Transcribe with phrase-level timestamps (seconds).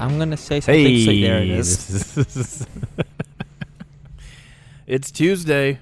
[0.00, 0.84] I'm gonna say something.
[0.84, 2.16] Hey, so there it is.
[2.16, 2.66] is-
[4.86, 5.78] it's Tuesday.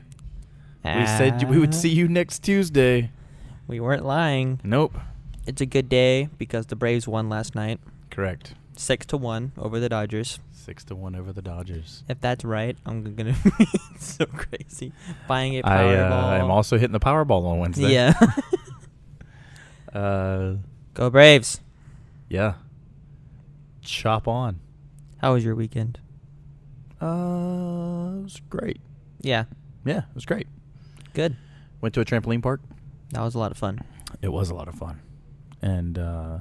[0.85, 3.11] We said we would see you next Tuesday.
[3.67, 4.61] We weren't lying.
[4.65, 4.97] Nope.
[5.47, 7.79] It's a good day because the Braves won last night,
[8.11, 8.55] Correct.
[8.77, 10.41] six to one over the Dodgers.
[10.53, 12.05] Six to one over the Dodgers.
[12.09, 13.67] If that's right, I'm gonna be
[13.99, 14.93] so crazy
[15.27, 16.41] buying a I Powerball.
[16.41, 17.93] uh, am also hitting the Powerball on Wednesday.
[17.93, 18.15] Yeah.
[19.93, 20.57] Uh,
[20.93, 21.61] Go Braves.
[22.29, 22.55] yeah.
[23.89, 24.61] Chop on.
[25.19, 25.99] How was your weekend?
[27.01, 27.07] Uh,
[28.19, 28.81] it was great.
[29.23, 29.45] Yeah,
[29.85, 30.47] Yeah, it was great.
[31.15, 31.37] good.
[31.81, 32.61] Went to a trampoline park.
[33.13, 33.81] That was a lot of fun.
[34.21, 35.01] It was a lot of fun,
[35.63, 36.39] and uh,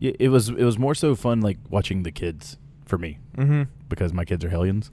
[0.00, 3.62] it, it was it was more so fun like watching the kids for me Mm-hmm.
[3.88, 4.90] because my kids are hellions,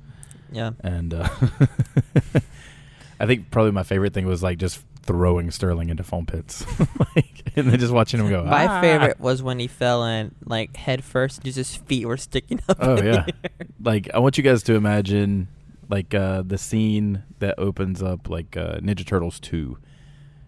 [0.52, 0.72] Yeah.
[0.82, 1.28] and uh,
[3.20, 6.66] I think probably my favorite thing was like just throwing Sterling into foam pits,
[7.16, 8.44] like, and then just watching him go.
[8.44, 12.18] My "Ah!" favorite was when he fell in like head first, just his feet were
[12.18, 12.78] sticking up.
[12.80, 13.26] Oh yeah,
[13.82, 15.48] like I want you guys to imagine
[15.90, 19.78] like uh, the scene that opens up like uh, Ninja Turtles two,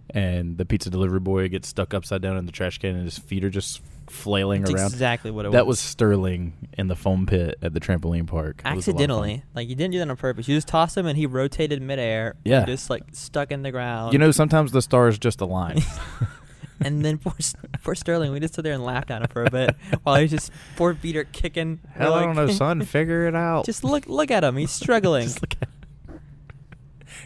[0.10, 3.18] and the pizza delivery boy gets stuck upside down in the trash can and his
[3.18, 3.82] feet are just
[4.14, 4.92] flailing That's around.
[4.92, 5.54] exactly what it was.
[5.54, 5.74] that was.
[5.74, 8.62] was Sterling in the foam pit at the trampoline park.
[8.66, 9.20] It was a lot of fun.
[9.20, 9.44] accidentally.
[9.56, 10.48] Like you didn't do that on purpose.
[10.48, 12.36] You just tossed him and he rotated midair.
[12.46, 12.66] Yeah.
[12.66, 14.14] just like stuck in the ground.
[14.14, 15.82] You know, sometimes the stars just align.
[16.82, 19.44] and then poor, S- poor Sterling, we just stood there and laughed at him for
[19.46, 21.80] a bit while he was just four feet kicking.
[21.96, 22.82] We're Hell, I don't know, son.
[22.84, 23.66] Figure it out.
[23.66, 24.58] Just look, look at him.
[24.58, 25.24] He's struggling.
[25.24, 25.70] Just look at-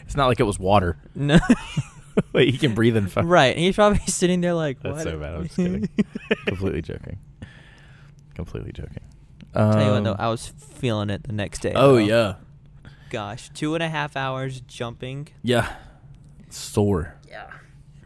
[0.04, 0.96] it's not like it was water.
[1.14, 1.38] no,
[2.32, 3.24] Wait, he can breathe in fire.
[3.24, 3.56] right.
[3.56, 5.34] He's probably sitting there like, That's so bad.
[5.34, 5.88] I'm just kidding.
[6.46, 7.18] Completely joking.
[8.34, 9.02] Completely joking.
[9.54, 11.72] Tell you what, though, Um, I was feeling it the next day.
[11.74, 11.98] Oh though.
[11.98, 12.34] yeah,
[13.10, 15.28] Gosh, two and a half hours jumping.
[15.42, 15.74] yeah.
[16.50, 17.50] Sore, Yeah.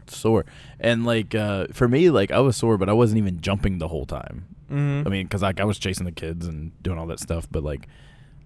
[0.07, 0.45] sore,
[0.79, 3.87] and like uh, for me, like I was sore, but I wasn't even jumping the
[3.87, 4.45] whole time.
[4.71, 5.07] Mm-hmm.
[5.07, 7.63] I mean, because like I was chasing the kids and doing all that stuff, but
[7.63, 7.87] like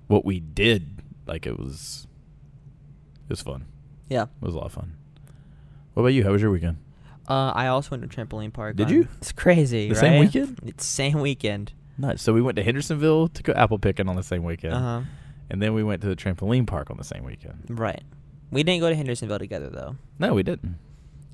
[0.07, 2.05] what we did, like it was,
[3.25, 3.65] it was fun.
[4.09, 4.23] yeah.
[4.23, 4.93] It was a lot of fun.
[5.97, 6.23] What about you?
[6.23, 6.77] How was your weekend?
[7.27, 8.75] Uh, I also went to trampoline park.
[8.75, 9.07] Did on- you?
[9.17, 9.87] It's crazy.
[9.89, 9.99] The right?
[9.99, 10.59] same weekend?
[10.63, 11.73] It's same weekend.
[11.97, 12.21] Nice.
[12.21, 15.01] So we went to Hendersonville to go apple picking on the same weekend, Uh huh.
[15.49, 17.63] and then we went to the trampoline park on the same weekend.
[17.67, 18.03] Right.
[18.51, 19.95] We didn't go to Hendersonville together though.
[20.19, 20.77] No, we didn't.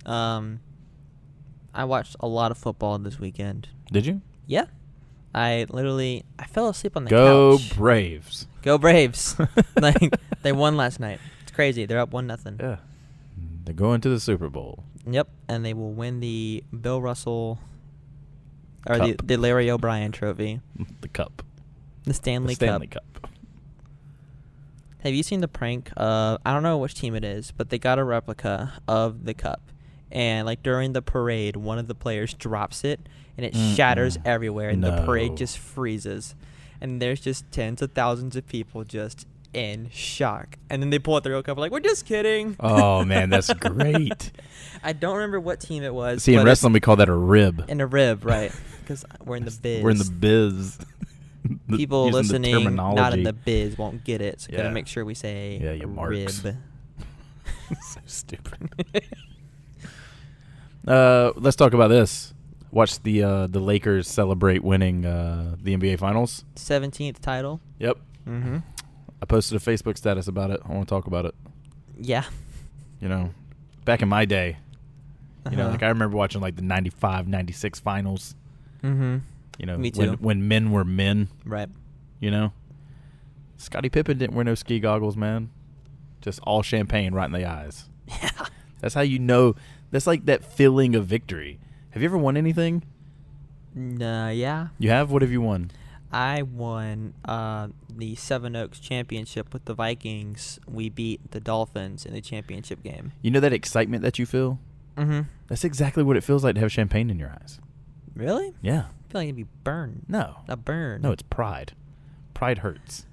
[0.05, 0.61] Um,
[1.73, 3.67] I watched a lot of football this weekend.
[3.91, 4.21] Did you?
[4.47, 4.67] Yeah.
[5.35, 7.17] I literally I fell asleep on the couch.
[7.17, 7.75] Go couch.
[7.75, 8.47] Braves.
[8.61, 9.35] Go Braves!
[9.75, 11.19] like they won last night.
[11.41, 11.85] It's crazy.
[11.85, 12.55] They're up one nothing.
[12.61, 12.77] Yeah.
[13.65, 14.83] They're going to the Super Bowl.
[15.07, 17.59] Yep, and they will win the Bill Russell
[18.87, 19.27] or the, Cup.
[19.27, 20.59] the Larry O'Brien Trophy,
[21.01, 21.43] The Cup.
[22.03, 23.03] the Stanley, the Stanley Cup.
[23.13, 23.29] Cup.
[24.99, 25.91] Have you seen the prank?
[25.97, 29.33] Uh, I don't know which team it is, but they got a replica of the
[29.33, 29.61] cup,
[30.11, 33.01] and like during the parade, one of the players drops it,
[33.37, 34.25] and it shatters Mm-mm.
[34.27, 36.35] everywhere, and the parade just freezes,
[36.79, 41.15] and there's just tens of thousands of people just in shock, and then they pull
[41.15, 42.55] out the real cup, like we're just kidding.
[42.59, 44.31] Oh man, that's great.
[44.83, 46.23] I don't remember what team it was.
[46.23, 47.65] See, in wrestling, we call that a rib.
[47.69, 48.51] in a rib, right?
[48.81, 49.83] Because we're in the biz.
[49.83, 50.77] We're in the biz.
[51.67, 54.39] The- People listening, not in the biz, won't get it.
[54.41, 56.41] So we gotta make sure we say Yeah, you marks.
[56.43, 56.55] rib.
[57.81, 58.69] so stupid.
[60.87, 62.33] Uh, let's talk about this.
[62.71, 66.43] Watch the uh, the Lakers celebrate winning uh, the NBA Finals.
[66.55, 67.59] Seventeenth title.
[67.79, 67.97] Yep.
[68.27, 68.57] Mm-hmm.
[69.23, 70.59] I posted a Facebook status about it.
[70.65, 71.33] I want to talk about it.
[71.97, 72.25] Yeah.
[72.99, 73.29] You know,
[73.85, 74.57] back in my day,
[75.49, 75.71] you know, Uh-huh.
[75.71, 78.35] like I remember watching like the 95, 96 finals.
[78.83, 79.19] Mm-hmm.
[79.59, 80.15] You know, Me when too.
[80.19, 81.29] when men were men.
[81.45, 81.69] Right.
[82.19, 82.51] You know,
[83.55, 85.51] Scottie Pippen didn't wear no ski goggles, man.
[86.19, 87.85] Just all champagne right in the eyes.
[88.09, 88.29] Yeah.
[88.81, 89.55] That's how you know.
[89.91, 91.59] That's like that feeling of victory.
[91.91, 92.83] Have you ever won anything?
[93.73, 94.67] Nah, yeah.
[94.79, 95.11] You have.
[95.11, 95.71] What have you won?
[96.13, 100.59] I won uh, the Seven Oaks championship with the Vikings.
[100.67, 103.13] We beat the Dolphins in the championship game.
[103.21, 104.59] You know that excitement that you feel.
[104.95, 105.21] Mm-hmm.
[105.47, 107.59] That's exactly what it feels like to have champagne in your eyes.
[108.15, 108.53] Really?
[108.61, 108.85] Yeah.
[109.09, 110.05] I feel like it'd be burned.
[110.07, 110.37] No.
[110.47, 111.01] A burn.
[111.01, 111.73] No, it's pride.
[112.35, 113.07] Pride hurts.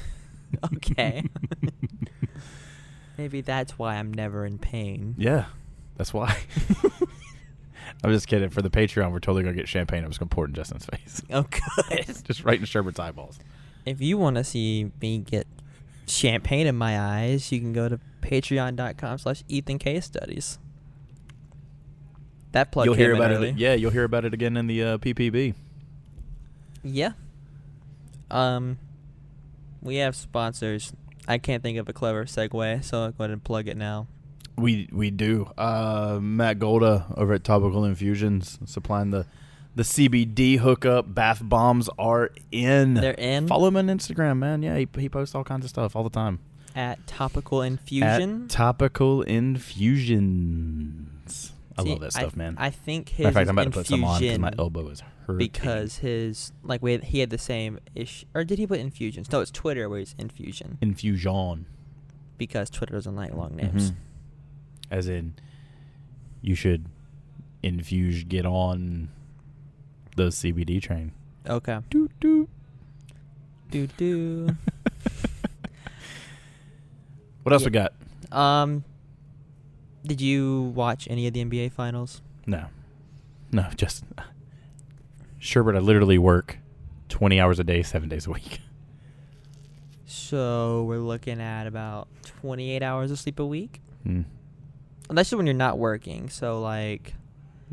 [0.76, 1.24] okay.
[3.18, 5.14] Maybe that's why I'm never in pain.
[5.18, 5.46] Yeah,
[5.96, 6.38] that's why.
[8.02, 8.48] I'm just kidding.
[8.48, 10.04] For the Patreon, we're totally gonna get champagne.
[10.04, 11.22] I'm just gonna pour it in Justin's face.
[11.30, 12.06] Oh, good.
[12.24, 13.38] just right in Sherbert's eyeballs.
[13.84, 15.46] If you want to see me get
[16.06, 20.58] champagne in my eyes, you can go to patreon.com slash Ethan Case Studies.
[22.52, 23.50] That plug you'll hear about early.
[23.50, 23.58] it.
[23.58, 25.54] Yeah, you'll hear about it again in the uh, PPB.
[26.82, 27.12] Yeah.
[28.30, 28.78] Um,
[29.82, 30.92] we have sponsors.
[31.28, 34.08] I can't think of a clever segue, so I'll go ahead and plug it now.
[34.60, 35.50] We we do.
[35.56, 39.26] Uh, Matt Golda over at Topical Infusions supplying the
[39.76, 42.94] The CBD hookup bath bombs are in.
[42.94, 44.62] They're in Follow him on Instagram, man.
[44.62, 46.40] Yeah, he, he posts all kinds of stuff all the time.
[46.74, 48.42] at Topical Infusion.
[48.44, 49.22] At Topical
[50.30, 51.52] Infusions.
[51.78, 52.56] I See, love that stuff, man.
[52.58, 54.52] I think his Matter of fact, I'm about to put some on because infusion my
[54.58, 55.38] elbow is hurting.
[55.38, 59.30] because his like we had, he had the same ish or did he put infusions?
[59.32, 61.66] No, it's Twitter where he's infusion infusion,
[62.36, 63.92] because Twitter doesn't like long names.
[63.92, 63.94] Mhm.
[64.90, 65.34] As in,
[66.42, 66.86] you should
[67.62, 69.08] infuse get on
[70.16, 71.12] the CBD train.
[71.48, 71.78] Okay.
[71.90, 72.48] Do do
[73.70, 74.56] Do do.
[77.42, 77.66] What else Yeah.
[77.66, 77.92] we got?
[78.32, 78.84] um,
[80.04, 82.20] did you watch any of the NBA finals?
[82.46, 82.66] No,
[83.52, 84.04] no, just
[85.40, 85.76] Sherbert.
[85.76, 86.58] I literally work
[87.08, 88.60] twenty hours a day, seven days a week.
[90.06, 93.80] So we're looking at about 28 hours of sleep a week.
[94.02, 94.22] Hmm.
[95.14, 96.28] Just when you're not working.
[96.28, 97.14] So like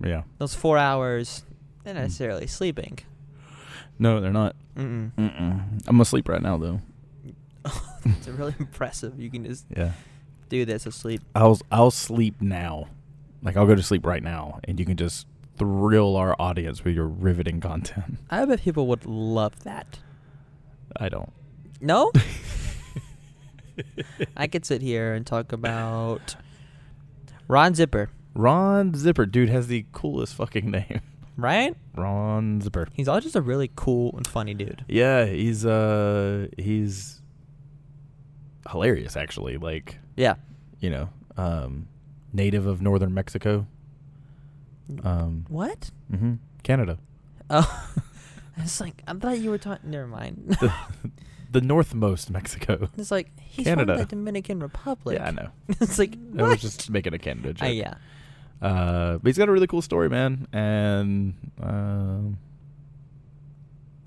[0.03, 0.23] Yeah.
[0.37, 1.43] those four hours,
[1.83, 2.03] they're not Mm.
[2.03, 2.99] necessarily sleeping.
[3.99, 4.55] No, they're not.
[4.75, 5.11] Mm-mm.
[5.17, 5.81] Mm-mm.
[5.87, 6.81] I'm asleep right now, though.
[8.05, 9.19] it's really impressive.
[9.19, 9.91] You can just Yeah.
[10.49, 11.21] do this asleep.
[11.35, 12.87] I'll I'll sleep now.
[13.41, 16.93] Like I'll go to sleep right now, and you can just thrill our audience with
[16.95, 18.19] your riveting content.
[18.29, 19.99] I bet people would love that.
[20.95, 21.31] I don't.
[21.81, 22.11] No?
[24.37, 26.35] I could sit here and talk about
[27.47, 31.01] Ron Zipper, Ron Zipper, dude, has the coolest fucking name.
[31.37, 31.75] right?
[31.95, 32.87] Ron Zipper.
[32.93, 34.83] He's all just a really cool and funny dude.
[34.87, 37.21] Yeah, he's uh he's
[38.71, 39.57] hilarious actually.
[39.57, 40.35] Like Yeah.
[40.79, 41.87] you know, um,
[42.33, 43.65] native of northern Mexico.
[45.03, 45.91] Um, What?
[46.11, 46.97] hmm Canada,
[47.49, 47.91] Oh,
[48.57, 49.91] I was like, I thought you were talking.
[49.91, 50.57] Never mind.
[51.59, 52.89] the, northmost Mexico.
[52.97, 53.93] it's like he's Canada.
[53.93, 55.17] from the Dominican Republic.
[55.19, 55.49] Yeah, I know.
[55.69, 56.49] it's like I what?
[56.51, 57.67] was just making a Canada joke.
[57.67, 57.93] Uh, yeah.
[58.61, 62.37] Uh, but he's got a really cool story, man, and um,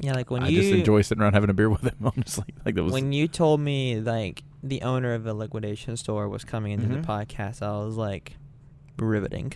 [0.01, 1.95] Yeah, like when I you just enjoy sitting around having a beer with him.
[2.05, 6.29] Honestly, like that was when you told me like the owner of a liquidation store
[6.29, 7.01] was coming into Mhm.
[7.03, 8.37] the podcast, I was like
[8.99, 9.53] riveting.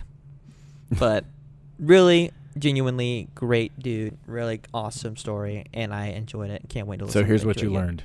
[0.97, 1.25] But
[1.79, 6.63] really, genuinely great dude, really awesome story, and I enjoyed it.
[6.69, 7.21] Can't wait to listen.
[7.23, 7.25] so.
[7.25, 7.81] Here's what you again.
[7.81, 8.03] learned: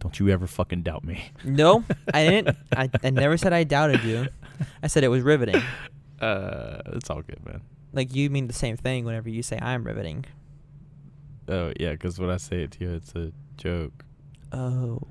[0.00, 1.30] don't you ever fucking doubt me.
[1.44, 2.56] No, I didn't.
[2.76, 4.28] I, I never said I doubted you.
[4.82, 5.62] I said it was riveting.
[6.18, 7.60] Uh, it's all good, man.
[7.92, 10.24] Like you mean the same thing whenever you say I'm riveting.
[11.46, 14.02] Oh yeah, because when I say it to you, it's a joke.
[14.50, 15.02] Oh,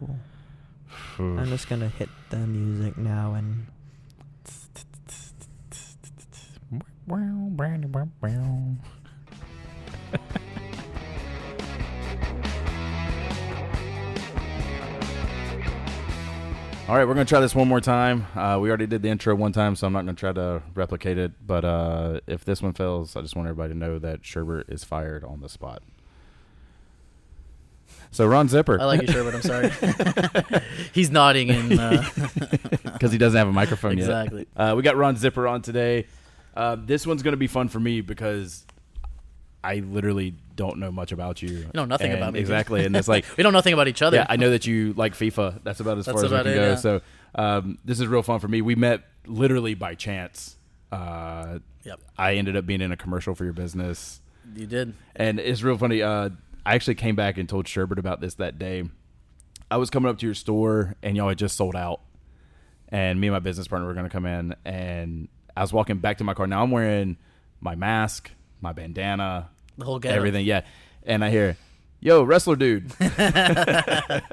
[1.19, 3.67] I'm just gonna hit the music now and
[16.87, 18.27] All right, we're gonna try this one more time.
[18.35, 21.17] Uh, we already did the intro one time, so I'm not gonna try to replicate
[21.17, 21.31] it.
[21.45, 24.83] But uh, if this one fails, I just want everybody to know that Sherbert is
[24.83, 25.81] fired on the spot.
[28.11, 29.33] So Ron Zipper, I like you, Sherbert.
[29.33, 30.61] I'm sorry.
[30.93, 31.77] He's nodding in.
[31.77, 32.07] Uh,
[32.83, 34.05] because he doesn't have a microphone yet.
[34.05, 34.47] exactly.
[34.55, 36.05] Uh, we got Ron Zipper on today.
[36.55, 38.65] Uh, this one's gonna be fun for me because
[39.63, 41.49] I literally don't know much about you.
[41.49, 43.87] You know nothing And- about me, exactly, and it's like We don't know nothing about
[43.87, 44.17] each other.
[44.17, 45.63] Yeah, I know that you like FIFA.
[45.63, 46.69] That's about as That's far as we about can it, go.
[46.69, 46.75] yeah.
[46.75, 47.01] So
[47.35, 48.61] um, this is real fun for me.
[48.61, 50.55] We met literally by chance.
[50.91, 51.99] Uh, Yep.
[52.17, 54.19] I ended up being in a commercial for your business,
[54.55, 54.95] You did.
[55.15, 56.01] and it's real funny.
[56.01, 56.29] Uh,
[56.65, 58.85] I actually came back and told Sherbert about this that day.
[59.69, 62.01] I was coming up to your store, and y'all had just sold out,
[62.89, 65.97] and me and my business partner were going to come in, and I was walking
[65.99, 66.47] back to my car.
[66.47, 67.17] Now I'm wearing
[67.61, 68.31] my mask,
[68.61, 70.17] my bandana, The whole getup.
[70.17, 70.45] everything.
[70.45, 70.61] Yeah,
[71.03, 71.57] and I hear,
[71.99, 74.23] "Yo, wrestler dude." and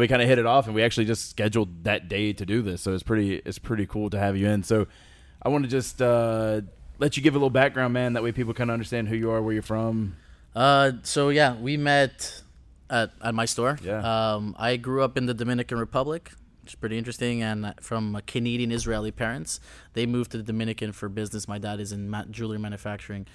[0.00, 2.62] we kind of hit it off and we actually just scheduled that day to do
[2.62, 4.86] this so it's pretty it's pretty cool to have you in so
[5.42, 6.60] i want to just uh,
[6.98, 9.30] let you give a little background man that way people kind of understand who you
[9.30, 10.16] are where you're from
[10.54, 12.42] Uh, so yeah, we met
[12.90, 13.78] at, at my store.
[13.82, 14.00] Yeah.
[14.34, 16.30] Um, I grew up in the Dominican Republic,
[16.66, 19.60] is pretty interesting, and from Canadian Israeli parents.
[19.94, 21.48] They moved to the Dominican for business.
[21.48, 23.26] My dad is in ma- jewelry manufacturing.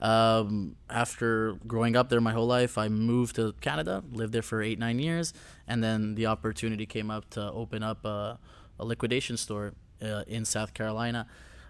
[0.00, 4.62] Um, after growing up there my whole life, I moved to Canada, lived there for
[4.62, 5.32] eight nine years,
[5.66, 8.38] and then the opportunity came up to open up a,
[8.78, 9.72] a liquidation store
[10.02, 11.26] uh, in South Carolina.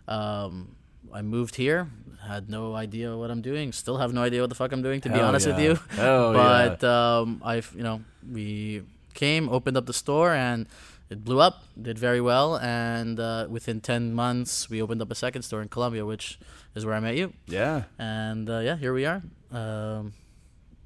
[0.09, 0.75] Um,
[1.13, 1.91] I moved here,
[2.27, 5.01] had no idea what I'm doing, still have no idea what the fuck I'm doing,
[5.03, 5.79] to be Hell honest with you.
[5.91, 6.33] Hell
[6.81, 10.67] but um, I've you know we came, opened up the store, and
[11.15, 15.15] it blew up, did very well, and uh, within ten months we opened up a
[15.15, 16.39] second store in Columbia, which
[16.75, 19.23] is where I met you, yeah and uh, yeah, here we are.
[19.53, 20.13] Um,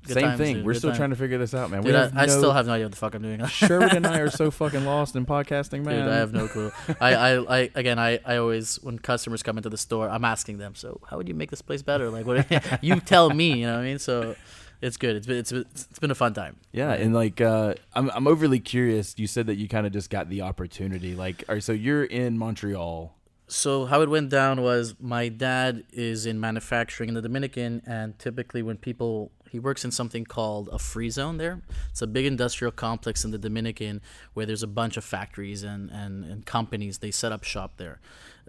[0.06, 0.54] Same times, thing.
[0.56, 0.64] dude.
[0.66, 0.98] We're Good still time.
[0.98, 1.82] trying to figure this out, man.
[1.82, 3.44] Dude, we I no, still have no idea what the fuck I'm doing.
[3.60, 6.04] Sherwood and I are so fucking lost in podcasting, man.
[6.04, 6.70] Dude, I have no clue.
[7.00, 10.58] I, I, I, again, I, I always when customers come into the store, I'm asking
[10.58, 12.10] them, so how would you make this place better?
[12.10, 12.46] Like, what
[12.82, 13.98] you tell me, you know what I mean?
[13.98, 14.36] So,
[14.80, 15.16] it's good.
[15.16, 16.56] It's been, it's been- it's been a fun time.
[16.72, 19.14] Yeah, and like uh, I'm I'm overly curious.
[19.18, 21.14] You said that you kind of just got the opportunity.
[21.14, 23.14] Like, all right, so you're in Montreal.
[23.50, 28.18] So how it went down was my dad is in manufacturing in the Dominican, and
[28.18, 31.62] typically when people he works in something called a free zone there.
[31.90, 34.00] It's a big industrial complex in the Dominican
[34.34, 36.98] where there's a bunch of factories and, and, and companies.
[36.98, 37.98] They set up shop there.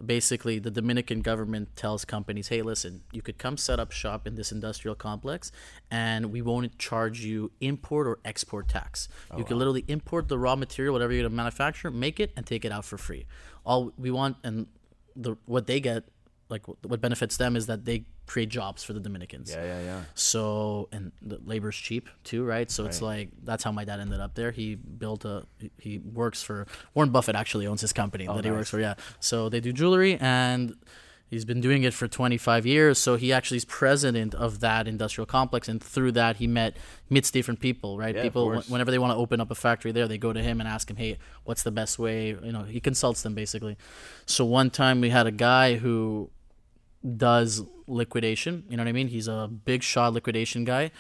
[0.06, 4.36] Basically, the Dominican government tells companies, hey, listen, you could come set up shop in
[4.36, 5.52] this industrial complex
[5.92, 9.10] and we won't charge you import or export tax.
[9.32, 12.32] Oh, you can literally import the raw material, whatever you're going to manufacture, make it,
[12.38, 13.26] and take it out for free.
[13.66, 14.68] All we want, and
[15.16, 16.06] the what they get,
[16.50, 19.52] like what benefits them is that they create jobs for the Dominicans.
[19.52, 19.82] yeah, yeah.
[19.82, 20.02] Yeah.
[20.16, 22.70] So and the labor's cheap too, right?
[22.70, 24.52] So it's like that's how my dad ended up there.
[24.52, 25.46] He built a
[25.78, 26.66] he- works for
[26.96, 28.80] Warren Buffett actually owns his company oh, that he works for.
[28.80, 28.96] Yeah.
[29.20, 30.76] So they do jewelry and
[31.30, 32.98] he's been doing it for 25 years.
[32.98, 36.76] So he actually is president of that industrial complex and through that he met
[37.10, 38.16] meets different people, right?
[38.16, 40.42] Yeah, people wh- whenever they want to open up a factory there, they go to
[40.42, 43.78] him and ask him, "Hey, what's the best way?" You know, he consults them basically.
[44.26, 46.32] So one time we had a guy who
[47.18, 48.64] does liquidation.
[48.70, 49.08] You know what I mean?
[49.08, 50.92] He's a big shot liquidation guy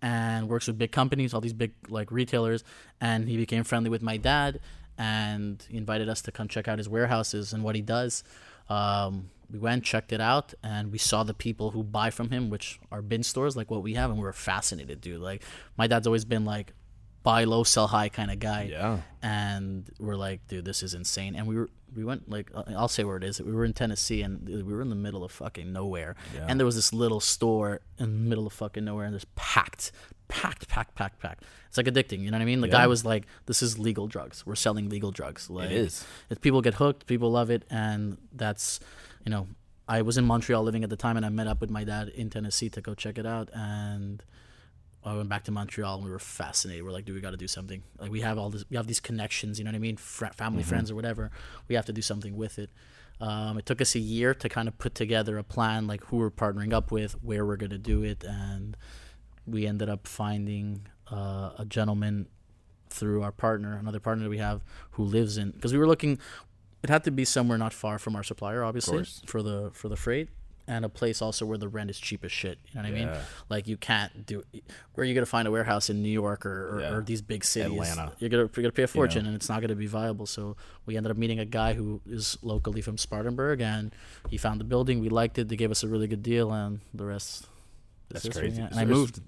[0.00, 2.64] and works with big companies, all these big like retailers.
[3.00, 4.60] And he became friendly with my dad
[4.98, 8.24] and he invited us to come check out his warehouses and what he does.
[8.68, 12.48] Um, we went, checked it out, and we saw the people who buy from him,
[12.48, 15.20] which are bin stores like what we have, and we were fascinated, dude.
[15.20, 15.42] Like
[15.76, 16.72] my dad's always been like
[17.22, 18.98] buy low, sell high kind of guy Yeah.
[19.22, 21.34] and we're like, dude, this is insane.
[21.36, 23.40] And we were we went like I'll say where it is.
[23.40, 26.16] We were in Tennessee, and we were in the middle of fucking nowhere.
[26.34, 26.46] Yeah.
[26.48, 29.92] And there was this little store in the middle of fucking nowhere, and there's packed,
[30.28, 31.44] packed, packed, packed, packed.
[31.68, 32.20] It's like addicting.
[32.20, 32.62] You know what I mean?
[32.62, 32.72] The Yeah.
[32.72, 34.46] guy was like, "This is legal drugs.
[34.46, 36.06] We're selling legal drugs." Like, is.
[36.30, 38.80] If people get hooked, people love it, and that's,
[39.26, 39.48] you know,
[39.86, 42.08] I was in Montreal living at the time, and I met up with my dad
[42.08, 44.22] in Tennessee to go check it out, and
[45.04, 46.84] I went back to Montreal and we were fascinated.
[46.84, 47.82] We're like, dude, we got to do something.
[47.98, 49.58] Like we have all this, we have these connections.
[49.58, 49.96] You know what I mean?
[49.96, 51.30] Fr- family, friends, or whatever.
[51.68, 52.70] We have to do something with it.
[53.20, 56.16] Um, it took us a year to kind of put together a plan, like who
[56.16, 58.76] we're partnering up with, where we're gonna do it, and
[59.46, 62.26] we ended up finding uh, a gentleman
[62.90, 65.50] through our partner, another partner that we have, who lives in.
[65.52, 66.18] Because we were looking,
[66.82, 69.96] it had to be somewhere not far from our supplier, obviously, for the for the
[69.96, 70.28] freight,
[70.68, 72.58] and a place also where the rent is cheap as shit.
[72.68, 73.08] You know what I mean?
[73.08, 73.20] Yeah.
[73.48, 74.42] Like you can't do.
[74.94, 76.92] Where are you gonna find a warehouse in New York or, or, Yeah.
[76.94, 77.72] or these big cities?
[77.72, 78.12] Atlanta.
[78.18, 80.26] You're gonna you're gonna pay a fortune, and it's not gonna be viable.
[80.26, 83.92] So we ended up meeting a guy who is locally from Spartanburg, and
[84.30, 85.00] he found the building.
[85.00, 85.48] We liked it.
[85.48, 87.46] They gave us a really good deal, and the rest.
[88.10, 88.58] That's crazy.
[88.60, 88.66] yeah.
[88.66, 89.20] And So I moved.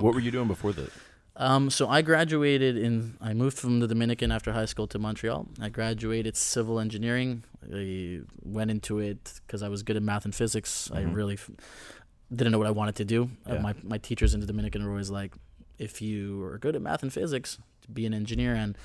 [0.00, 0.90] what were you doing before that?
[1.38, 3.16] Um, so I graduated in.
[3.20, 5.46] I moved from the Dominican after high school to Montreal.
[5.60, 7.44] I graduated civil engineering.
[7.72, 10.90] I went into it because I was good at math and physics.
[10.92, 11.14] I Mhm.
[11.14, 11.50] really f-
[12.34, 13.30] didn't know what I wanted to do.
[13.44, 15.34] Uh, my my teachers in the Dominican were always like,
[15.78, 18.76] "If you are good at math and physics, to be an engineer." And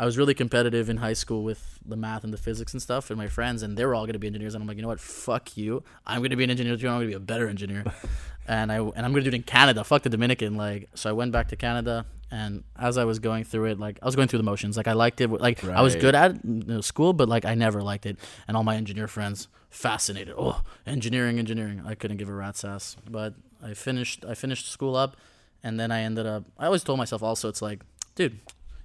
[0.00, 3.10] I was really competitive in high school with the math and the physics and stuff,
[3.10, 4.54] and my friends, and they were all going to be engineers.
[4.54, 4.98] And I'm like, you know what?
[4.98, 5.82] Fuck you.
[6.06, 6.88] I'm going to be an engineer too.
[6.88, 7.84] I'm going to be a better engineer.
[8.48, 9.84] and I and I'm going to do it in Canada.
[9.84, 10.56] Fuck the Dominican.
[10.56, 13.98] Like, so I went back to Canada, and as I was going through it, like
[14.00, 14.78] I was going through the motions.
[14.78, 15.28] Like I liked it.
[15.28, 18.16] Like I was good at you know, school, but like I never liked it.
[18.48, 20.34] And all my engineer friends fascinated.
[20.34, 21.82] Oh, engineering, engineering.
[21.84, 22.96] I couldn't give a rat's ass.
[23.06, 24.24] But I finished.
[24.24, 25.18] I finished school up,
[25.62, 26.44] and then I ended up.
[26.58, 27.82] I always told myself also, it's like,
[28.14, 28.38] dude,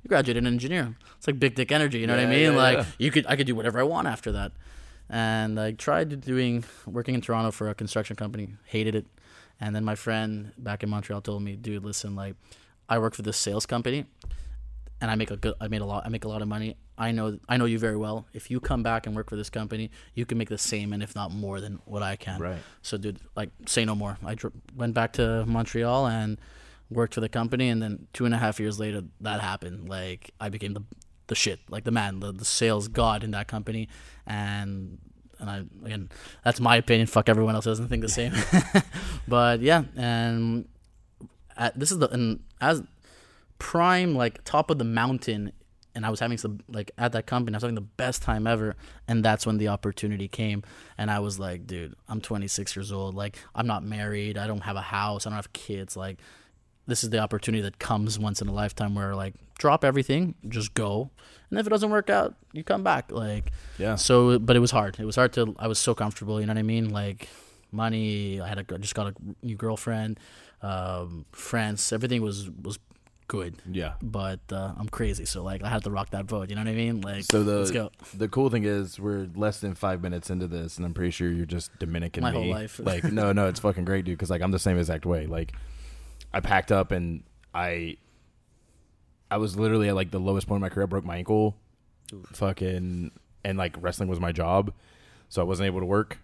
[0.06, 0.96] you graduated in engineering.
[1.18, 1.98] It's like big dick energy.
[1.98, 2.52] You know what I mean?
[2.52, 2.86] yeah, like yeah.
[3.00, 3.26] you could.
[3.28, 4.52] I could do whatever I want after that.
[5.10, 8.50] And I tried doing working in Toronto for a construction company.
[8.66, 9.08] Hated it.
[9.60, 12.36] And then my friend back in Montreal told me, dude, listen, like
[12.88, 14.06] I work for this sales company
[15.02, 16.78] and I make a good I made a lot I make a lot of money.
[17.00, 18.28] I know I know you very well.
[18.34, 21.02] If you come back and work for this company, you can make the same and
[21.02, 22.40] if not more than what I can.
[22.40, 22.58] Right.
[22.84, 24.20] So dude, like say no more.
[24.24, 26.40] I dr- went back to Montreal and
[26.90, 29.90] worked for the company and then two and a half years later that happened.
[29.90, 30.84] Like I became the
[31.28, 33.88] the shit, like the man, the, the sales god in that company
[34.28, 35.00] and
[35.40, 36.10] and I again
[36.44, 37.08] that's my opinion.
[37.08, 38.34] Fuck everyone else doesn't think the same.
[39.28, 40.68] but yeah, and
[41.58, 42.84] at, this is the and as
[43.60, 45.52] prime like top of the mountain
[45.96, 48.46] and I was having some like at that company I was having the best time
[48.46, 48.76] ever
[49.08, 50.64] and that's when the opportunity came
[50.98, 54.62] and I was like dude I'm 26 years old like I'm not married I don't
[54.62, 56.20] have a house I don't have kids like
[56.88, 60.74] this is the opportunity that comes once in a lifetime where like drop everything just
[60.74, 61.10] go
[61.50, 63.96] and if it doesn't work out you come back like Yeah.
[63.96, 66.54] so but it was hard it was hard to I was so comfortable you know
[66.54, 67.28] what I mean like
[67.72, 68.40] money.
[68.40, 70.18] I had a I just got a new girlfriend,
[70.62, 71.92] um, friends.
[71.92, 72.80] Everything was was
[73.28, 73.94] good, Yeah.
[74.02, 76.50] but uh, I'm crazy, so like I had to rock that boat.
[76.50, 77.02] You know what I mean?
[77.02, 77.92] Like, So the let's go.
[78.16, 81.30] the cool thing is we're less than five minutes into this, and I'm pretty sure
[81.30, 82.38] you're just Dominican My me.
[82.38, 82.80] whole life.
[82.82, 84.18] like, no, no, it's fucking great, dude.
[84.18, 85.26] Because like I'm the same exact way.
[85.26, 85.52] Like,
[86.36, 87.24] I packed up and
[87.54, 87.96] I,
[89.32, 90.84] I was literally at like the lowest point of my career.
[90.84, 91.56] I broke my ankle,
[92.34, 93.12] fucking,
[93.44, 94.74] and like wrestling was my job,
[95.30, 96.20] so I wasn't able to work.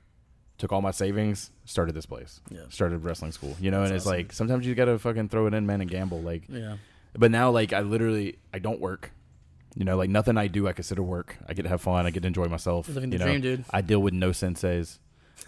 [0.58, 2.62] Took all my savings, started this place, Yeah.
[2.70, 3.56] started wrestling school.
[3.60, 4.18] You know, That's and it's awesome.
[4.18, 6.22] like sometimes you gotta fucking throw it in, man, and gamble.
[6.22, 6.76] Like, Yeah,
[7.18, 9.12] but now, like, I literally, I don't work.
[9.76, 11.38] You know, like nothing I do, I consider work.
[11.48, 12.06] I get to have fun.
[12.06, 12.90] I get to enjoy myself.
[12.90, 13.26] Living the you know?
[13.26, 13.66] dream, dude.
[13.72, 15.00] I deal with no senseis.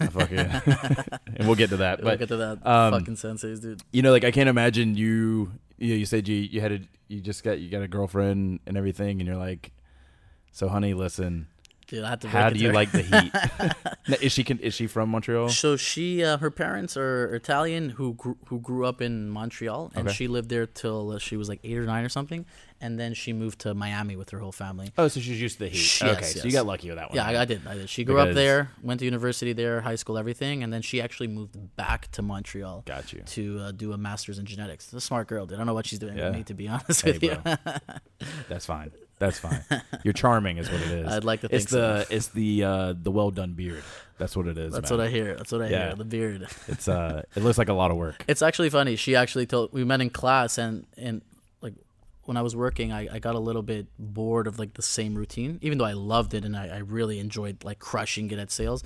[1.36, 1.98] And we'll get to that.
[2.00, 3.82] we'll But get to that um, fucking senseis, dude.
[3.92, 5.52] you know, like I can't imagine you.
[5.78, 8.76] You, you said you you had a you just got you got a girlfriend and
[8.76, 9.72] everything, and you're like,
[10.52, 11.48] so honey, listen,
[11.88, 12.28] Dude, I had to.
[12.28, 13.32] how do you like the heat?
[14.22, 15.48] Is she can, is she from Montreal?
[15.48, 20.06] So she, uh, her parents are Italian who grew, who grew up in Montreal, and
[20.08, 20.14] Okay.
[20.14, 22.44] she lived there till uh, she was like eight or nine or something,
[22.84, 24.92] and then she moved to Miami with her whole family.
[24.98, 26.00] Oh, so she's used to the heat.
[26.02, 27.16] Yes, okay, so you got lucky with that one.
[27.16, 27.66] Yeah, I, I did.
[27.66, 27.88] I did.
[27.88, 31.28] She grew up there, went to university there, high school, everything, and then she actually
[31.28, 32.82] moved back to Montreal.
[32.86, 33.22] Got you.
[33.26, 34.92] To uh, do a master's in genetics.
[34.92, 35.56] A smart girl, dude.
[35.56, 36.26] I don't know what she's doing Yeah.
[36.28, 37.36] with me, to be honest Hey, with you.
[38.48, 38.90] That's fine.
[39.18, 39.62] That's fine.
[40.02, 41.08] You're charming, is what it is.
[41.12, 42.04] I'd like to It's think so.
[42.04, 43.84] the it's the uh, the well done beard.
[44.18, 44.72] That's what it is.
[44.74, 44.98] That's man.
[44.98, 45.36] what I hear.
[45.36, 45.86] That's what I Yeah.
[45.86, 45.94] hear.
[45.96, 46.48] The beard.
[46.68, 48.24] It's uh, it looks like a lot of work.
[48.28, 48.96] It's actually funny.
[48.96, 51.22] She actually told we met in class and and
[52.26, 55.14] when I was working, I, I got a little bit bored of like the same
[55.14, 58.50] routine, even though I loved it and I, I really enjoyed like crushing it at
[58.50, 58.82] sales,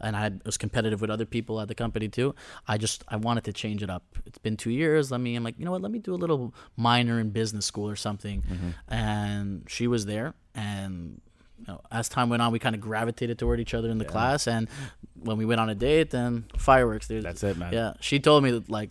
[0.00, 2.34] and I had, was competitive with other people at the company too.
[2.66, 4.04] I just I wanted to change it up.
[4.26, 5.10] It's been two years.
[5.10, 5.82] Let me I'm like you know what?
[5.82, 8.42] Let me do a little minor in business school or something.
[8.42, 8.94] Mm-hmm.
[8.94, 11.20] And she was there and.
[11.58, 14.04] You know, as time went on, we kind of gravitated toward each other in the
[14.04, 14.68] class, and
[15.14, 17.06] when we went on a date, then fireworks.
[17.06, 17.22] Dude.
[17.22, 17.72] That's it, man.
[17.72, 18.90] Yeah, she told me that like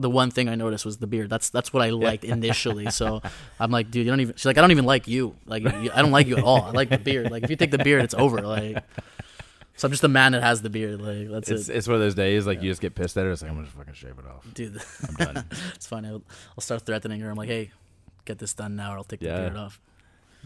[0.00, 1.30] the one thing I noticed was the beard.
[1.30, 2.90] That's that's what I liked initially.
[2.90, 3.20] So
[3.60, 4.34] I'm like, dude, you don't even.
[4.36, 5.36] She's like, I don't even like you.
[5.46, 6.62] Like, you, I don't like you at all.
[6.62, 7.30] I like the beard.
[7.30, 8.40] Like, if you take the beard, it's over.
[8.42, 8.82] Like,
[9.76, 11.00] so I'm just a man that has the beard.
[11.00, 13.24] Like, that's It's it, it's one of those days like you just get pissed at
[13.24, 13.30] her.
[13.30, 14.44] It's like I'm gonna just fucking shave it off.
[14.54, 14.80] dude.
[15.08, 15.44] I'm done.
[15.74, 16.04] it's fine.
[16.04, 16.22] I'll,
[16.56, 17.30] I'll start threatening her.
[17.30, 17.70] I'm like, hey,
[18.24, 19.36] get this done now, or I'll take Yeah.
[19.36, 19.80] the beard off.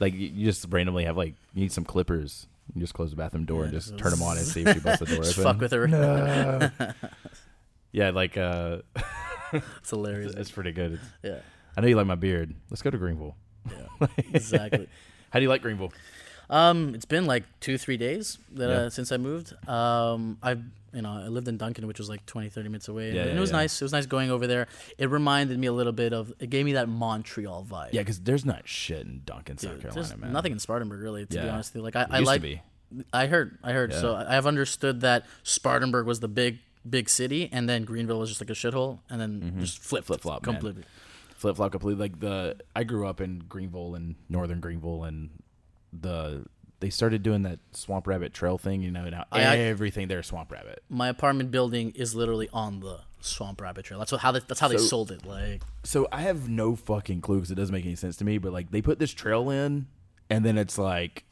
[0.01, 2.47] like you, you just randomly have like you need some clippers.
[2.75, 4.75] You just close the bathroom door and just just- turn them on and see if
[4.75, 5.53] she busts the door Just open.
[5.53, 5.87] fuck with her.
[5.87, 6.71] No.
[7.93, 8.79] yeah, like uh,
[9.79, 10.33] It's hilarious.
[10.33, 10.95] it's, it's pretty good.
[10.95, 11.39] It's, yeah,
[11.77, 12.55] I know you like my beard.
[12.71, 13.37] Let's go to Greenville.
[13.71, 14.89] yeah, exactly.
[15.31, 15.93] How do you like Greenville?
[16.51, 18.75] Um, it's been like two, three days that Yeah.
[18.77, 19.55] uh, since I moved.
[19.69, 20.63] Um, I've
[20.93, 23.31] you know I lived in Duncan, which was like 20, 30 minutes away, Yeah, and
[23.33, 23.81] yeah, it was nice.
[23.81, 24.69] It was nice going over there.
[24.99, 26.33] It reminded me a little bit of.
[26.39, 27.89] It gave me that Montreal vibe.
[27.93, 30.33] Yeah, because there's not shit in Duncan, Dude, South Carolina, man.
[30.33, 31.25] nothing in Spartanburg really.
[31.27, 31.85] To be honest, with you.
[31.85, 32.41] like I, It I used like.
[32.43, 32.63] to be.
[33.13, 33.93] I heard, I heard.
[33.93, 36.59] So I have understood that Spartanburg was the big,
[36.89, 39.61] big city, and then Greenville is just like a shithole, and then mm-hmm.
[39.61, 40.85] just flip, Flip flop, completely.
[41.37, 42.01] flip flop completely.
[42.01, 45.31] Like the I grew up in Greenville and northern Greenville, and
[45.93, 46.45] the
[46.81, 48.83] they started doing that Swamp Rabbit Trail thing.
[48.83, 50.83] You know, now I- everything there is Swamp Rabbit.
[50.89, 53.99] My apartment building is literally on the Swamp Rabbit Trail.
[53.99, 55.25] That's what how they, that's how they sold it.
[55.25, 58.39] Like So I have no fucking clue because it doesn't make any sense to me.
[58.39, 59.87] But like they put this trail in,
[60.29, 61.25] and then it's like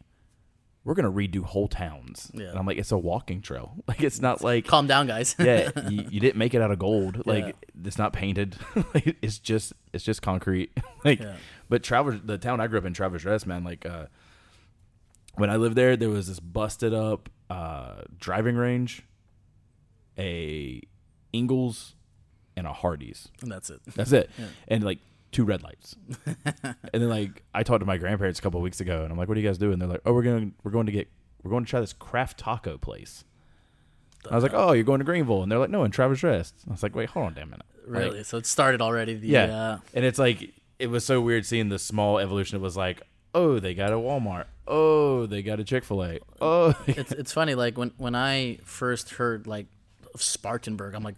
[0.85, 2.31] we're gonna redo whole towns.
[2.35, 2.49] Yeah.
[2.49, 3.75] And I'm like, it's a walking trail.
[3.89, 5.35] Like it's not like calm down, guys.
[5.39, 7.27] yeah, you, you didn't make it out of gold.
[7.27, 7.53] Like Yeah.
[7.87, 8.57] it's not painted.
[8.95, 10.71] like, it's just it's just concrete.
[11.05, 11.37] like, Yeah.
[11.69, 13.63] but Travers, the town I grew up in, Travelers Rest, man.
[13.65, 14.07] Like, uh,
[15.37, 19.03] when I lived there, there was this busted up uh, driving range,
[20.19, 20.83] a
[21.33, 21.95] Ingles,
[22.57, 23.29] and a Hardee's.
[23.41, 23.81] and that's it.
[23.95, 24.31] That's it.
[24.69, 24.99] And like
[25.33, 25.97] two red lights.
[26.63, 29.19] and then like I talked to my grandparents a couple of weeks ago, and I'm
[29.19, 31.09] like, "What are you guys doing?" They're like, "Oh, we're going we're going to get
[31.43, 33.25] we're going to try this craft taco place."
[34.31, 36.55] I was like, "Oh, you're going to Greenville?" And they're like, "No, in Travelers Rest."
[36.69, 38.23] I was like, "Wait, hold on, damn minute." Like, Really?
[38.25, 39.15] so it started already.
[39.15, 39.45] The, yeah.
[39.47, 42.57] Uh, And it's like it was so weird seeing the small evolution.
[42.57, 43.03] It was like,
[43.35, 44.45] "Oh, they got a Walmart.
[44.69, 46.19] Oh, they got a Chick Fil A.
[46.41, 47.55] Oh, it's it's funny.
[47.57, 49.67] Like when when I first heard like
[50.15, 51.17] of Spartanburg, I'm like.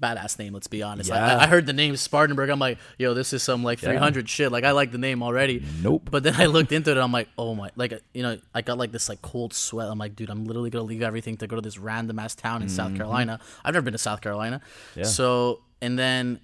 [0.00, 1.10] Badass name, let's be honest.
[1.10, 1.36] Yeah.
[1.36, 2.50] I, I heard the name Spartanburg.
[2.50, 4.52] I'm like, yo, this is some like 300 shit.
[4.52, 5.64] Like, I like the name already.
[5.82, 6.08] Nope.
[6.10, 6.96] But then I looked into it.
[6.96, 9.88] I'm like, oh my, like, you know, I got like this like cold sweat.
[9.88, 12.62] I'm like, dude, I'm literally gonna leave everything to go to this random ass town
[12.62, 13.40] in South Carolina.
[13.64, 14.60] I've never been to South Carolina.
[14.90, 15.00] Mm-hmm.
[15.00, 15.06] Yeah.
[15.06, 16.40] So, and then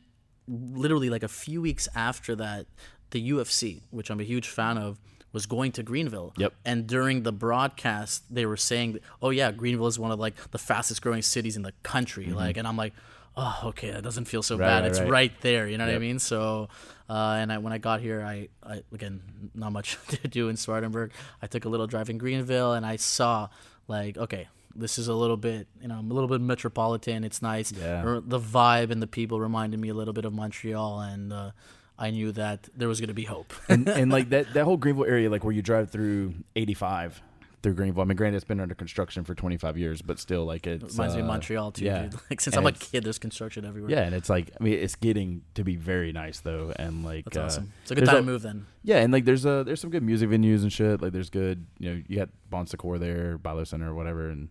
[0.47, 2.67] literally like a few weeks after that,
[3.11, 4.99] the UFC, which I'm a huge fan of,
[5.33, 6.33] was going to Greenville.
[6.39, 6.55] Yep.
[6.65, 10.59] And during the broadcast, they were saying, "Oh yeah, Greenville is one of like the
[10.59, 12.95] fastest growing cities in the country." Like, and I'm like,
[13.39, 14.57] "Oh, okay, that doesn't feel so.
[14.57, 14.83] Right, bad.
[14.83, 15.11] right, it's right.
[15.11, 15.41] right.
[15.41, 16.19] there." You know what I mean?
[16.19, 16.69] So,
[17.09, 19.23] uh, and I, when I got here, I, I again
[19.55, 21.13] not much to do in Spartanburg.
[21.41, 23.49] I took a little drive in Greenville, and I saw
[23.87, 27.25] like, okay, this is a little bit, you know, a little bit metropolitan.
[27.25, 27.73] It's nice.
[27.73, 28.21] Yeah.
[28.25, 31.51] The vibe and the people reminded me a little bit of Montreal, and uh,
[31.99, 33.53] I knew that there was going to be hope.
[33.69, 37.23] and, and like that that whole Greenville area, like where you drive through 85
[37.63, 38.03] through Greenville.
[38.03, 41.15] I mean, granted, it's been under construction for 25 years, but still, like it reminds
[41.15, 42.03] me of uh, Montreal too, yeah.
[42.03, 42.15] dude.
[42.31, 43.91] Like since And I'm a kid, there's construction everywhere.
[43.91, 47.25] Yeah, and it's like I mean, it's getting to be very nice though, and like
[47.25, 47.73] that's uh, awesome.
[47.83, 48.67] It's a good time a- to move then.
[48.83, 51.03] Yeah, and like there's a there's some good music venues and shit.
[51.03, 54.31] Like there's good, you know, you got Bon Secours there, Bi-Lo Center, or whatever.
[54.31, 54.49] And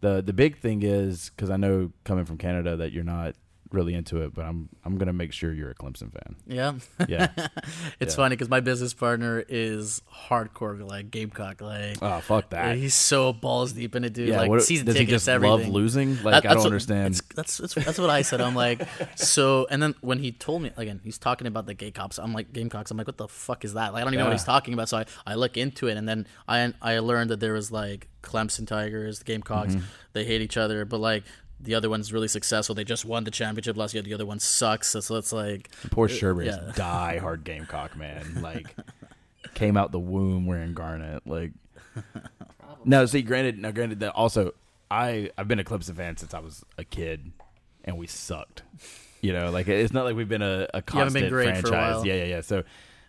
[0.00, 3.34] the the big thing is because I know coming from Canada that you're not
[3.72, 6.36] really into it, but I'm I'm gonna make sure you're a Clemson fan.
[6.46, 6.72] Yeah,
[7.08, 7.28] Yeah.
[8.00, 8.16] it's Yeah.
[8.16, 11.60] funny because my business partner is hardcore like Gamecock.
[11.60, 12.76] Like oh fuck that.
[12.76, 14.28] he's so balls deep in it, dude.
[14.28, 14.38] yeah.
[14.38, 15.58] like what, season does he tickets, just everything.
[15.60, 16.14] love losing?
[16.16, 17.14] That- Like I don't what- understand.
[17.14, 18.40] it's- That's, that's that's what I said.
[18.40, 21.90] I'm like, so, and then when he told me again, he's talking about the gay
[21.90, 22.18] cops.
[22.18, 22.90] I'm like, Gamecocks.
[22.90, 23.92] I'm like, what the fuck is that?
[23.92, 24.88] Like, I don't even know what he's talking about.
[24.88, 28.08] So I, I look into it, and then I I learned that there was like
[28.22, 29.74] Clemson Tigers, the Gamecocks.
[29.74, 29.84] Mm-hmm.
[30.12, 31.24] They hate each other, but like.
[31.62, 32.74] The other one's really successful.
[32.74, 34.02] They just won the championship last year.
[34.02, 34.88] The other one sucks.
[34.88, 36.68] So, so it's like, Poor Sherbert yeah.
[36.68, 38.38] is die hard Gamecock man.
[38.42, 38.74] Like
[39.54, 41.22] came out the womb wearing garnet.
[41.26, 41.52] Like
[42.84, 44.52] no, see, granted, now granted that also
[44.90, 47.32] I I've been a Clemson fan since I was a kid,
[47.84, 48.62] and we sucked.
[49.20, 51.68] You know, like it's not like we've been a, a constant been great franchise.
[51.68, 52.06] for a while.
[52.06, 52.40] Yeah, yeah, yeah.
[52.40, 52.64] So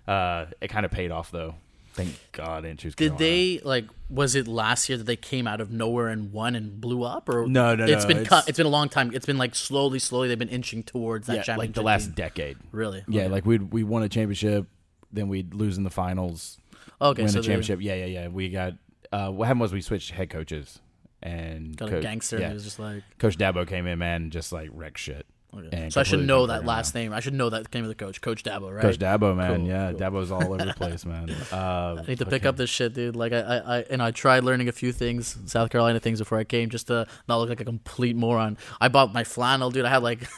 [0.08, 1.56] uh, it kind of paid off though.
[1.94, 2.96] Thank God, and choose.
[2.96, 3.86] Did they like?
[4.10, 7.30] Was it last year that they came out of nowhere and won and blew up,
[7.30, 8.50] or No, no, It's no, been it's- cut.
[8.50, 9.12] It's been a long time.
[9.14, 10.28] It's been like slowly, slowly.
[10.28, 11.58] They've been inching towards that Yeah, championship.
[11.70, 12.14] like the last team.
[12.16, 12.58] decade.
[12.72, 13.04] Really?
[13.08, 13.30] Yeah, Okay.
[13.32, 14.68] like we we won a championship,
[15.12, 16.58] then we'd lose in the finals.
[17.02, 17.22] okay.
[17.24, 17.80] win So a championship.
[17.82, 18.28] Yeah, yeah, yeah.
[18.28, 18.74] We got
[19.12, 20.80] uh, what happened was we switched head coaches,
[21.22, 22.38] and got a gangster.
[22.38, 23.04] Yeah, And it was just like.
[23.20, 25.26] Coach Dabo came in, man, just like wrecked shit.
[25.56, 25.89] Okay.
[25.89, 27.04] So I should know that last around.
[27.04, 27.13] name.
[27.13, 28.82] I should know that name of the coach, Coach Dabo, right?
[28.82, 30.00] Coach Dabo, man, Cool, yeah, cool.
[30.00, 31.30] Dabo's all over the place, man.
[31.52, 33.16] Uh, I need to pick up this shit, dude.
[33.16, 36.38] Like I, I, I, and I tried learning a few things, South Carolina things before
[36.39, 38.58] I came, just to not look like a complete moron.
[38.82, 39.86] I bought my flannel, dude.
[39.86, 40.20] I had like,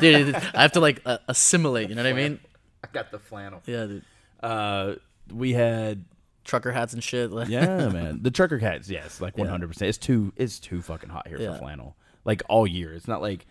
[0.00, 1.88] dude, I have to like uh, assimilate.
[1.88, 2.40] You know what I mean?
[2.84, 3.62] I got the flannel.
[3.66, 4.02] Yeah, dude.
[4.42, 4.94] Uh,
[5.32, 6.04] we had
[6.44, 7.30] Trucker hats and shit.
[7.48, 8.20] Yeah, man.
[8.22, 9.88] The trucker hats, yes, like one hundred percent.
[9.90, 11.52] It's too it's too fucking hot here Yeah.
[11.52, 11.96] for flannel.
[12.24, 12.94] Like all year.
[12.94, 13.46] It's not like,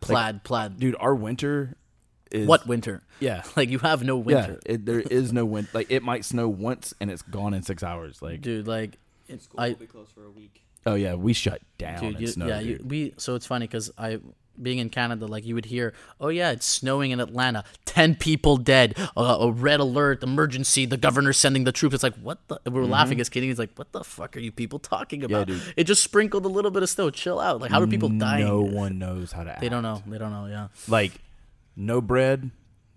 [0.00, 0.78] plaid, plaid.
[0.78, 0.96] dude.
[0.98, 1.76] Our winter
[2.30, 3.02] is What winter?
[3.18, 4.72] Yeah, Like you have no winter, yeah.
[4.74, 5.68] It, there is no wind.
[5.72, 8.22] Like it might snow once and it's gone in six hours.
[8.22, 8.66] Like dude.
[8.66, 10.62] Like it- School I, will be closed for a week.
[10.86, 12.46] oh yeah, we shut down dude, and you, snow.
[12.48, 13.14] yeah, you, we.
[13.16, 14.18] So it's funny because I,
[14.62, 18.56] being in Canada, like you would hear, oh yeah, it's snowing in Atlanta, ten people
[18.56, 21.94] dead, uh, a red alert, emergency, the governor's sending the troops.
[21.94, 22.60] It's like what the?
[22.70, 23.48] We're laughing as kidding.
[23.48, 25.46] He's like, what the fuck are you people talking about?
[25.48, 25.62] dude.
[25.76, 27.10] It just sprinkled a little bit of snow.
[27.10, 27.60] Chill out.
[27.60, 28.44] Like how are people dying?
[28.46, 29.60] No one knows how to act.
[29.60, 30.02] They don't know.
[30.06, 30.46] They don't know.
[30.46, 31.12] Yeah, Like
[31.76, 32.50] no bread,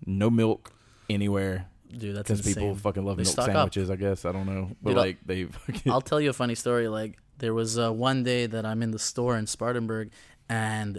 [0.06, 0.72] no milk
[1.08, 1.66] anywhere.
[1.96, 3.54] dude, that's Because people fucking love They milk stock up.
[3.54, 4.24] sandwiches, I guess.
[4.24, 5.44] I don't know, but Dude, like they.
[5.44, 6.88] Fucking, I'll tell you a funny story.
[6.88, 10.10] Like there was uh, one day that I'm in the store in Spartanburg,
[10.48, 10.98] and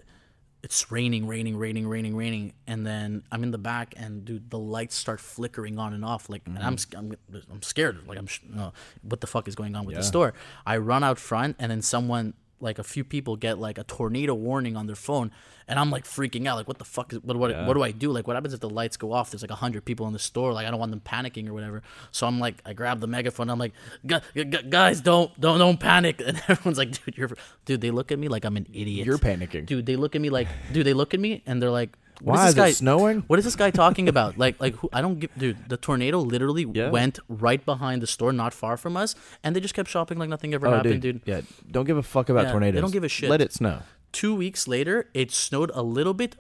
[0.66, 4.58] it's raining, raining, raining, raining, raining, and then I'm in the back, and dude, the
[4.60, 6.28] lights start flickering on and off.
[6.28, 7.16] Like, and I'm, I'm,
[7.52, 8.06] I'm scared.
[8.08, 8.72] Like, I'm, sh- uh,
[9.04, 10.34] what the fuck is going on with the store?
[10.66, 12.34] I run out front, and then someone.
[12.62, 15.32] Like a few people get like a tornado warning on their phone,
[15.68, 16.56] and I'm like freaking out.
[16.56, 17.12] Like, what the fuck?
[17.14, 17.68] Is, what what, Yeah.
[17.68, 18.12] what do I do?
[18.12, 19.32] Like, what happens if the lights go off?
[19.32, 20.54] There's like a hundred people in the store.
[20.54, 21.84] Like, I don't want them panicking or whatever.
[22.12, 23.50] So I'm like, I grab the megaphone.
[23.50, 23.74] I'm like,
[24.06, 26.22] "Gu- gu- gu- guys, don't don't don't panic.
[26.26, 27.30] And everyone's like, dude, you're
[27.66, 27.82] dude.
[27.82, 29.06] They look at me like I'm an idiot.
[29.06, 29.66] You're panicking.
[29.66, 29.86] dude.
[29.86, 30.86] They look at me like, dude.
[30.86, 33.22] They look at me and they're like, what Why is is this guy it snowing?
[33.28, 34.38] What is this guy talking about?
[34.44, 35.70] like like who, I don't give, dude.
[35.70, 36.90] The tornado literally Yeah.
[36.90, 40.30] went right behind the store, not far from us, and they just kept shopping like
[40.30, 41.24] nothing ever oh, happened, dude.
[41.26, 41.28] dude.
[41.28, 42.82] Yeah, don't give a fuck about Yeah, they tornadoes.
[42.82, 43.30] don't give a shit.
[43.30, 43.80] Let it snow.
[44.12, 46.36] Two weeks later, it snowed a little bit.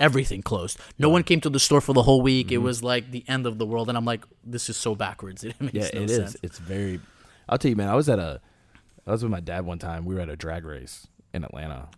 [0.00, 0.78] Everything closed.
[0.98, 2.46] No one came to the store for the whole week.
[2.48, 2.54] Mm-hmm.
[2.54, 5.44] It was like the end of the world, and I'm like, this is so backwards.
[5.44, 6.16] It makes Yeah, no it is.
[6.16, 6.36] sense.
[6.42, 7.00] It's very.
[7.48, 7.88] I'll tell you, man.
[7.88, 8.40] I was at a.
[9.06, 10.04] I was with my dad one time.
[10.04, 11.88] We were at a drag race in Atlanta,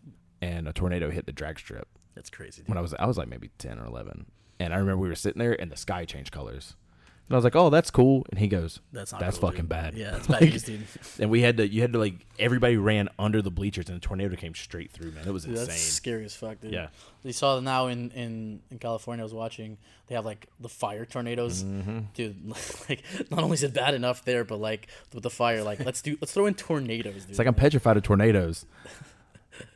[0.42, 1.88] and a tornado hit the drag strip.
[2.14, 2.62] That's crazy.
[2.62, 2.68] dude.
[2.68, 4.26] when I was I was like maybe ten or eleven,
[4.60, 6.74] and I remember we were sitting there and the sky changed colors,
[7.28, 9.64] and I was like, "Oh, that's cool," and he goes, That's not that's cool, fucking
[9.64, 9.68] dude.
[9.70, 10.84] bad." Yeah, it's bad news, dude.
[11.20, 14.00] And we had to you had to like everybody ran under the bleachers and the
[14.00, 15.12] tornado came straight through.
[15.12, 15.66] Man, it was Dude, insane.
[15.68, 16.72] that's scary as fuck, dude.
[16.72, 16.88] Yeah.
[17.22, 21.04] You saw now in, in, in California, I was watching, they have like the fire
[21.06, 21.62] tornadoes.
[21.62, 21.98] Mm-hmm.
[22.12, 22.36] Dude,
[22.88, 26.02] like, not only is it bad enough there, but like with the fire, like, let's
[26.02, 27.30] do, let's throw in tornadoes, dude.
[27.30, 28.66] It's like I'm petrified of tornadoes.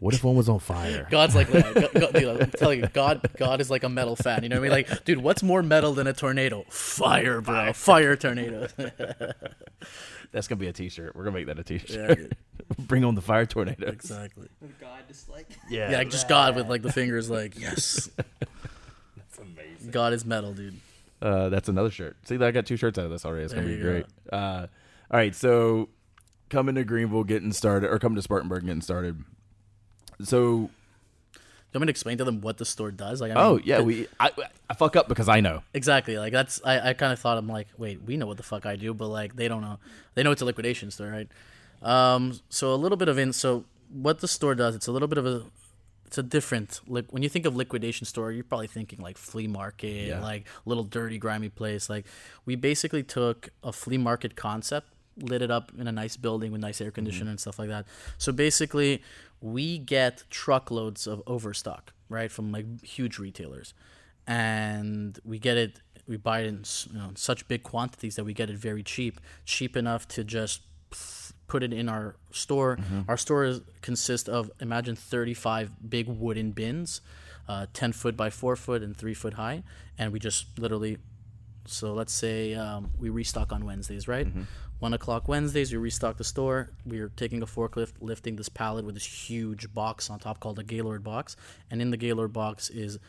[0.00, 1.06] What if one was on fire?
[1.10, 4.42] God's like, God, God- dude, I'm telling you, God, God is like a metal fan.
[4.42, 4.88] You know what I mean?
[4.88, 6.64] Like, dude, what's more metal than a tornado?
[6.68, 7.72] Fire, bro.
[7.72, 8.68] Fire tornado.
[10.32, 11.16] That's gonna be a T-shirt.
[11.16, 12.18] We're gonna make that a T-shirt.
[12.18, 12.26] yeah,
[12.86, 13.86] Bring on the fire tornado.
[13.88, 14.48] exactly.
[14.80, 18.10] God just like Yeah, Yeah, just God with like the fingers, like, yes.
[19.16, 19.90] that's amazing.
[19.90, 20.78] God is metal, dude.
[21.22, 22.16] Uh, that's another shirt.
[22.28, 23.44] See, I got two shirts out of this already.
[23.44, 24.06] It's gonna There be you great.
[24.30, 24.66] Uh,
[25.10, 25.88] all right, so
[26.50, 29.24] coming to Greenville, getting started, or coming to Spartanburg, getting started.
[30.22, 31.40] So, Do you
[31.74, 33.20] want me to explain to them what the store does?
[33.20, 34.30] Like, I oh yeah, we I,
[34.68, 35.62] I fuck up because I know.
[35.74, 36.60] exactly like that's.
[36.64, 38.94] I, I kind of thought I'm like, wait, we know what the fuck I do,
[38.94, 39.78] but like they don't know.
[40.14, 41.28] They know it's a liquidation store, right?
[41.82, 43.32] Um, so a little bit of in.
[43.32, 45.42] So what the store does, it's a little bit of a.
[46.06, 46.80] It's a different.
[46.88, 50.20] Like when you think of liquidation store, you're probably thinking like flea market, Yeah.
[50.22, 51.90] like little dirty, grimy place.
[51.90, 52.06] Like
[52.46, 56.62] we basically took a flea market concept, lit it up in a nice building with
[56.62, 57.84] nice air conditioner and stuff like that.
[58.16, 59.02] So basically,
[59.40, 63.74] we get truckloads of overstock, right, from like huge retailers,
[64.26, 65.80] and we get it.
[66.06, 69.20] We buy it in you know, such big quantities that we get it very cheap,
[69.44, 70.62] cheap enough to just
[71.48, 72.78] put it in our store.
[73.08, 77.00] Our store is, consists of imagine 35 big wooden bins,
[77.48, 79.62] uh, 10 foot by 4 foot and 3 foot high,
[79.98, 80.98] and we just literally.
[81.66, 84.26] So let's say um, we restock on Wednesdays, right?
[84.80, 86.70] One o'clock Wednesdays, we restock the store.
[86.86, 90.62] We're taking a forklift, lifting this pallet with this huge box on top called a
[90.62, 91.34] Gaylord box,
[91.68, 93.00] and in the Gaylord box is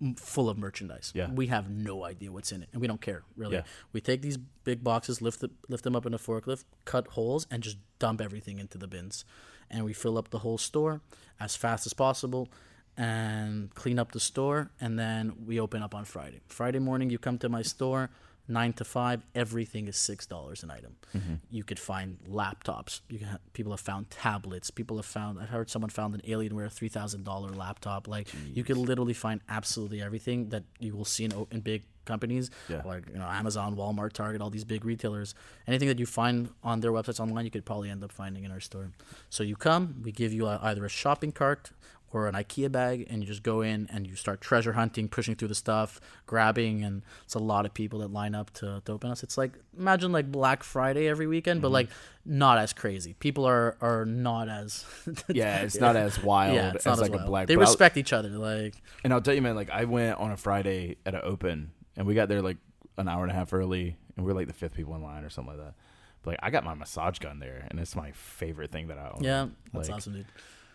[0.00, 1.12] m- full of merchandise.
[1.14, 1.30] Yeah.
[1.30, 3.56] we have no idea what's in it, and we don't care really.
[3.56, 3.62] Yeah.
[3.92, 7.46] We take these big boxes, lift it, lift them up in a forklift, cut holes,
[7.50, 9.26] and just dump everything into the bins.
[9.70, 11.02] And we fill up the whole store
[11.38, 12.48] as fast as possible
[12.96, 14.70] and clean up the store.
[14.80, 16.40] And then we open up on Friday.
[16.48, 18.10] Friday morning, you come to my store.
[18.50, 20.96] Nine to five, everything is six dollars an item.
[21.16, 21.34] Mm-hmm.
[21.50, 23.00] You could find laptops.
[23.08, 24.70] You can ha- people have found tablets.
[24.70, 25.38] People have found.
[25.38, 28.08] I heard someone found an Alienware three thousand dollar laptop.
[28.08, 32.50] Like you could literally find absolutely everything that you will see in, in big companies
[32.68, 32.82] Yeah.
[32.84, 35.34] like you know Amazon, Walmart, Target, all these big retailers.
[35.68, 38.50] Anything that you find on their websites online, you could probably end up finding in
[38.50, 38.90] our store.
[39.28, 41.70] So you come, we give you a, either a shopping cart
[42.12, 45.36] or an IKEA bag, and you just go in and you start treasure hunting, pushing
[45.36, 48.92] through the stuff, grabbing, and it's a lot of people that line up to, to
[48.92, 49.22] open us.
[49.22, 51.74] It's like imagine like Black Friday every weekend, but mm-hmm.
[51.74, 51.88] like
[52.24, 53.14] not as crazy.
[53.14, 54.84] People are are not as
[55.28, 57.22] Yeah, it's not as wild yeah, it's as not like as wild.
[57.22, 57.46] a black.
[57.46, 60.18] They but I'll- respect each other, like And I'll tell you, man, like I went
[60.18, 62.58] on a Friday at an open, and we got there like
[62.98, 65.24] an hour and a half early, and we are like the fifth people in line
[65.24, 65.74] or something like that.
[66.22, 69.10] But like I got my massage gun there, and it's my favorite thing that I
[69.14, 69.22] own.
[69.22, 70.26] yeah, that's Like, awesome, dude.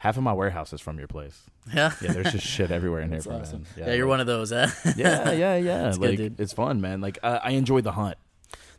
[0.06, 1.42] Half of my warehouse is from your place.
[1.74, 3.64] Yeah, Yeah, there's just shit everywhere in here awesome.
[3.76, 3.88] man.
[3.88, 4.70] Yeah, you're like- one of those, eh?
[4.96, 5.78] Yeah, yeah, yeah.
[5.84, 6.40] That's good, dude.
[6.40, 7.02] it's fun, man.
[7.02, 8.18] Like I, I enjoy the hunt.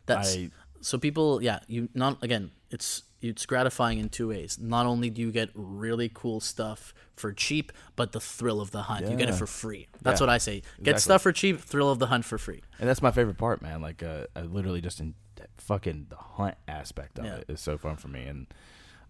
[0.05, 4.85] That's I, so people yeah you not again it's it's gratifying in two ways not
[4.85, 9.09] only do you get really cool stuff for cheap but the thrill of the hunt
[9.09, 10.99] you get it for free that's Yeah, what i say get exactly.
[11.01, 13.81] stuff for cheap thrill of the hunt for free and that's my favorite part, man.
[13.81, 15.15] Like uh, I literally just in
[15.57, 17.35] fucking the hunt aspect of Yeah.
[17.41, 18.45] it is so fun for me, and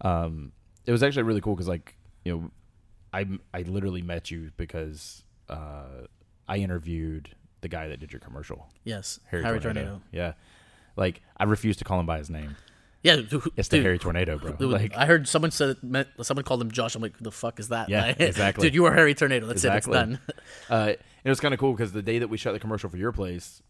[0.00, 0.52] um,
[0.86, 1.94] it was actually really cool because like
[2.28, 2.50] you know,
[3.12, 6.06] I I literally met you because uh,
[6.46, 7.30] I interviewed
[7.62, 9.86] the guy that did your commercial, yes Harry, harry, Tornado.
[9.86, 10.02] tornado.
[10.12, 10.32] Yeah,
[10.96, 12.56] like I refuse to call him by his name.
[13.02, 14.52] yeah dude, It's the dude, Harry Tornado, bro.
[14.52, 17.22] dude, Like i heard someone said it meant, someone called him josh i'm like who
[17.24, 18.62] the fuck is that Yeah, Like, exactly.
[18.68, 19.96] dude you are harry tornado that's Exactly.
[19.96, 20.20] it it's done
[20.70, 20.92] Uh,
[21.24, 23.12] it was kind of cool because the day that we shot the commercial for your
[23.12, 23.62] place,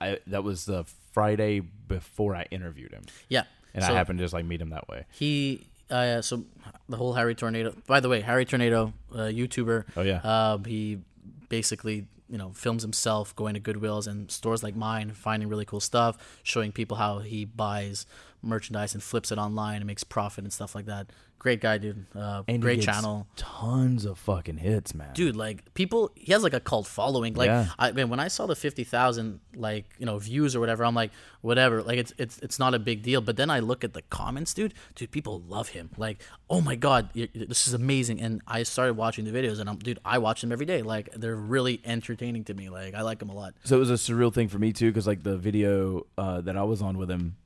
[0.00, 4.24] I that was the Friday before I interviewed him, yeah and So- I happened to
[4.24, 5.06] just like meet him that way.
[5.12, 6.44] He uh, so
[6.88, 7.74] the whole Harry Tornado.
[7.86, 9.84] By the way, Harry Tornado, uh, YouTuber.
[9.96, 10.18] Oh, yeah.
[10.18, 10.98] Uh, he
[11.48, 15.80] basically you know films himself going to Goodwills and stores like mine, finding really cool
[15.80, 18.06] stuff, showing people how he buys
[18.42, 21.06] merchandise and flips it online and makes profit and stuff like that.
[21.38, 22.06] Great guy, dude.
[22.14, 23.26] Uh, And great channel.
[23.36, 25.12] tons of fucking hits, man.
[25.12, 27.34] Dude, like people, he has like a cult following.
[27.34, 27.66] Like, Yeah.
[27.78, 30.94] I man, when I saw the fifty thousand, like you know, views or whatever, I'm
[30.94, 31.10] like,
[31.42, 31.82] whatever.
[31.82, 33.20] Like, it's it's it's not a big deal.
[33.20, 34.72] But then I look at the comments, dude.
[34.94, 35.90] Dude, people love him.
[35.98, 38.22] Like, oh my god, this is amazing.
[38.22, 40.80] And I started watching the videos, and I'm, dude, I watch them every day.
[40.80, 42.70] Like, they're really entertaining to me.
[42.70, 43.52] Like, I like them a lot.
[43.64, 46.56] So it was a surreal thing for me too, because like the video uh, that
[46.56, 47.36] I was on with him,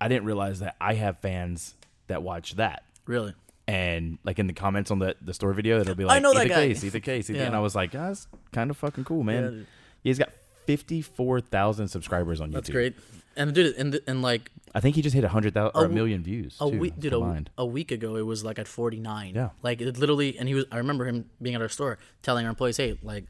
[0.00, 1.74] I didn't realize that I have fans
[2.06, 2.84] that watch that.
[3.06, 3.34] Really.
[3.68, 6.32] And like in the comments on the the store video, it'll be like, I know
[6.34, 7.46] that the guy." case, eat the case." eat the-" Yeah.
[7.46, 9.66] And I was like, "Yeah, "That's kind of fucking cool, man." dude.
[10.02, 10.30] He's got
[10.66, 12.54] fifty four thousand subscribers on YouTube.
[12.54, 12.94] That's great.
[13.36, 15.84] And dude, and and like I think he just hit a hundred thousand or A
[15.84, 16.56] w- million views.
[16.60, 17.50] a too, week, dude, a, combined.
[17.56, 19.34] a week ago it was like at 49.
[19.36, 19.50] Yeah.
[19.62, 20.64] Like it literally, and he was.
[20.72, 23.26] I remember him being at our store telling our employees, "Hey, like,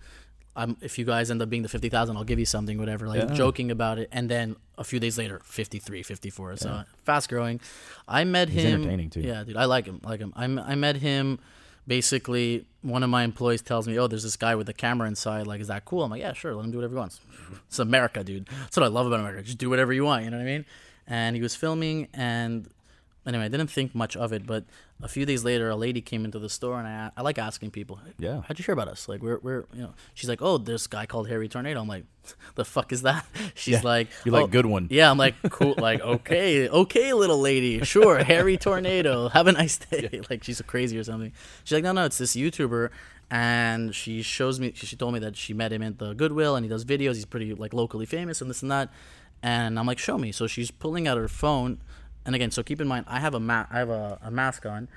[0.56, 3.28] I'm if you guys end up being the 50,000, I'll give you something, whatever." Like
[3.28, 3.34] Yeah.
[3.34, 6.56] joking about it, and then a few days later, 53, 54.
[6.56, 7.60] So fast growing.
[8.08, 8.80] I met He's him.
[8.80, 9.20] entertaining, too.
[9.20, 10.00] Yeah, dude, I like him.
[10.04, 10.32] I like him.
[10.36, 11.38] I I met him.
[11.86, 15.46] Basically, one of my employees tells me, "Oh, there's this guy with a camera inside.
[15.46, 16.54] Like, is that cool?" I'm like, "Yeah, sure.
[16.54, 17.20] Let him do whatever he wants.
[17.68, 18.46] It's America, dude.
[18.46, 19.42] That's what I love about America.
[19.42, 20.24] Just do whatever you want.
[20.24, 20.64] You know what I mean?"
[21.06, 22.68] And he was filming, and
[23.26, 24.64] anyway, I didn't think much of it, but
[25.02, 27.70] a few days later, a lady came into the store, and I, I like asking
[27.70, 28.42] people, Yeah.
[28.46, 29.08] how'd you hear about us?
[29.08, 31.80] Like, we're, we're, you know, she's like, oh, this guy called Harry Tornado.
[31.80, 32.04] I'm like,
[32.54, 33.24] the fuck is that?
[33.54, 33.80] She's Yeah.
[33.82, 34.88] like, like, "Oh, good one.
[34.90, 39.78] Yeah, I'm like, cool, like, okay, okay, little lady, sure, Harry Tornado, have a nice
[39.78, 40.20] day.
[40.28, 41.32] Like, she's crazy or something.
[41.64, 42.90] She's like, no, no, it's this YouTuber,
[43.30, 46.64] and she shows me, she told me that she met him at the Goodwill, and
[46.64, 47.14] he does videos.
[47.14, 48.90] He's pretty like locally famous and this and that.
[49.42, 50.32] And I'm like, show me.
[50.32, 51.80] So she's pulling out her phone,
[52.26, 54.66] and again, so keep in mind, I have a ma- I have a, a mask
[54.66, 54.88] on,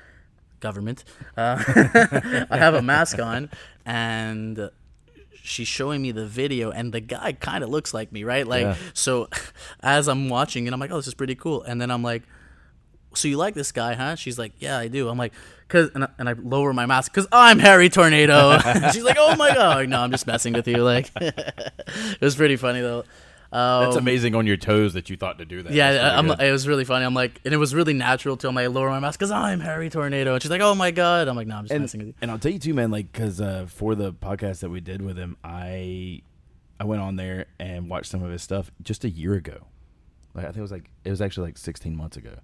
[0.59, 1.03] government.
[1.37, 1.61] Uh,
[2.49, 3.49] I have a mask on,
[3.85, 4.69] and
[5.41, 8.47] she's showing me the video, and the guy kind of looks like me, right?
[8.47, 8.75] Like, Yeah.
[8.93, 9.27] so
[9.81, 11.63] as I'm watching it, I'm like, oh, this is pretty cool.
[11.63, 12.23] And then I'm like,
[13.15, 14.15] so you like this guy, huh?
[14.15, 15.07] She's like, yeah, I do.
[15.09, 15.33] I'm like,
[15.67, 18.57] cause, and I, and I lower my mask because I'm Harry Tornado.
[18.91, 20.77] She's like, oh my god, no, I'm just messing with you.
[20.83, 23.03] Like, it was pretty funny though.
[23.53, 25.73] Um, That's amazing on your toes that you thought to do that.
[25.73, 27.05] yeah, That's I'm, it was really funny.
[27.05, 28.47] I'm like, and it was really natural to.
[28.47, 31.27] I'm like, lower my mask because I'm Harry Tornado, and she's like, oh my god.
[31.27, 32.13] I'm like, no, I'm just messing with you.
[32.21, 32.89] and I'll tell you too, man.
[32.89, 36.21] Like, cause uh, for the podcast that we did with him, I
[36.79, 39.67] I went on there and watched some of his stuff just a year ago.
[40.33, 42.35] Like, I think it was like it was actually like 16 months ago.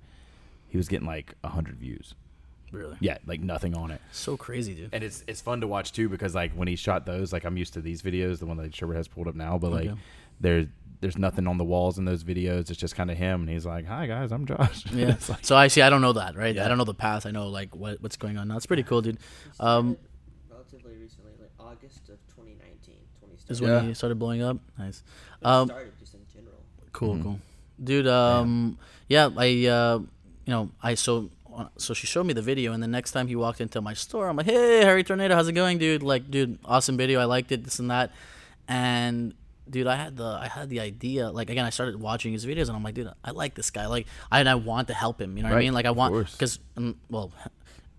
[0.67, 2.13] He was getting like 100 views.
[2.71, 3.99] Really, Yeah, like nothing on it.
[4.11, 4.91] so crazy, dude.
[4.93, 7.57] And it's it's fun to watch too because like when he shot those, like I'm
[7.57, 9.99] used to these videos, the one that Sherbert has pulled up now, but like Okay.
[10.39, 10.67] There's
[11.01, 12.69] there's nothing on the walls in those videos.
[12.69, 15.15] It's just kind of him, and he's like, "Hi guys, I'm Josh." Yeah.
[15.29, 15.81] Like- so I see.
[15.81, 16.53] I don't know that, right?
[16.55, 16.65] Yeah.
[16.65, 17.25] I don't know the past.
[17.25, 18.57] I know like what what's going on now.
[18.57, 19.17] It's pretty cool, dude.
[19.59, 19.97] Um,
[20.51, 22.95] relatively recently, like August of 2019,
[23.49, 23.61] is 20started.
[23.61, 23.87] when Yeah.
[23.87, 24.57] he started blowing up.
[24.77, 25.03] Nice.
[25.41, 26.57] Um, started just in general.
[26.91, 27.23] Cool, Mhm.
[27.23, 27.39] cool,
[27.81, 28.07] dude.
[28.07, 30.07] Um, yeah, I, uh, you
[30.53, 31.29] know, I so
[31.77, 34.27] so she showed me the video, and the next time he walked into my store,
[34.29, 36.03] I'm like, "Hey, Harry Tornado, how's it going, dude?
[36.03, 37.19] Like, dude, awesome video.
[37.19, 38.11] I liked it, this and that."
[38.67, 39.33] And
[39.69, 41.29] dude, I had the I had the idea.
[41.29, 43.87] Like again, I started watching his videos, and I'm like, dude, I like this guy.
[43.87, 45.37] Like, I and I want to help him.
[45.37, 45.73] You know what I mean?
[45.73, 47.31] Like, I want because um, well.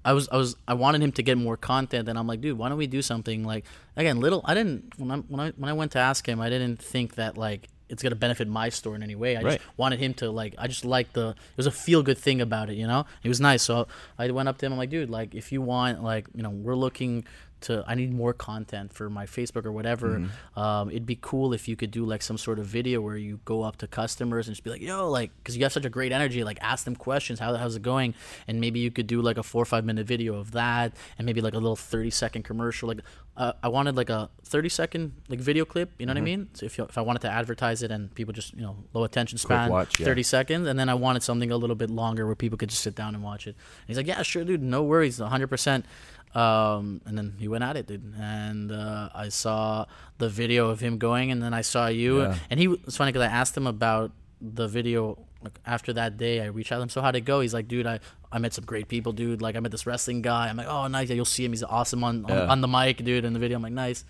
[0.03, 2.57] I was I was I wanted him to get more content, and I'm like, dude,
[2.57, 4.41] why don't we do something like again, little?
[4.47, 7.17] I didn't when I when I when I went to ask him, I didn't think
[7.17, 9.37] that like it's gonna benefit my store in any way.
[9.37, 9.59] I Right.
[9.59, 10.55] just wanted him to like.
[10.57, 11.31] I just liked the.
[11.31, 13.05] It was a feel good thing about it, you know.
[13.23, 13.63] It was nice.
[13.63, 14.73] So I went up to him.
[14.73, 17.25] I'm like, dude, like if you want, like you know, we're looking
[17.63, 17.85] to.
[17.87, 20.19] I need more content for my Facebook or whatever.
[20.19, 20.59] Mm-hmm.
[20.59, 23.41] Um, it'd be cool if you could do like some sort of video where you
[23.45, 25.91] go up to customers and just be like, yo, like, because you have such a
[25.91, 26.45] great energy.
[26.45, 27.39] Like, ask them questions.
[27.39, 28.15] How how's it going?
[28.49, 31.27] And maybe you could do like a four or five minute video of that, and
[31.27, 32.89] maybe like a little thirty second commercial.
[32.89, 33.01] Like,
[33.37, 35.93] uh, I wanted like a thirty second like video clip.
[35.99, 36.49] You know what I mean?
[36.55, 39.05] So if you, if I wanted to advertise it and people just you know low
[39.05, 40.07] attention span, watch, yeah.
[40.07, 42.83] thirty seconds, and then I wanted something a little bit longer where people could just
[42.83, 43.51] sit down and watch it.
[43.51, 45.87] And he's like, yeah, sure, dude, no worries, hundred percent.
[46.35, 48.15] Um, and then he went at it, dude.
[48.19, 49.87] And uh, I saw
[50.19, 52.23] the video of him going, and then I saw you.
[52.23, 52.37] Yeah.
[52.51, 55.19] And he was funny because I asked him about the video.
[55.43, 56.89] Like after that day, I reached out to him.
[56.91, 57.41] So how'd it go?
[57.41, 59.41] He's like, dude, I, I met some great people, dude.
[59.41, 60.49] Like I met this wrestling guy.
[60.49, 61.09] I'm like, oh, nice.
[61.09, 61.53] Yeah, you'll see him.
[61.53, 62.47] He's awesome on, on Yeah.
[62.47, 63.25] on the mic, dude.
[63.25, 64.05] In the video, I'm like, nice.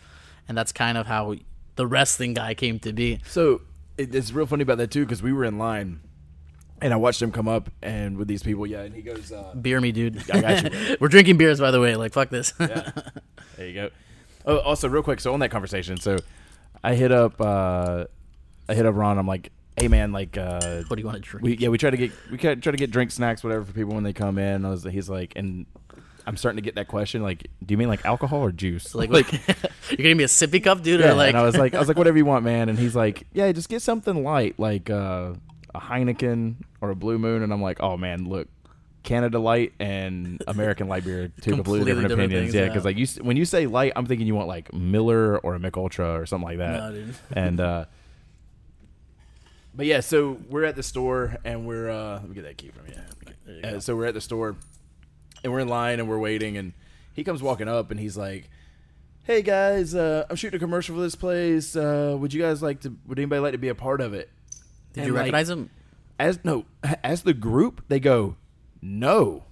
[0.48, 1.36] And that's kind of how
[1.76, 3.20] the wrestling guy came to be.
[3.26, 3.62] So
[3.96, 6.00] it's real funny about that too because we were in line,
[6.80, 9.54] and I watched him come up and with these people, yeah, and he goes, uh,
[9.60, 10.30] Beer me, dude.
[10.30, 10.96] I got you.
[11.00, 11.96] We're drinking beers, by the way.
[11.96, 12.52] Like, fuck this.
[12.58, 12.90] yeah.
[13.56, 13.90] There you go.
[14.46, 15.20] Oh, also, real quick.
[15.20, 16.16] So on that conversation, so
[16.82, 18.04] I hit up, uh,
[18.68, 19.18] I hit up Ron.
[19.18, 21.44] I'm like, hey man, like, uh, what do you want to drink?
[21.44, 23.94] we yeah, we try to get we try to get drink snacks, whatever, for people
[23.94, 24.64] when they come in.
[24.64, 25.66] I was, he's like, and
[26.26, 28.94] I'm starting to get that question, like, do you mean like alcohol or juice?
[28.94, 29.30] like, like
[29.90, 31.10] you're gonna be a sippy cup, dude, yeah.
[31.10, 32.68] or like, and I was like, I was like, whatever you want, man.
[32.68, 35.32] And he's like, yeah, just get something light, like uh,
[35.74, 37.42] a Heineken or a Blue Moon.
[37.42, 38.48] And I'm like, oh man, look.
[39.02, 42.52] Canada Light and American Light beer, two completely, different, different opinions.
[42.52, 42.68] things, yeah, yeah.
[42.68, 45.58] because like you, when you say light, I'm thinking you want like Miller or a
[45.58, 46.92] Mich Ultra or something like that.
[46.92, 47.84] no, and uh
[49.74, 52.70] but yeah so we're at the store and we're uh let me get that key
[52.70, 54.56] from you you uh, so we're at the store
[55.42, 56.72] and we're in line and we're waiting and
[57.14, 58.50] he comes walking up and he's like
[59.24, 62.80] hey guys uh i'm shooting a commercial for this place uh would you guys like
[62.80, 64.28] to would anybody like to be a part of it
[64.92, 65.70] Did And, you like, recognize him?
[66.18, 66.64] as no
[67.02, 68.36] as the group they go
[68.82, 69.44] no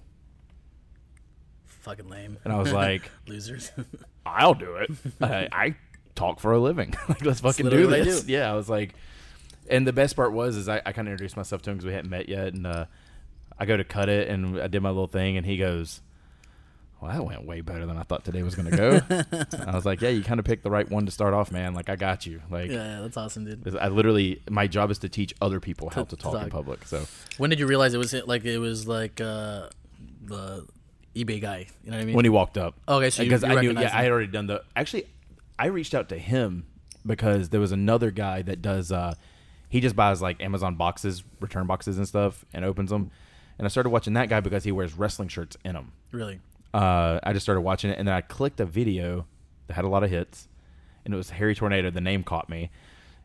[1.65, 2.37] Fucking lame.
[2.43, 3.71] and i was like losers.
[4.25, 4.91] I'll do it.
[5.21, 5.75] I, I
[6.13, 6.93] talk for a living.
[7.09, 8.21] like, let's fucking do this.
[8.23, 8.31] do.
[8.31, 8.93] Yeah, I was like,
[9.69, 11.85] and the best part was, is I, I kind of introduced myself to him because
[11.87, 12.85] we hadn't met yet, and uh,
[13.57, 16.01] I go to cut it, and I did my little thing, and he goes,
[17.01, 19.01] "Well, that went way better than I thought today was gonna go."
[19.67, 21.73] I was like, "Yeah, you kind of picked the right one to start off, man.
[21.73, 22.41] Like, I got you.
[22.49, 23.77] Like, yeah, that's awesome, dude.
[23.77, 26.49] I literally, my job is to teach other people how To- to to talk in
[26.49, 26.85] public.
[26.85, 27.05] So,
[27.37, 29.69] When did you realize it was like it was like uh,
[30.25, 30.65] the
[31.15, 31.67] eBay guy?
[31.83, 32.15] You know what I mean?
[32.15, 34.47] when he walked up, okay, so because you I knew, yeah, I had already done
[34.47, 34.63] the.
[34.75, 35.05] Actually,
[35.57, 36.65] I reached out to him
[37.05, 38.91] because there was another guy that does.
[38.91, 39.13] uh
[39.69, 43.11] He just buys like Amazon boxes, return boxes and stuff, and opens them.
[43.57, 45.91] and I started watching that guy because he wears wrestling shirts in them.
[46.11, 46.39] Really?
[46.73, 49.25] Uh, I just started watching it, and then I clicked a video
[49.67, 50.47] that had a lot of hits,
[51.05, 51.89] and it was Harry Tornado.
[51.89, 52.69] The name caught me,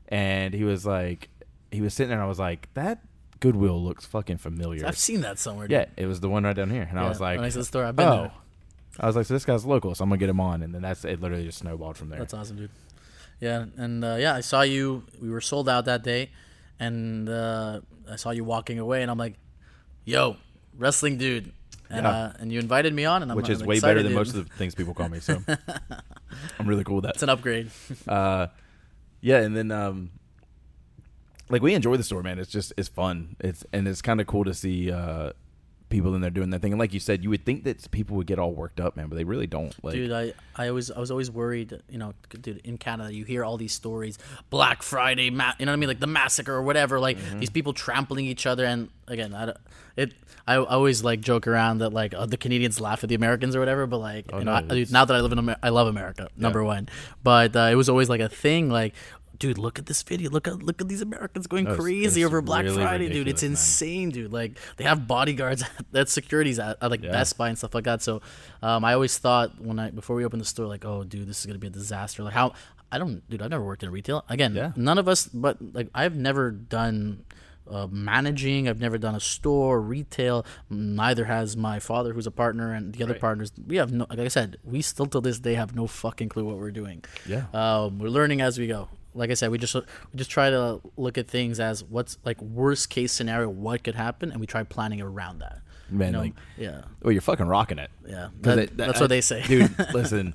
[0.09, 1.29] and he was like,
[1.71, 3.01] he was sitting there, and I was like, that
[3.41, 4.87] Goodwill looks fucking familiar.
[4.87, 5.67] I've seen that somewhere.
[5.67, 5.73] Dude.
[5.73, 7.65] yeah, it was the one right down here, and I was like, when I the
[7.65, 8.17] store, I've been oh.
[8.23, 8.33] there.
[9.01, 10.83] I was like, so this guy's local, so I'm gonna get him on, and then
[10.83, 11.21] that's it.
[11.21, 12.21] Literally just snowballed from there.
[12.21, 12.71] That's awesome, dude.
[13.41, 15.05] Yeah, and uh, yeah, I saw you.
[15.21, 16.31] We were sold out that day,
[16.79, 17.81] and uh,
[18.11, 19.35] I saw you walking away, and I'm like,
[20.05, 20.37] "Yo,
[20.79, 21.53] wrestling dude,"
[21.91, 22.11] and Yeah.
[22.11, 24.35] uh, and you invited me on, and I'm which I'm is way better than most
[24.35, 25.21] of the things people call me.
[25.21, 25.43] So
[26.59, 27.15] I'm really cool with that.
[27.15, 27.71] It's an upgrade.
[28.09, 28.49] uh,
[29.21, 30.11] yeah, and then um,
[31.49, 32.39] like we enjoy the store, man.
[32.39, 33.37] It's just it's fun.
[33.41, 35.33] It's and it's kind of cool to see uh
[35.95, 36.73] people in there doing their thing.
[36.73, 39.09] And like you said, you would think that people would get all worked up, man,
[39.09, 39.75] but they really don't.
[39.85, 43.25] Like, dude I, I always i was always worried you know dude in canada you
[43.25, 44.19] hear all these stories
[44.51, 47.41] black friday ma- you know what i mean like the massacre or whatever like Mm-hmm.
[47.41, 49.53] these people trampling each other and again i
[49.97, 50.15] it
[50.47, 53.61] i, always like joke around that like uh, the canadians laugh at the americans or
[53.61, 55.69] whatever but like you know Oh, no, I, now that i live in Amer- i
[55.71, 56.89] love america number one
[57.23, 58.95] but uh, it was always like a thing like
[59.39, 60.31] Dude, look at this video.
[60.31, 63.29] Look at look at these Americans going crazy over Black really Friday, dude.
[63.29, 63.53] It's man.
[63.53, 64.33] insane insane, dude.
[64.33, 65.65] Like they have bodyguards
[65.95, 67.11] at securities at, at like Yeah.
[67.13, 68.03] Best Buy and stuff like that.
[68.03, 68.23] So
[68.63, 71.41] um, I always thought when I before we opened the store, like, oh, dude, this
[71.41, 72.23] is gonna be a disaster.
[72.23, 72.53] Like how
[72.93, 73.43] I don't, dude.
[73.43, 74.25] I've never worked in retail.
[74.29, 74.73] Again, Yeah.
[74.77, 77.25] none of us, but like I've never done.
[77.67, 80.45] Uh, managing, I've never done a store, retail.
[80.69, 83.21] Neither has my father, who's a partner, and the other Right.
[83.23, 83.53] partners.
[83.67, 86.45] We have no, like I said, we still till this day have no fucking clue
[86.45, 87.03] what we're doing.
[87.27, 87.45] Yeah.
[87.55, 88.91] Um, we're learning as we go.
[89.15, 89.83] Like I said, we just we
[90.17, 94.31] just try to look at things as what's like worst case scenario, what could happen,
[94.33, 95.61] and we try planning around that.
[95.91, 96.19] Man, You know?
[96.21, 97.91] like- yeah, well, you're fucking rocking it.
[98.07, 99.75] Yeah, That- it- that- that's I- what they say, dude.
[99.95, 100.35] Listen,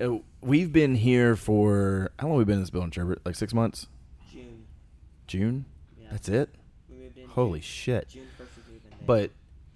[0.00, 2.38] uh, we've been here for how long?
[2.38, 3.18] We've we been in this building, Trevor?
[3.24, 3.86] Like six months?
[4.32, 4.64] June.
[5.26, 5.64] June?
[6.00, 6.08] Yeah.
[6.12, 6.54] That's it.
[6.88, 8.08] We moved in Holy shit!
[8.08, 8.96] June first was moving day.
[9.04, 9.30] But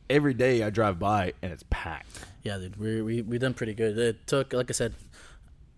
[0.09, 2.25] every day I drive by and it's packed.
[2.43, 3.99] Yeah, dude, we we we done pretty good.
[3.99, 4.95] It took, like I said,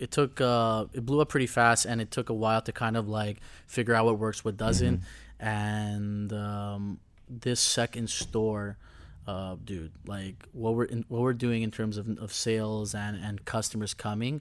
[0.02, 2.96] it took uh, it blew up pretty fast, and it took a while to kind
[2.96, 3.38] of like
[3.68, 5.02] figure out what works, what doesn't,
[5.38, 6.98] and um,
[7.28, 8.76] this second store.
[9.24, 13.16] Uh, dude, like what we're in, what we're doing in terms of, of sales and,
[13.16, 14.40] and customers coming,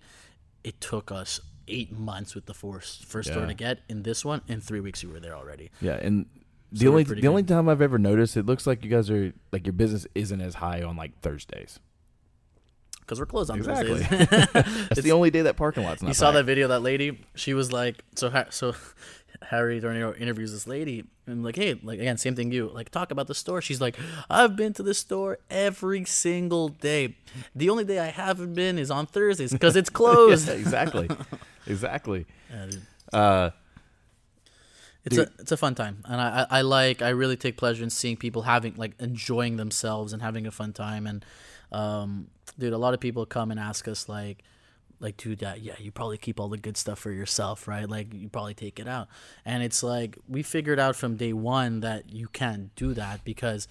[0.64, 3.82] it took us eight months with the first first store to get.
[3.88, 5.70] In this one, in three weeks, we were there already.
[5.82, 6.26] Yeah, and
[6.72, 9.32] the So only the only time I've ever noticed it looks like you guys are
[9.52, 11.80] like your business isn't as high on like Thursdays.
[13.12, 14.02] Because we're closed on Exactly.
[14.04, 14.48] Thursdays.
[14.88, 16.08] That's the only day that parking lot's not.
[16.08, 18.74] you saw that video that lady she was like so Ha- so
[19.42, 23.12] harry Tornado interviews this lady and like hey like again same thing you like talk
[23.12, 23.98] about the store she's like
[24.30, 27.18] i've been to the store every single day
[27.54, 31.10] the only day i haven't been is on thursdays because it's closed Yeah, exactly,
[31.68, 32.26] exactly.
[32.50, 32.70] Yeah.
[33.20, 33.50] Uh,
[35.04, 37.84] it's a it's a fun time and I, I i like i really take pleasure
[37.84, 41.26] in seeing people having like enjoying themselves and having a fun time and
[41.74, 42.28] um
[42.58, 44.44] dude a lot of people come and ask us like
[45.00, 47.90] like dude uh, yeah you probably keep all the good stuff for yourself right?
[47.90, 49.08] Like you probably take it out.
[49.46, 53.68] And it's like we figured out from day one that you can't do that because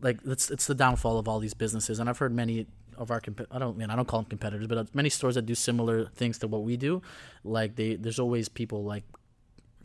[0.00, 1.98] like it's it's the downfall of all these businesses.
[1.98, 2.66] And i've heard many
[2.96, 5.34] of our comp- I don't mean I don't call them competitors, but uh, many stores
[5.34, 7.02] that do similar things to what we do,
[7.42, 9.04] like they there's always people like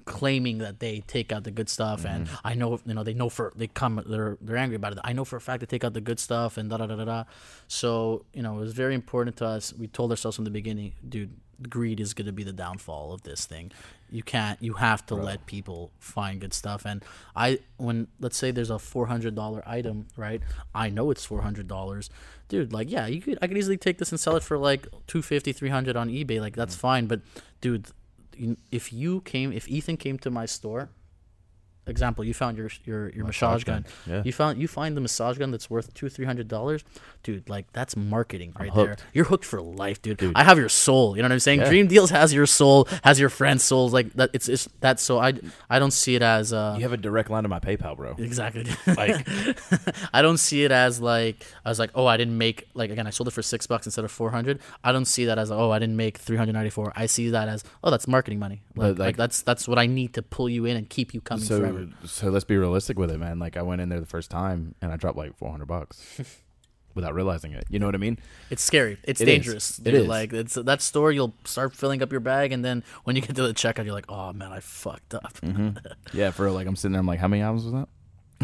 [0.09, 2.35] claiming that they take out the good stuff and mm-hmm.
[2.43, 4.99] I know you know they know for they come they're they're angry about it.
[5.03, 6.95] I know for a fact they take out the good stuff and da da da
[6.95, 7.23] da da.
[7.67, 9.71] So you know it was very important to us.
[9.71, 11.35] We told ourselves from the beginning, dude,
[11.69, 13.71] greed is going to be the downfall of this thing.
[14.11, 14.59] You can't.
[14.63, 16.85] You have to let people find good stuff.
[16.85, 17.05] And
[17.35, 20.41] I when let's say there's a four hundred dollar item, right?
[20.73, 22.09] I know it's four hundred dollars,
[22.47, 22.73] dude.
[22.73, 25.53] Like yeah, you could I could easily take this and sell it for like 250
[25.53, 26.41] 300 on eBay.
[26.41, 26.79] Like that's mm.
[26.79, 27.05] fine.
[27.05, 27.21] But
[27.61, 27.89] dude,
[28.71, 30.89] if you came if ethan came to my store
[31.89, 34.21] example you found your your, your massage, Massage gun, gun, yeah.
[34.25, 36.83] you found you find the massage gun that's worth two three hundred dollars
[37.23, 40.17] dude like that's marketing right there you're hooked for life dude.
[40.17, 40.33] Dude.
[40.35, 41.69] i have your soul you know what i'm saying Yeah.
[41.69, 45.19] dream deals has your soul has your friend's souls like that it's it's that's so
[45.19, 45.33] i
[45.69, 48.15] i don't see it as uh you have a direct line to my PayPal, bro.
[48.17, 48.65] Exactly.
[48.87, 49.27] Like-
[50.13, 53.05] I don't see it as like I was like, oh, I didn't make like again,
[53.07, 54.59] I sold it for six bucks instead of four hundred.
[54.83, 56.93] I don't see that as oh, I didn't make three hundred ninety four.
[56.95, 58.61] I see that as oh, that's marketing money.
[58.75, 61.21] Like, like, like- that's that's what I need to pull you in and keep you
[61.21, 61.78] coming So, forever.
[62.05, 63.39] so let's be realistic with it, man.
[63.39, 66.19] Like I went in there the first time and I dropped like four hundred bucks
[66.95, 67.65] without realizing it.
[67.69, 68.17] You know what I mean?
[68.49, 68.97] It's scary.
[69.03, 69.33] It's It is.
[69.35, 69.79] dangerous.
[69.79, 69.93] It dude.
[69.95, 70.07] is.
[70.07, 71.11] Like it's that store.
[71.11, 73.93] You'll start filling up your bag, and then when you get to the checkout, you're
[73.93, 75.37] like, oh man, I fucked up.
[76.13, 76.53] Yeah, for real.
[76.53, 77.87] Like I'm sitting there, I'm like, how many albums was that?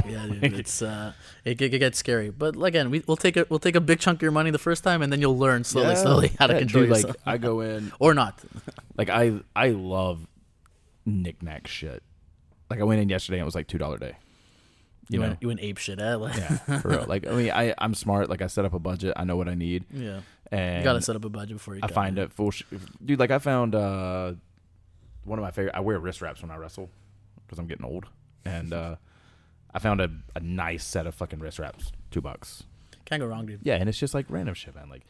[0.06, 1.14] yeah, dude, it's uh,
[1.46, 2.30] it, it gets scary.
[2.30, 4.58] But again, we, we'll take a we'll take a big chunk of your money the
[4.60, 5.94] first time, and then you'll learn slowly, Yeah.
[5.96, 8.38] slowly how to Yeah, control dude, yourself, Like I go in, or not.
[8.98, 10.28] like I I love
[11.06, 12.04] knickknack shit.
[12.70, 14.16] Like I went in yesterday and it was like two dollar day.
[15.10, 15.28] You, you know.
[15.28, 17.06] went you went ape shit, at Like, yeah, for real.
[17.08, 18.30] Like I mean, I I'm smart.
[18.30, 19.14] Like I set up a budget.
[19.16, 20.22] I know what I need, yeah.
[20.52, 21.82] and You gotta set up a budget before you.
[21.84, 22.64] I find it full, sh-
[23.04, 23.20] dude.
[23.20, 24.34] Like I found uh,
[25.24, 25.76] one of my favorite.
[25.76, 26.90] I wear wrist wraps when I wrestle
[27.46, 28.08] because I'm getting old,
[28.46, 28.96] and uh,
[29.74, 32.64] I found a, a nice set of fucking wrist wraps, two bucks.
[33.06, 33.60] Can't go wrong, dude.
[33.62, 34.90] Yeah, and it's just like random shit, man.
[34.90, 35.04] Like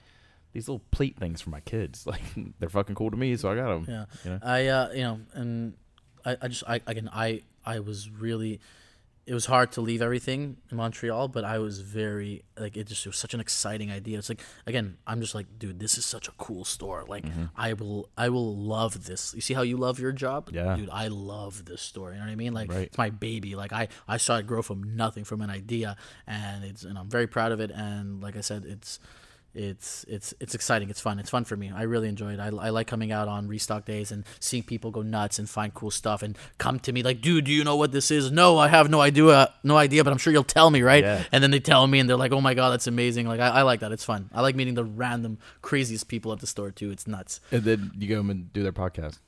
[0.51, 2.05] these little plate things for my kids.
[2.15, 2.21] Like
[2.59, 3.85] they're fucking cool to me, so I got them.
[3.87, 4.05] Yeah.
[4.25, 4.39] You know?
[4.41, 5.73] I uh you know and
[6.25, 8.59] I, I just I again I I was really
[9.27, 13.03] it was hard to leave everything in Montreal, but I was very like it just
[13.07, 14.19] it was such an exciting idea.
[14.19, 17.05] It's like again, I'm just like, dude, this is such a cool store.
[17.07, 17.45] Like Mm-hmm.
[17.57, 19.33] I will I will love this.
[19.33, 20.49] You see how you love your job?
[20.53, 20.75] Yeah.
[20.75, 22.11] Dude, I love this store.
[22.11, 22.53] You know what I mean?
[22.53, 22.83] Like Right.
[22.87, 23.55] it's my baby.
[23.55, 25.97] Like I I saw it grow from nothing from an idea
[26.27, 28.99] and it's and I'm very proud of it and like I said, it's
[29.55, 30.89] it's it's it's exciting.
[30.89, 31.19] It's fun.
[31.19, 31.71] It's fun for me.
[31.73, 32.39] I really enjoy it.
[32.39, 35.73] I, I like coming out on restock days and seeing people go nuts and find
[35.73, 38.31] cool stuff and come to me like, dude, do you know what this is?
[38.31, 39.53] No, I have no idea.
[39.63, 41.03] No idea, but I'm sure you'll tell me, right?
[41.03, 41.23] Yeah.
[41.31, 43.27] And then they tell me and they're like, oh my god, that's amazing.
[43.27, 43.91] Like I, I like that.
[43.91, 44.29] It's fun.
[44.33, 46.91] I like meeting the random craziest people at the store too.
[46.91, 47.39] It's nuts.
[47.51, 49.19] And then you go and do their podcast.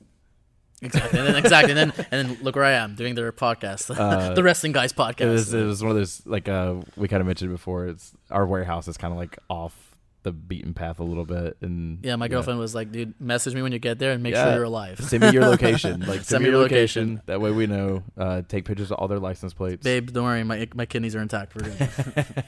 [0.80, 1.18] Exactly.
[1.18, 1.72] And then exactly.
[1.72, 4.92] And then and then look where I am doing their podcast, Uh, the Wrestling Guys
[4.92, 5.20] podcast.
[5.22, 7.86] It was it was one of those like uh we kind of mentioned before.
[7.86, 9.87] It's our warehouse is kind of like off
[10.28, 13.62] the beaten path a little bit, and yeah, my girlfriend was like, dude, message me
[13.62, 14.44] when you get there and make Yeah.
[14.44, 15.00] sure you're alive.
[15.00, 16.00] Send me your location.
[16.00, 17.02] Like send, me your location.
[17.14, 17.22] location.
[17.26, 18.02] That way we know.
[18.16, 19.82] Uh, take pictures of all their license plates.
[19.84, 21.54] Babe, don't worry, my my kidneys are intact.
[21.54, 22.44] We're good.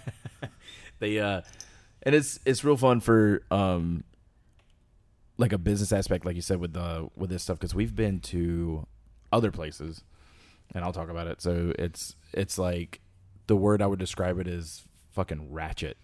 [0.99, 1.41] they uh
[2.03, 4.05] and it's it's real fun for um
[5.39, 8.21] like a business aspect like you said with the with this stuff because we've been
[8.21, 8.87] to
[9.33, 10.05] other places
[10.75, 13.01] and i'll talk about it so it's it's like
[13.47, 15.97] the word i would describe it is fucking ratchet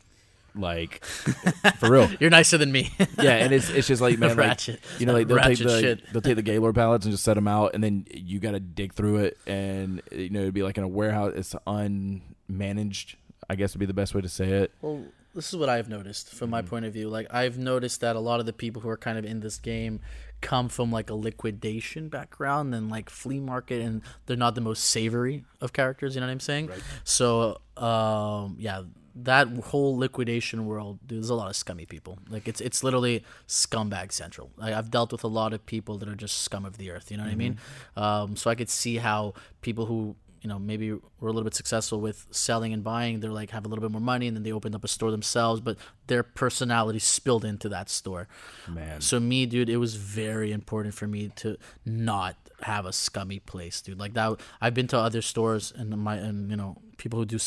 [0.56, 1.04] like
[1.78, 2.90] for real You're nicer than me.
[3.20, 4.80] yeah and it's it's just like man like, ratchet.
[4.98, 6.12] you know like they'll take the shit.
[6.12, 8.60] they'll take the gaylord pallets and just set them out and then you got to
[8.60, 13.16] dig through it and you know it'd be like in a warehouse it's unmanaged
[13.48, 15.04] i guess would be the best way to say it Well,
[15.34, 16.50] this is what I've noticed from Mm-hmm.
[16.50, 17.10] my point of view.
[17.10, 19.58] Like I've noticed that a lot of the people who are kind of in this
[19.58, 20.00] game
[20.40, 24.84] come from like a liquidation background and like flea market and they're not the most
[24.84, 26.68] savory of characters, you know what I'm saying?
[26.68, 26.80] Right.
[27.04, 28.84] So, um yeah,
[29.22, 32.18] that whole liquidation world, dude, there's a lot of scummy people.
[32.28, 34.50] Like it's it's literally scumbag central.
[34.56, 37.10] Like I've dealt with a lot of people that are just scum of the earth,
[37.10, 37.58] you know what I mean?
[37.96, 41.54] Um so I could see how people who you know maybe were a little bit
[41.54, 44.44] successful with selling and buying they're like have a little bit more money and then
[44.44, 48.28] they opened up a store themselves but their personality spilled into that store
[48.68, 53.38] man so me dude it was very important for me to not have a scummy
[53.40, 53.98] place dude.
[53.98, 57.38] Like that i've been to other stores and my and you know people who do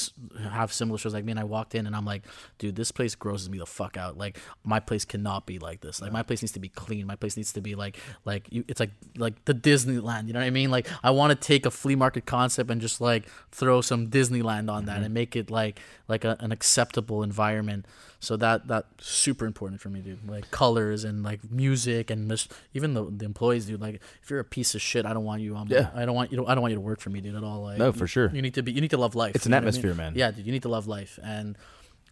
[0.50, 2.22] have similar stores like me and i walked in and i'm like
[2.60, 4.18] dude this place grosses me the fuck out.
[4.18, 6.02] Like my place cannot be like this.
[6.02, 7.06] Like my place needs to be clean.
[7.06, 10.40] My place needs to be like like you it's like like the disneyland you know
[10.40, 10.72] what i mean?
[10.72, 14.72] Like i want to take a flea market concept and just like throw some disneyland
[14.72, 15.06] on that mm-hmm.
[15.06, 17.86] and make it like like a, an acceptable environment
[18.22, 22.48] so that that's super important for me dude like colors and like music and mis-
[22.74, 25.42] even the, the employees dude like if you're a piece of shit i don't want
[25.42, 25.90] you on Yeah.
[25.96, 27.44] i don't want you to, i don't want you to work for me dude at
[27.44, 28.30] all like No, for sure.
[28.34, 29.68] you need to be you need to love life It's an you what I mean?
[29.70, 30.14] atmosphere, man.
[30.16, 31.58] yeah dude you need to love life and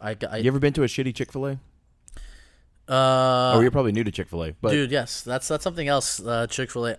[0.02, 1.60] i, I you ever been to a shitty chick-fil-a
[2.90, 6.48] uh oh you're probably new to chick-fil-a but dude yes that's that's something else uh
[6.48, 6.96] chick-fil-a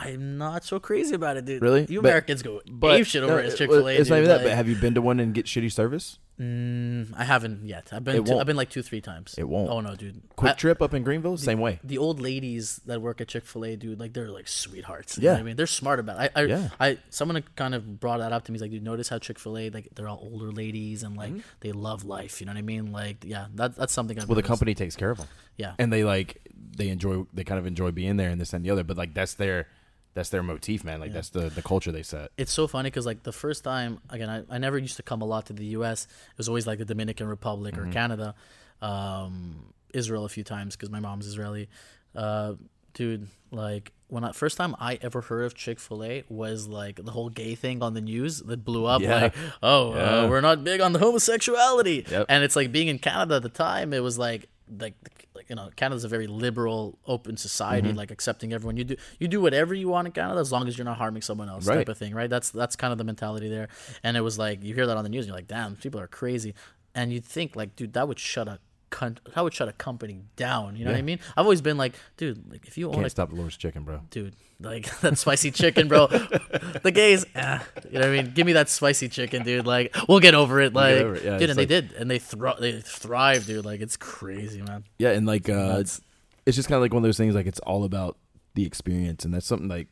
[0.00, 1.86] i'm not so crazy about it dude Really?
[1.88, 4.36] you But- americans go but shit over no, at chick-fil-a it's not dude, even that
[4.38, 7.88] like- but have you been to one and get shitty service Mm, I haven't yet.
[7.92, 8.38] I've been to.
[8.38, 9.34] I've been like two three times.
[9.36, 9.70] It won't.
[9.70, 10.20] Oh no, dude.
[10.36, 13.44] quick I- trip up in greenville same way the old ladies that work at Chick
[13.44, 15.18] Fil A, dude, like they're like sweethearts.
[15.18, 15.34] You Yeah.
[15.34, 16.22] I mean, they're smart about.
[16.22, 16.32] It.
[16.36, 16.68] I, I, Yeah.
[16.78, 18.56] I, someone kind of brought that up to me.
[18.56, 21.32] He's like, dude, notice how Chick Fil A, like they're all older ladies and like
[21.60, 22.40] they love life.
[22.40, 22.92] You know what I mean?
[22.92, 24.16] Like, yeah, that, that's something.
[24.16, 24.32] I've Mm-hmm.
[24.32, 25.26] well the company takes care of them
[25.56, 26.40] Yeah, and they like
[26.76, 29.12] they enjoy they kind of enjoy being there and this and the other but like
[29.14, 29.66] that's their
[30.14, 33.06] that's their motif man like that's the the culture they set it's so funny because
[33.06, 35.64] like the first time again I, I never used to come a lot to the
[35.66, 37.90] us it was always like the dominican republic Mm-hmm.
[37.90, 38.34] or canada
[38.82, 41.68] um, israel a few times because my mom's israeli
[42.14, 42.54] uh,
[42.94, 46.96] dude like when I first time I ever heard of Chick Fil A was like
[47.04, 49.02] the whole gay thing on the news that blew up.
[49.02, 49.20] Yeah.
[49.20, 50.00] Like, oh, Yeah.
[50.20, 52.24] uh, we're not big on the homosexuality, Yep.
[52.30, 53.92] and it's like being in Canada at the time.
[53.92, 54.48] It was like
[54.78, 54.94] like
[55.34, 57.96] like you know Canada's a very liberal, open society, Mm-hmm.
[57.98, 58.76] like accepting everyone.
[58.76, 61.22] You do you do whatever you want in Canada as long as you're not harming
[61.22, 61.76] someone else, Right.
[61.78, 62.30] type of thing, right?
[62.30, 63.68] That's that's kind of the mentality there.
[64.02, 66.00] And it was like you hear that on the news, and you're like, damn, people
[66.00, 66.54] are crazy.
[66.94, 68.58] And you'd think like, dude, that would shut a
[68.90, 70.76] cunt, that would shut a company down.
[70.76, 71.20] You know what I mean?
[71.36, 73.84] I've always been like, dude, like if you own can't a stop the lord's chicken
[73.84, 74.34] bro dude.
[74.60, 76.06] Like that spicy chicken, bro.
[76.82, 78.32] the gays, ah, you know what I mean?
[78.34, 79.66] Give me that spicy chicken, dude.
[79.66, 80.72] Like we'll get over it.
[80.74, 83.64] Like, over it, yeah, dude, and like- they did, and they thro- they thrive, dude.
[83.64, 84.84] Like it's crazy, man.
[84.98, 86.00] Yeah, and like uh, Nuts.
[86.44, 87.34] it's just kind of like one of those things.
[87.36, 88.16] Like it's all about
[88.54, 89.86] the experience, and that's something like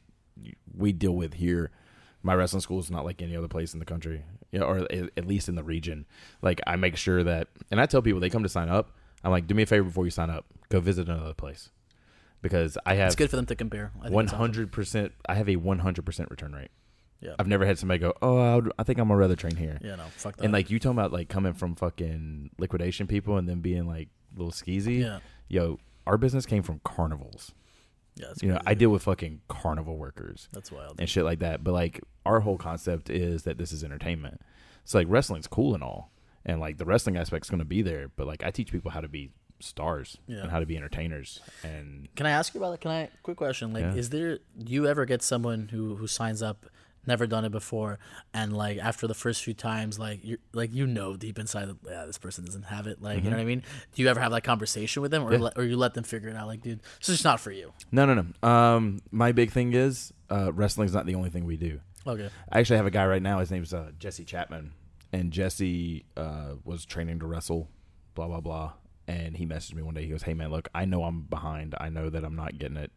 [0.76, 1.70] we deal with here
[2.22, 4.86] My wrestling school is not like any other place in the country, you know, or
[4.90, 6.06] at least in the region.
[6.42, 8.90] Like I make sure that, and I tell people they come to sign up.
[9.24, 11.70] I'm like, do me a favor before you sign up, go visit another place,
[12.42, 13.92] because I have It's good for them to compare.
[13.98, 15.12] I think one hundred percent.
[15.28, 16.70] I have a one hundred percent return rate.
[17.20, 17.34] Yeah.
[17.38, 19.78] I've never had somebody go, oh, I, would, I think I'm gonna rather train here.
[19.82, 20.44] Yeah, no, fuck that.
[20.44, 24.08] And like you talking about like coming from fucking liquidation people and then being like
[24.36, 25.00] little skeezy.
[25.00, 27.52] yeah, Yo, our business came from carnivals.
[28.16, 28.60] Yeah, You know.
[28.66, 30.96] I deal with fucking carnival workers That's wild.
[30.98, 31.62] and shit like that.
[31.62, 34.40] But like our whole concept is that this is entertainment.
[34.84, 36.10] So like wrestling's cool and all,
[36.44, 38.08] and like the wrestling aspect's gonna be there.
[38.08, 40.42] But like I teach people how to be stars Yeah.
[40.42, 41.40] and how to be entertainers.
[41.64, 42.80] And Can I ask you about that?
[42.82, 43.72] Can I quick question?
[43.72, 43.94] Like, Yeah.
[43.94, 46.66] is there do you ever get someone who who signs up,
[47.06, 47.98] never done it before,
[48.34, 51.76] and like after the first few times, like you like you know deep inside that
[51.88, 53.00] yeah, this person doesn't have it.
[53.02, 53.62] Like, you know what I mean?
[53.94, 55.32] Do you ever have that conversation with them, or Mm-hmm.
[55.34, 55.40] Yeah.
[55.44, 56.46] let, or you let them figure it out?
[56.46, 57.72] Like, dude, this is just not for you.
[57.92, 58.48] no, no, no.
[58.48, 61.80] Um, my big thing is uh, wrestling's not the only thing we do.
[62.06, 62.28] Okay.
[62.52, 63.40] I actually have a guy right now.
[63.40, 64.72] His name's uh, Jesse Chapman,
[65.12, 67.68] and Jesse uh, was training to wrestle,
[68.14, 68.72] blah blah blah.
[69.08, 70.02] And he messaged me one day.
[70.02, 71.74] He goes, "Hey man, look, I know I'm behind.
[71.78, 72.90] I know that I'm not getting it."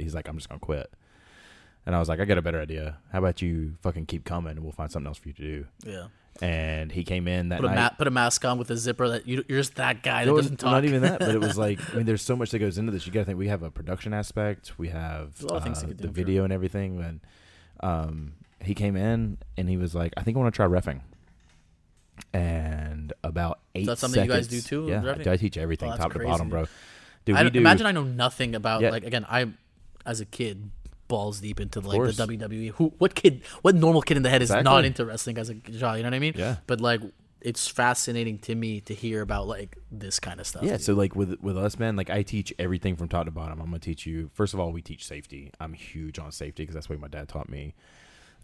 [0.00, 0.92] He's like, "I'm just gonna quit."
[1.84, 2.98] And I was like, "I got a better idea.
[3.12, 5.66] How about you fucking keep coming, and we'll find something else for you to do."
[5.84, 6.06] Yeah.
[6.40, 7.80] And he came in that Put a night.
[7.82, 10.34] ma- put a mask on with a zipper that you you're just that guy that
[10.34, 10.70] doesn't talk.
[10.70, 12.90] Not even that, but it was like I mean, there's so much that goes into
[12.92, 13.06] this.
[13.06, 15.82] You got to think we have a production aspect, we have a lot of things
[15.84, 16.10] uh, the sure.
[16.12, 17.00] video and everything.
[17.02, 17.20] And
[17.80, 21.00] um, he came in and he was like, "I think I want to try refing."
[22.32, 23.86] And about eight.
[23.86, 25.14] that something you guys do too, Yeah?
[25.26, 26.50] I, teach everything, Oh, that's top to bottom, dude.
[26.50, 26.64] bro.
[27.24, 27.58] Dude, I we do.
[27.58, 28.90] imagine I know nothing about Yeah.
[28.90, 29.50] like again I
[30.06, 30.70] as a kid
[31.14, 32.70] balls deep into like the WWE.
[32.78, 34.86] Who what kid what normal kid in the head is not Exactly.
[34.88, 35.96] into wrestling as a child?
[35.98, 36.34] You know what I mean?
[36.36, 36.56] Yeah.
[36.66, 37.00] But like
[37.44, 40.62] it's fascinating to me to hear about like this kind of stuff.
[40.62, 43.60] Yeah, so like with with us, man, like I teach everything from top to bottom.
[43.60, 44.30] I'm gonna teach you.
[44.32, 45.50] First of all, we teach safety.
[45.60, 47.74] I'm huge on safety because that's what my dad taught me.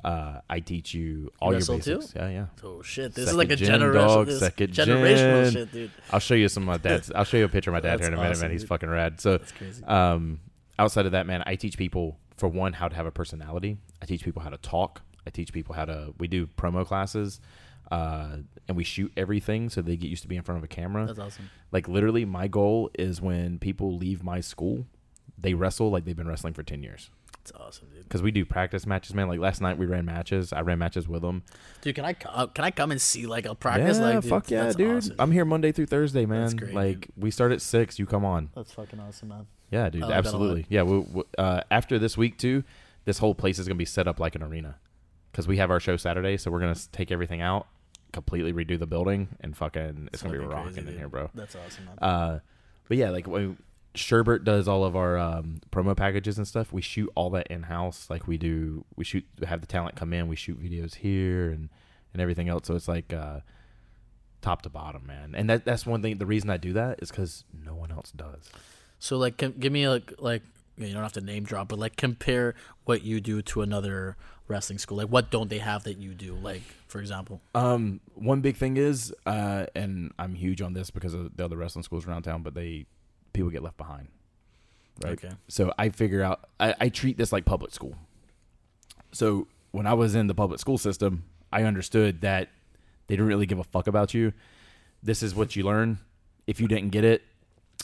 [0.04, 1.96] Uh, I teach you all your wrestle too?
[1.96, 2.14] basics.
[2.16, 2.46] Yeah, yeah.
[2.64, 3.14] Oh shit!
[3.14, 5.52] This Second is like a gen, generational, dog, second generational gen.
[5.52, 5.90] shit, dude.
[6.12, 7.10] I'll show you some of my dad's.
[7.14, 8.50] I'll show you a picture of my dad here in a minute, awesome, man.
[8.52, 8.68] He's dude.
[8.68, 9.20] fucking rad.
[9.20, 9.82] So, That's crazy.
[9.84, 10.40] um,
[10.78, 13.78] outside of that, man, I teach people for one how to have a personality.
[14.01, 15.03] I teach people how to talk.
[15.26, 16.14] I teach people how to.
[16.18, 17.41] We do promo classes,
[17.91, 20.68] uh, and we shoot everything so they get used to being in front of a
[20.68, 21.07] camera.
[21.07, 21.51] That's awesome.
[21.72, 24.86] Like literally, my goal is when people leave my school,
[25.36, 27.11] they wrestle like they've been wrestling for ten years.
[27.49, 28.05] That's awesome, dude.
[28.05, 29.28] Because we do practice matches, man.
[29.28, 30.53] Like last night, we ran matches.
[30.53, 31.43] I ran matches with them.
[31.80, 33.99] Dude, can I uh, can I come and see like a practice?
[33.99, 34.97] yeah, like, dude, fuck yeah, dude.
[34.99, 36.43] awesome, I'm here Monday through Thursday, man.
[36.43, 37.12] That's great, like dude.
[37.16, 37.99] we start at six.
[37.99, 38.51] You come on.
[38.55, 39.47] That's fucking awesome, man.
[39.70, 40.18] Yeah, dude, I like that a lot.
[40.18, 40.66] absolutely.
[40.68, 42.64] Yeah, we, we, uh, after this week too,
[43.04, 44.76] this whole place is gonna be set up like an arena
[45.30, 47.66] because we have our show Saturday, so we're gonna take everything out,
[48.12, 50.98] completely redo the building, and fucking it's, gonna, be fucking rocking crazy, in dude.
[50.98, 51.30] here, bro.
[51.34, 51.90] That's awesome.
[52.00, 52.38] Uh,
[52.88, 53.58] but yeah, like when
[53.94, 57.64] Sherbert does all of our um, promo packages and stuff, we shoot all that in
[57.64, 58.08] house.
[58.08, 61.68] Like we do, we shoot have the talent come in, we shoot videos here and
[62.12, 62.66] and everything else.
[62.66, 63.40] So it's like uh,
[64.40, 65.34] top to bottom, man.
[65.34, 66.18] And that that's one thing.
[66.18, 68.50] The reason I do that is because no one else does.
[68.99, 70.42] So like, com- give me like like
[70.76, 74.16] you don't have to name drop, but like compare what you do to another
[74.49, 74.99] wrestling school.
[74.99, 76.34] Like, what don't they have that you do?
[76.34, 77.40] Like, for example.
[77.55, 81.57] Um, one big thing is, uh, and I'm huge on this because of the other
[81.57, 82.86] wrestling schools around town, but they
[83.32, 84.09] people get left behind,
[85.05, 85.12] right?
[85.12, 85.34] Okay.
[85.49, 87.94] So I figure out I, I treat this like public school.
[89.12, 92.49] So when I was in the public school system, I understood that
[93.07, 94.32] they didn't really give a fuck about you.
[95.03, 95.99] This is what you learn.
[96.46, 97.22] If you didn't get it,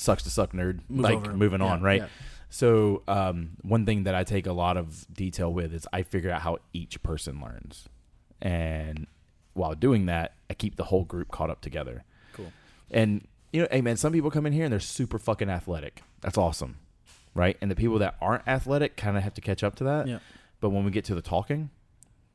[0.04, 0.80] sucks to suck, nerd.
[0.88, 1.32] Move like over.
[1.32, 2.02] moving on, right?
[2.02, 2.08] yeah.
[2.50, 6.30] So um, one thing that I take a lot of detail with is I figure
[6.30, 7.88] out how each person learns,
[8.40, 9.06] and
[9.54, 12.04] while doing that, I keep the whole group caught up together.
[12.32, 12.52] Cool.
[12.90, 16.02] And you know, hey man, some people come in here and they're super fucking athletic.
[16.20, 16.76] That's awesome,
[17.34, 17.56] right?
[17.60, 20.06] And the people that aren't athletic kind of have to catch up to that.
[20.06, 20.18] Yeah.
[20.60, 21.70] But when we get to the talking,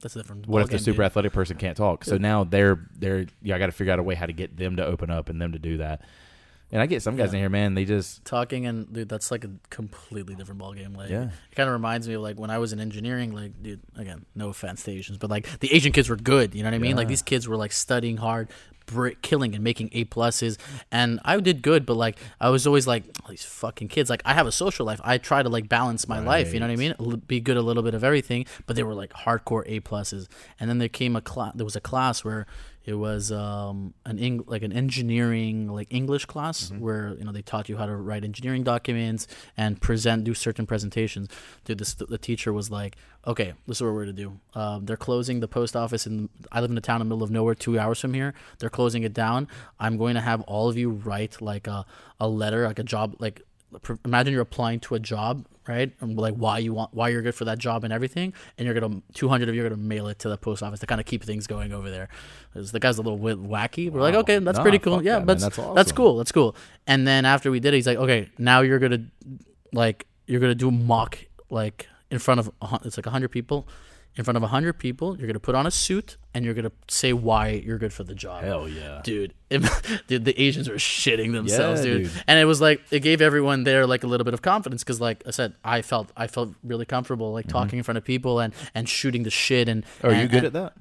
[0.02, 0.48] That's a different.
[0.48, 1.06] what if the super dude.
[1.06, 2.04] athletic person can't talk?
[2.06, 4.58] So now they're they're yeah, I got to figure out a way how to get
[4.58, 6.02] them to open up and them to do that.
[6.72, 7.38] And I get some guys Yeah.
[7.38, 7.74] in here, man.
[7.74, 11.24] They just talking and dude that's like a completely different ballgame like Yeah.
[11.52, 14.26] it kind of reminds me of like when i was in engineering like dude again
[14.36, 16.78] no offense to asians but like the asian kids were good you know what i
[16.80, 18.50] mean like these kids were like studying hard
[19.22, 20.58] killing and making a pluses
[20.92, 24.22] and i did good but like i was always like "Oh, these fucking kids like
[24.26, 26.74] i have a social life i try to like balance my life you know what
[26.74, 29.80] i mean be good a little bit of everything but they were like hardcore a
[29.82, 30.28] pluses
[30.60, 32.48] and then there came a class there was a class where
[32.90, 37.44] it was um, an Eng- like an engineering like English class where you know they
[37.44, 41.30] taught you how to write engineering documents and present do certain presentations.
[41.66, 42.96] Dude, this, the teacher was like,
[43.28, 44.40] "Okay, this is what we're gonna do.
[44.56, 47.24] Um, they're closing the post office and I live in a town in the middle
[47.24, 48.34] of nowhere, two hours from here.
[48.58, 49.48] They're closing it down.
[49.80, 51.86] I'm going to have all of you write like a
[52.20, 53.44] a letter, like a job, like
[54.06, 55.92] imagine you're applying to a job, right?
[56.00, 58.80] And like why you want, why you're good for that job and everything, and you're
[58.80, 61.06] gonna 200 of you are gonna mail it to the post office to kind of
[61.06, 62.10] keep things going over there
[62.54, 63.92] because the guy's a little bit wacky.
[63.92, 65.04] We're like, okay, that's Nah, pretty cool.
[65.04, 66.18] Yeah, that, that's That's that's cool.
[66.18, 66.56] That's cool.
[66.88, 69.06] And then after we did it, he's like, okay, now you're gonna
[69.74, 73.68] like you're gonna do a mock like in front of a it's like 100 people.
[74.16, 77.14] In front of 100 people, you're gonna put on a suit and you're gonna say
[77.14, 79.00] why you're good for the job Hell yeah.
[79.04, 79.62] dude, it,
[80.08, 82.04] dude, the Asians were shitting themselves, Yeah, dude.
[82.04, 82.24] dude.
[82.28, 85.00] And it was like it gave everyone there like a little bit of confidence because,
[85.00, 88.40] like I said, I felt I felt really comfortable like talking in front of people
[88.40, 89.86] and and shooting the shit and.
[89.86, 90.08] Mm-hmm.
[90.08, 90.74] Are you good and, at that?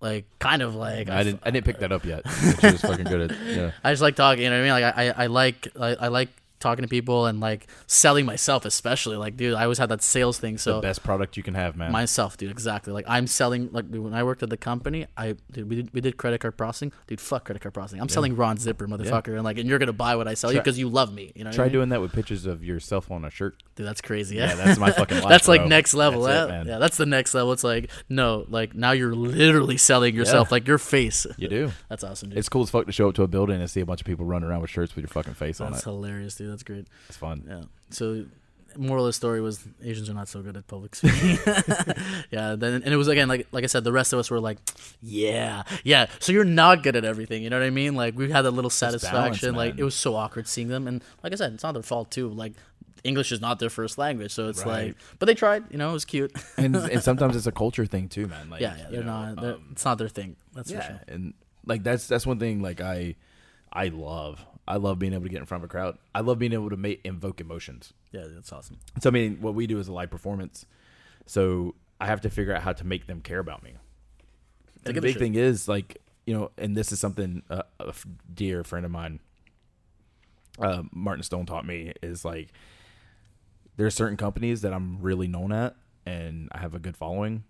[0.00, 1.40] Like kind of like I didn't.
[1.44, 2.22] I didn't pick that up yet.
[2.60, 3.40] She was fucking good at.
[3.46, 3.70] Yeah.
[3.82, 4.44] I just like talking.
[4.44, 4.84] You know what I mean?
[4.84, 6.28] Like I I, I like I, I like
[6.64, 9.16] talking to people and like selling myself, especially.
[9.16, 10.58] Like, dude, I always had that sales thing.
[10.58, 11.92] So the best product you can have, man.
[11.92, 12.92] myself, dude, exactly.
[12.92, 13.68] Like I'm selling.
[13.70, 16.56] Like when I worked at the company, I dude, we did we did credit card
[16.56, 16.92] processing.
[17.06, 18.00] Dude, fuck credit card processing.
[18.00, 20.58] I'm selling Ron Zipper, motherfucker, and like, and you're gonna buy what I sell you
[20.58, 21.30] because you love me.
[21.36, 21.48] You know?
[21.48, 21.72] what I Try mean?
[21.72, 23.62] doing that with pictures of yourself on a shirt.
[23.76, 24.36] Dude, that's crazy.
[24.36, 26.22] Yeah, Yeah, that's my fucking life, that's like next level.
[26.22, 26.66] That's it, yeah, man.
[26.66, 27.52] yeah, that's the next level.
[27.52, 30.54] It's like no, like now you're literally selling yourself, Yeah.
[30.54, 31.26] like your face.
[31.36, 31.70] You do.
[31.88, 32.38] That's awesome, dude.
[32.38, 34.06] It's cool as fuck to show up to a building and see a bunch of
[34.06, 35.70] people running around with shirts with your fucking face on it.
[35.72, 36.50] that's hilarious, dude.
[36.54, 36.86] That's great.
[37.08, 37.44] It's fun.
[37.48, 37.62] Yeah.
[37.90, 38.26] So,
[38.76, 41.38] moral of the story was Asians are not so good at public speaking.
[42.30, 42.54] yeah.
[42.56, 44.58] Then and it was again like like I said, the rest of us were like,
[45.02, 46.06] yeah, yeah.
[46.20, 47.42] So you're not good at everything.
[47.42, 47.94] You know what I mean?
[47.96, 49.54] Like we had that little satisfaction.
[49.56, 52.10] like it was so awkward seeing them, and like I said, it's not their fault
[52.10, 52.28] too.
[52.28, 52.52] Like.
[53.02, 54.86] English is not their first language, so it's Right.
[54.86, 56.32] like, but they tried, you know, it was cute.
[56.56, 58.48] and and sometimes it's a culture thing too, man.
[58.48, 60.36] Like yeah, yeah, they're know, not, they're, um, it's not their thing.
[60.54, 61.00] That's yeah, for sure.
[61.08, 61.34] and
[61.66, 63.16] like that's that's one thing like I
[63.70, 64.42] I love.
[64.66, 65.98] I love being able to get in front of a crowd.
[66.14, 67.92] I love being able to make invoke emotions.
[68.12, 68.78] Yeah, that's awesome.
[69.00, 70.66] So I mean, what we do is a live performance.
[71.26, 73.74] So I have to figure out how to make them care about me.
[74.86, 75.22] And the big shit.
[75.22, 77.94] thing is like you know, and this is something uh, a
[78.32, 79.20] dear friend of mine,
[80.58, 82.48] uh, Martin Stone, taught me is like
[83.76, 87.44] there are certain companies that I'm really known at, and I have a good following,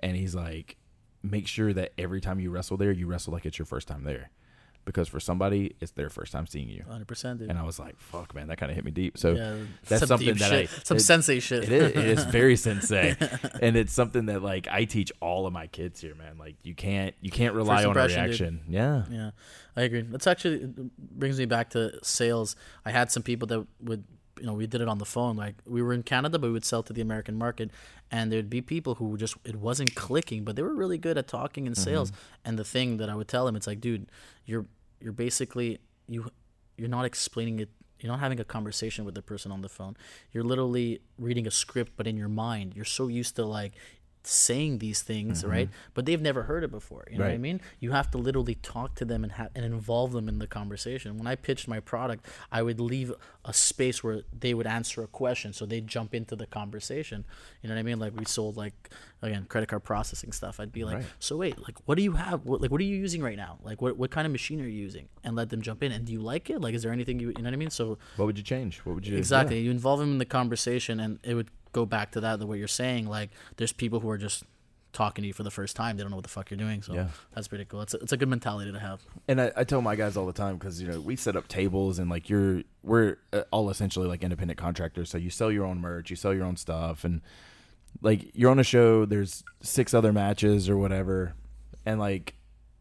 [0.00, 0.76] and he's like,
[1.22, 4.04] make sure that every time you wrestle there, you wrestle like it's your first time
[4.04, 4.30] there,
[4.88, 6.82] because for somebody, it's their first time seeing you.
[6.90, 7.50] 100%, dude.
[7.50, 9.18] And I was like, fuck, man, that kind of hit me deep.
[9.18, 10.70] So yeah, that's some something that shit.
[10.70, 11.64] I some it- sensei shit.
[11.64, 11.90] it is.
[11.92, 13.14] It is very sensei,
[13.60, 16.38] and it's something that like I teach all of my kids here, man.
[16.38, 18.26] Like you can't you can't rely on a impression, dude.
[18.28, 18.60] reaction.
[18.68, 19.30] Yeah, Yeah,
[19.76, 20.02] I agree.
[20.02, 22.56] That's actually brings me back to sales.
[22.86, 24.04] I had some people that would,
[24.40, 25.36] you know, we did it on the phone.
[25.36, 27.70] Like we were in Canada, but we would sell to the American market,
[28.10, 31.28] and there'd be people who just it wasn't clicking, but they were really good at
[31.28, 32.10] talking in sales.
[32.10, 32.20] Mm-hmm.
[32.46, 34.06] And the thing that I would tell them, it's like, dude,
[34.46, 34.64] you're
[35.00, 35.78] you're basically
[36.08, 36.30] you
[36.76, 37.70] you're not explaining it.
[38.00, 39.96] You're not having a conversation with the person on the phone.
[40.32, 43.72] You're literally reading a script, but in your mind, you're so used to like
[44.28, 45.50] saying these things, mm-hmm.
[45.50, 45.68] right?
[45.94, 47.06] But they've never heard it before.
[47.10, 47.60] You know what I mean?
[47.80, 51.16] You have to literally talk to them and ha- and involve them in the conversation.
[51.16, 53.12] When I pitched my product, I would leave
[53.44, 57.24] a space where they would answer a question, so they'd jump into the conversation.
[57.62, 57.98] You know what I mean?
[57.98, 58.90] Like we sold like
[59.22, 60.60] again credit card processing stuff.
[60.60, 61.06] I'd be like, Right.
[61.18, 62.44] so wait, like what do you have?
[62.44, 63.58] What, like what are you using right now?
[63.62, 65.08] Like what what kind of machine are you using?
[65.24, 65.92] And let them jump in.
[65.92, 66.60] And do you like it?
[66.60, 67.70] Like is there anything you you know what I mean?
[67.70, 68.78] So what would you change?
[68.80, 69.16] What would you?
[69.16, 69.60] Exactly.
[69.60, 72.58] You involve them in the conversation, and it would go back to that, the way
[72.58, 73.06] you're saying.
[73.06, 74.44] Like, there's people who are just
[74.92, 75.96] talking to you for the first time.
[75.96, 76.82] They don't know what the fuck you're doing.
[76.82, 77.08] So Yeah.
[77.34, 77.82] that's pretty cool.
[77.82, 79.00] It's a, it's a good mentality to have.
[79.28, 81.46] And I, I tell my guys all the time because you know we set up
[81.46, 85.10] tables and like you're we're uh, all essentially like independent contractors.
[85.10, 87.20] So you sell your own merch, you sell your own stuff, and
[88.00, 89.04] like you're on a show.
[89.04, 91.34] There's six other matches or whatever,
[91.84, 92.34] and like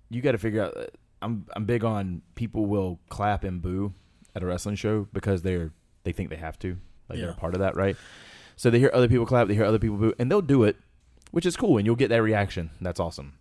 [0.10, 0.78] you got to figure out.
[0.78, 0.86] uh,
[1.22, 3.94] I'm I'm big on people will clap and boo
[4.36, 5.72] at a wrestling show because they're
[6.04, 6.78] they think they have to
[7.10, 7.98] like they're a part of that, right?
[8.58, 10.76] So they hear other people clap, they hear other people boo, and they'll do it,
[11.32, 12.72] which is cool, and you'll get that reaction.
[12.82, 13.38] That's awesome.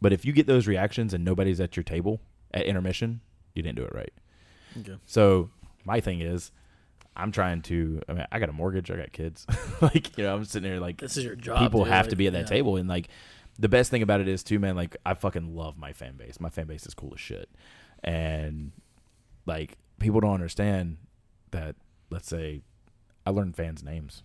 [0.00, 2.20] But if you get those reactions and nobody's at your table
[2.52, 3.22] at intermission,
[3.54, 4.12] you didn't do it right.
[4.78, 4.96] Okay.
[5.06, 5.50] So
[5.84, 6.52] my thing is,
[7.16, 8.02] I'm trying to.
[8.08, 8.90] I mean, I got a mortgage.
[8.90, 9.46] I got kids.
[9.80, 11.60] like you know, I'm sitting there like This is your job.
[11.60, 11.92] people dude.
[11.94, 12.44] have Like, to be at that yeah.
[12.44, 13.08] table, and like
[13.58, 14.76] the best thing about it is too, man.
[14.76, 16.38] Like I fucking love my fan base.
[16.40, 17.48] My fan base is cool as shit,
[18.04, 18.72] and
[19.46, 20.98] like people don't understand
[21.52, 21.74] that.
[22.10, 22.60] Let's say
[23.26, 24.22] I learned fans' names.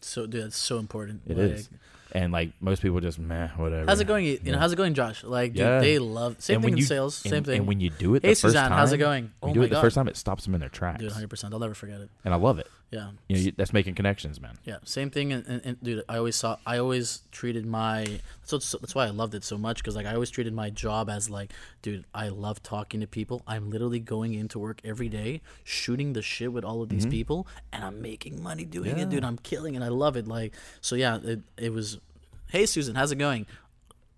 [0.00, 1.22] So, dude, that's so important.
[1.26, 1.70] It like, is,
[2.12, 3.86] and like most people just meh, whatever.
[3.86, 4.24] How's it going?
[4.24, 4.52] You Yeah.
[4.52, 5.24] know, how's it going, Josh?
[5.24, 5.80] Like, dude, Yeah.
[5.80, 7.24] they love same And thing when in you- sales.
[7.24, 7.58] and, Same thing.
[7.58, 9.24] And when you do it, hey, the first Suzanne, how's it time, going?
[9.24, 11.12] You Oh do it the god, first time, it stops them in their tracks, dude,
[11.12, 11.52] hundred percent.
[11.52, 12.10] I'll never forget it.
[12.24, 12.68] and I love it.
[12.90, 13.10] Yeah.
[13.28, 14.56] You know, you, that's making connections, man.
[14.64, 15.30] Yeah, same thing.
[15.34, 16.56] And, and, and dude, I always saw.
[16.64, 18.04] I always treated my.
[18.40, 20.70] That's what's, that's why I loved it so much because like I always treated my
[20.70, 21.52] job as like,
[21.82, 23.42] dude, I love talking to people.
[23.46, 27.10] I'm literally going into work every day, shooting the shit with all of these mm-hmm.
[27.10, 29.22] people, and I'm making money doing it, dude.
[29.22, 29.82] I'm killing it.
[29.82, 30.26] I love it.
[30.26, 31.98] Like, so yeah, it it was.
[32.48, 33.46] Hey, Susan, how's it going?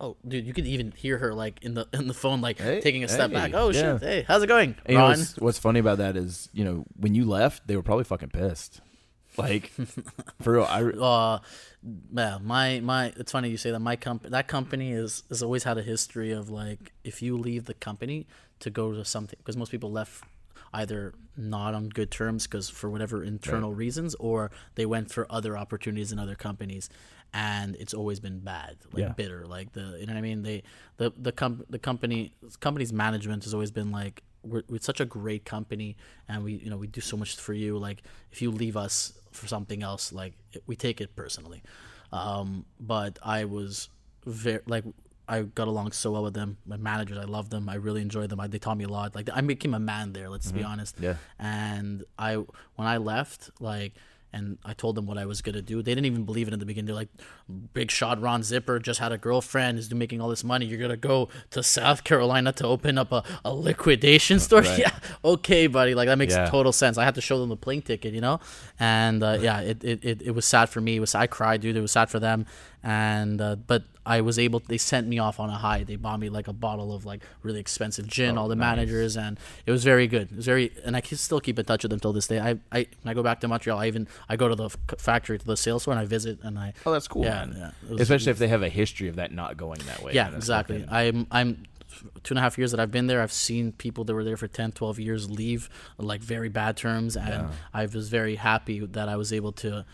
[0.00, 2.80] Oh, dude, you could even hear her like in the in the phone, like Hey,
[2.80, 3.50] taking a step hey, back.
[3.54, 3.98] Oh yeah.
[3.98, 4.02] shit!
[4.02, 5.18] Hey, how's it going, And you know Ron?
[5.18, 8.30] what's, what's funny about that is, you know, when you left, they were probably fucking
[8.30, 8.80] pissed.
[9.36, 9.70] Like,
[10.42, 11.38] for real, I uh
[12.12, 15.64] yeah my my it's funny you say that my comp that company is has always
[15.64, 18.26] had a history of like if you leave the company
[18.60, 20.24] to go to something because most people left
[20.74, 25.56] either not on good terms because for whatever internal reasons or they went for other
[25.56, 26.90] opportunities in other companies
[27.32, 29.08] and it's always been bad like Yeah.
[29.12, 30.62] bitter like the you know what i mean they
[30.96, 35.04] the the com- the company company's management has always been like we're, we're such a
[35.04, 35.96] great company
[36.28, 38.02] and we you know we do so much for you like
[38.32, 41.62] if you leave us for something else like it, we take it personally
[42.12, 43.88] um but i was
[44.26, 44.84] very like
[45.28, 46.56] I got along so well with them.
[46.66, 47.68] My managers, I love them.
[47.68, 48.40] I really enjoyed them.
[48.40, 49.14] I, they taught me a lot.
[49.14, 50.28] Like I became a man there.
[50.28, 50.96] Let's be honest.
[50.98, 51.14] Yeah.
[51.38, 52.34] And I,
[52.74, 53.92] when I left, like,
[54.32, 55.82] and I told them what I was gonna do.
[55.82, 56.86] They didn't even believe it in the beginning.
[56.86, 57.08] They're like,
[57.74, 60.66] "Big shot Ron Zipper just had a girlfriend, is making all this money.
[60.66, 64.60] You're gonna go to South Carolina to open up a, a liquidation store?
[64.70, 64.78] Right.
[64.78, 64.92] Yeah,
[65.24, 65.94] okay, buddy.
[65.94, 66.46] Like that makes Yeah.
[66.46, 66.96] total sense.
[66.98, 68.40] I had to show them the plane ticket, you know.
[68.78, 70.96] And uh, yeah, it, it, it, it was sad for me.
[70.96, 71.76] It was I cried, dude.
[71.76, 72.46] It was sad for them.
[72.82, 73.84] And uh, but
[74.16, 74.58] I was able.
[74.72, 75.84] They sent me off on a high.
[75.84, 78.36] They bought me like a bottle of like really expensive gin.
[78.36, 78.76] Oh, all the nice.
[78.76, 80.26] managers and it was very good.
[80.32, 82.40] It was very, and I can still keep in touch with them till this day.
[82.40, 85.38] I, I when I go back to Montreal, I even I go to the factory
[85.38, 86.72] to the sales store and I visit and I.
[86.84, 87.24] oh, that's cool.
[87.24, 90.12] Yeah, yeah, was- Especially if they have a history of that not going that way.
[90.14, 90.84] Yeah, exactly.
[90.90, 91.64] I'm I'm
[92.24, 93.20] two and a half years that I've been there.
[93.22, 97.16] I've seen people that were there for 10, 12 years leave like very bad terms,
[97.16, 97.50] and Yeah.
[97.74, 99.84] I was very happy that I was able to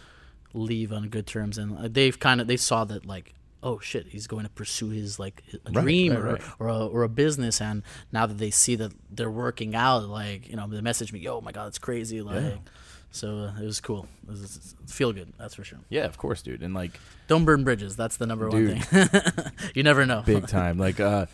[0.55, 1.59] leave on good terms.
[1.59, 3.35] And uh, they've kind of they saw that like.
[3.69, 4.07] Oh shit!
[4.07, 6.43] He's going to pursue his like a Right, dream right, or, right.
[6.61, 10.49] or, a, or a business, and now that they see that they're working out, like
[10.49, 12.59] you know, they message me, "Yo, my god, it's crazy!" Like,
[13.11, 14.07] so uh, it was cool.
[14.23, 15.81] It was, it was- feel good, that's for sure.
[15.89, 16.63] yeah, of course, dude.
[16.63, 16.93] And like,
[17.27, 17.97] Don't burn bridges.
[17.97, 18.71] That's the number Dude.
[18.71, 19.09] one thing.
[19.75, 20.23] you never know.
[20.25, 20.79] big time.
[20.79, 21.27] Like, uh,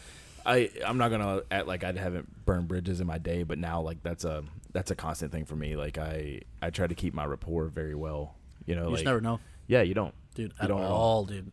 [0.46, 3.82] I I'm not gonna act like I haven't burned bridges in my day, but now
[3.82, 5.76] like that's a that's a constant thing for me.
[5.76, 8.34] Like I I try to keep my rapport very well.
[8.64, 10.14] You know, you like just never know, yeah, you don't.
[10.34, 10.50] dude.
[10.52, 10.86] You At don't know.
[10.86, 11.52] all, dude.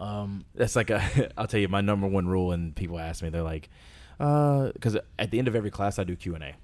[0.00, 3.28] Um, That's like a I'll tell you my number one rule, and people ask me,
[3.28, 3.68] they're like,
[4.18, 6.54] because at the end of every class I do Q and A,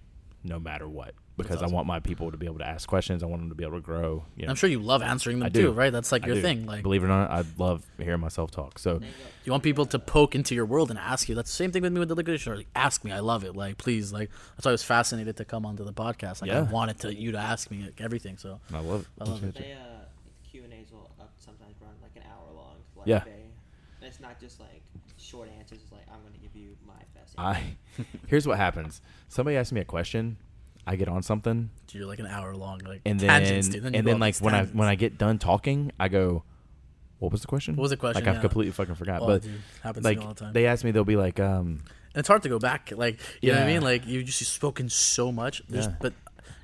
[0.43, 1.71] no matter what, because awesome.
[1.71, 3.23] I want my people to be able to ask questions.
[3.23, 4.25] I want them to be able to grow.
[4.37, 5.63] You know, I'm sure you love answering them I do.
[5.63, 5.93] too, right?
[5.93, 6.43] That's like I your do.
[6.43, 6.65] thing.
[6.65, 8.79] Like, believe it or not, I love hearing myself talk.
[8.79, 9.01] So
[9.45, 11.35] you want people to poke into your world and ask you.
[11.35, 12.57] That's the same thing with me with the liquidation.
[12.57, 13.13] Like, ask me.
[13.13, 13.55] I love it.
[13.55, 14.13] Like, please.
[14.13, 16.41] Like, that's why I was fascinated to come onto the podcast.
[16.41, 18.39] Like, I wanted to you to ask me like, everything.
[18.39, 19.07] So I love it.
[19.21, 19.55] I love it.
[19.55, 20.05] They uh,
[20.51, 22.77] Q and A's will up sometimes run like an hour long.
[22.77, 23.21] Like Yeah.
[23.25, 24.83] They, and it's not just like
[25.17, 25.81] short answers.
[25.83, 27.35] It's like I'm gonna give you my best.
[27.39, 27.61] answer.
[27.99, 29.01] I here's what happens.
[29.29, 30.37] Somebody asks me a question,
[30.87, 33.83] I get on something, you're like an hour long, like and then tangents, dude.
[33.83, 36.45] Then and then like these when I when I get done talking, I go,
[37.19, 37.75] "What was the question?
[37.77, 38.25] What was the question?
[38.25, 39.23] Like I've completely fucking forgot.
[39.23, 40.53] Oh, but dude, happens like to me all the time.
[40.53, 41.83] they ask me, they'll be like, um,
[42.15, 42.93] And it's hard to go back.
[42.95, 43.83] Like, you know what I mean?
[43.83, 45.63] Like, you just you've spoken so much.
[45.69, 45.91] There's, Yeah.
[45.93, 46.03] Mm-hmm.
[46.03, 46.13] But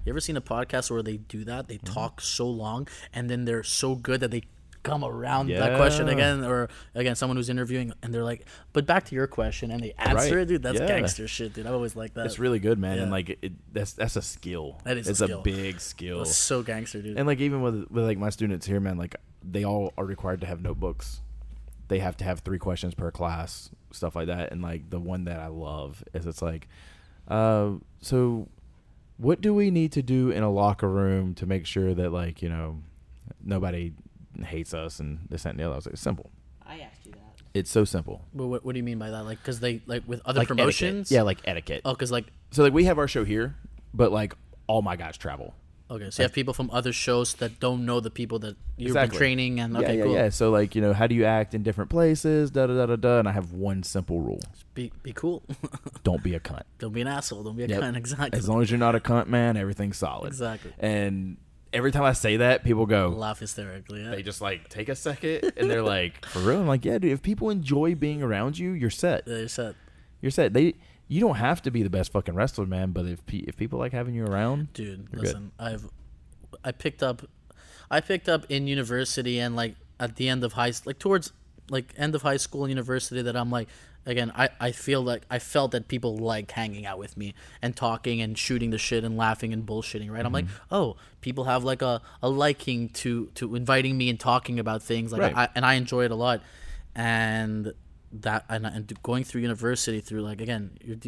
[0.05, 1.69] you ever seen a podcast where they do that?
[1.69, 4.43] They talk so long, and then they're so good that they
[4.83, 9.05] come around that question again, or again, someone who's interviewing, and they're like, "But back
[9.07, 10.43] to your question," and they answer Right.
[10.43, 10.63] it, dude.
[10.63, 10.87] That's Yeah.
[10.89, 11.67] gangster shit, dude.
[11.67, 12.27] I always like that.
[12.27, 12.99] it's really good, man.
[12.99, 14.81] And like it, that's that's a skill.
[14.85, 15.43] That is a it's skill.
[15.43, 16.25] big skill.
[16.25, 17.17] So gangster, dude.
[17.17, 20.41] And like even with with like my students here, man, like they all are required
[20.41, 21.21] to have notebooks.
[21.89, 24.51] They have to have three questions per class, stuff like that.
[24.53, 26.69] And like the one that I love is it's like,
[27.29, 28.49] uh, so
[29.19, 32.41] what do we need to do in a locker room to make sure that like
[32.43, 32.81] you know
[33.45, 33.93] nobody
[34.45, 35.75] hates us and this that, and the other?
[35.75, 36.31] I was like, simple.
[36.67, 37.19] I asked you that.
[37.55, 38.25] It's so simple.
[38.33, 39.25] But what, what do you mean by that?
[39.25, 40.57] Like, because they like with other like etiquette.
[40.57, 41.11] promotions?
[41.13, 41.83] yeah, like etiquette.
[41.85, 43.57] Oh, because like So like we have our show here,
[43.93, 44.35] but like
[44.67, 45.55] all my guys travel.
[45.91, 48.89] okay, so you have people from other shows that don't know the people that you've
[48.93, 49.11] Exactly.
[49.11, 50.15] been training, and okay, yeah, yeah, cool.
[50.15, 50.29] yeah.
[50.31, 52.51] So like you know, how do you act in different places?
[52.51, 53.19] Da da da da da.
[53.19, 54.41] And I have one simple rule:
[54.73, 55.43] Be be cool.
[56.05, 56.63] don't be a cunt.
[56.79, 57.43] don't be an asshole.
[57.43, 57.83] Don't be a Yep.
[57.83, 57.97] cunt.
[58.03, 58.39] Exactly.
[58.39, 60.29] As long as you're not a cunt, man, everything's solid.
[60.29, 60.73] Exactly.
[60.79, 61.37] And
[61.73, 64.03] every time I say that, people go, Laugh hysterically.
[64.03, 64.11] Yeah.
[64.11, 67.13] they just like take a second, and they're like, "For real?" I'm like, "Yeah, dude.
[67.13, 69.27] If people enjoy being around you, you're set.
[69.27, 69.75] You're set.
[70.21, 70.53] You're set.
[70.53, 70.75] They."
[71.09, 72.93] You don't have to be the best fucking wrestler, man.
[72.93, 75.21] But if pe- if people like having you around, dude, You're good.
[75.21, 75.85] listen, I've
[76.65, 77.23] I picked up,
[77.91, 81.33] I picked up in university and like at the end of high, like towards
[81.69, 83.69] like end of high school and university that I'm like.
[84.05, 87.77] Again, I, I feel like I felt that people like hanging out with me and
[87.77, 90.25] talking and shooting the shit and laughing and bullshitting, right?
[90.27, 90.75] I'm like, Mm-hmm.
[90.75, 95.13] oh, people have like a, a liking to to inviting me and talking about things,
[95.13, 95.37] like Right.
[95.37, 96.41] I, and I enjoy it a lot.
[96.95, 97.73] And
[98.13, 100.99] that and, and going through university through like again, you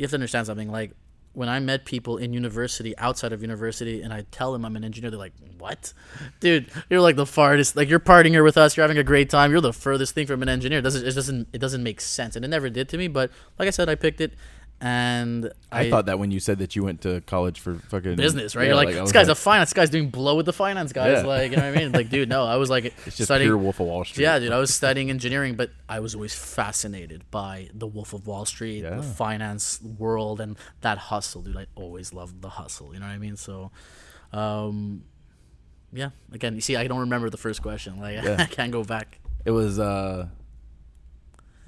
[0.00, 0.92] have to understand something like
[1.34, 4.84] when I met people in university, outside of university, and I tell them I'm an
[4.84, 5.92] engineer, they're like, "What,
[6.40, 6.70] dude?
[6.88, 7.76] You're like the farthest.
[7.76, 8.76] Like you're partying here with us.
[8.76, 9.50] You're having a great time.
[9.50, 10.78] You're the furthest thing from an engineer.
[10.78, 13.08] It doesn't it doesn't it doesn't make sense." And it never did to me.
[13.08, 14.34] But like I said, I picked it,
[14.84, 18.54] and I, thought that when you said that you went to college for fucking business,
[18.54, 18.64] right?
[18.64, 20.92] Yeah, You're like, I this guy's a like, finance guy's doing blow with the finance
[20.92, 21.22] guys.
[21.22, 21.26] Yeah.
[21.26, 21.92] Like, you know what I mean?
[21.92, 23.48] Like, dude, no, I was like it's just studying.
[23.48, 24.24] pure Wolf of Wall Street.
[24.24, 28.26] Yeah, dude, I was studying engineering, but I was always fascinated by the Wolf of
[28.26, 28.96] Wall Street, Yeah.
[28.96, 31.56] the finance world, and that hustle, dude.
[31.56, 32.92] I always loved the hustle.
[32.92, 33.36] You know what I mean?
[33.36, 33.70] So,
[34.34, 35.04] um,
[35.94, 36.10] yeah.
[36.30, 38.00] Again, you see, I don't remember the first question.
[38.00, 38.18] Like.
[38.38, 39.18] I can't go back.
[39.46, 39.78] It was.
[39.78, 40.28] uh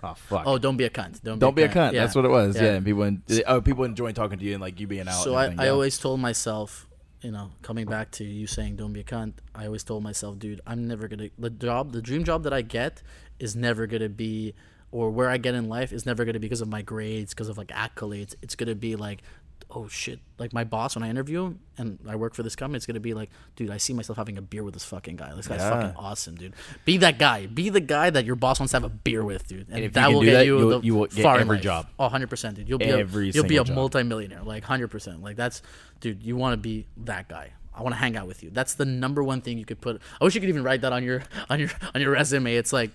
[0.03, 0.42] Oh fuck.
[0.47, 1.22] Oh, don't be a cunt.
[1.22, 1.92] Don't, don't be a cunt.
[1.92, 2.03] Yeah.
[2.03, 2.57] That's what it was.
[2.57, 2.62] Yeah.
[2.64, 2.72] Yeah.
[2.74, 5.22] and people en- oh people enjoying talking to you and like you being out.
[5.22, 6.86] So I, I always told myself,
[7.22, 10.38] you know, coming back to you saying don't be a cunt, I always told myself,
[10.38, 13.03] dude, I'm never gonna the job the dream job that I get
[13.38, 14.55] is never gonna be
[14.92, 17.49] or where I get in life is never gonna be because of my grades, because
[17.49, 18.34] of like accolades.
[18.42, 19.22] It's gonna be like
[19.70, 20.20] oh shit.
[20.38, 23.00] Like my boss when I interview him and I work for this company, it's gonna
[23.00, 25.34] be like, dude, I see myself having a beer with this fucking guy.
[25.34, 25.70] This guy's Yeah.
[25.70, 26.54] fucking awesome, dude.
[26.84, 27.46] Be that guy.
[27.46, 29.66] Be the guy that your boss wants to have a beer with, dude.
[29.70, 31.58] And, if that will do get that, you you'll- the you will get far every
[31.58, 31.88] job.
[31.98, 32.68] Oh, 100%, dude.
[32.68, 33.74] You'll be Every a, you'll be a job.
[33.74, 35.22] multimillionaire, like 100%.
[35.22, 35.62] Like that's
[36.00, 37.52] dude, you want to be that guy.
[37.74, 38.50] I want to hang out with you.
[38.50, 40.00] That's the number one thing you could put.
[40.20, 42.54] I wish you could even write that on your on your on your resume.
[42.54, 42.90] It's like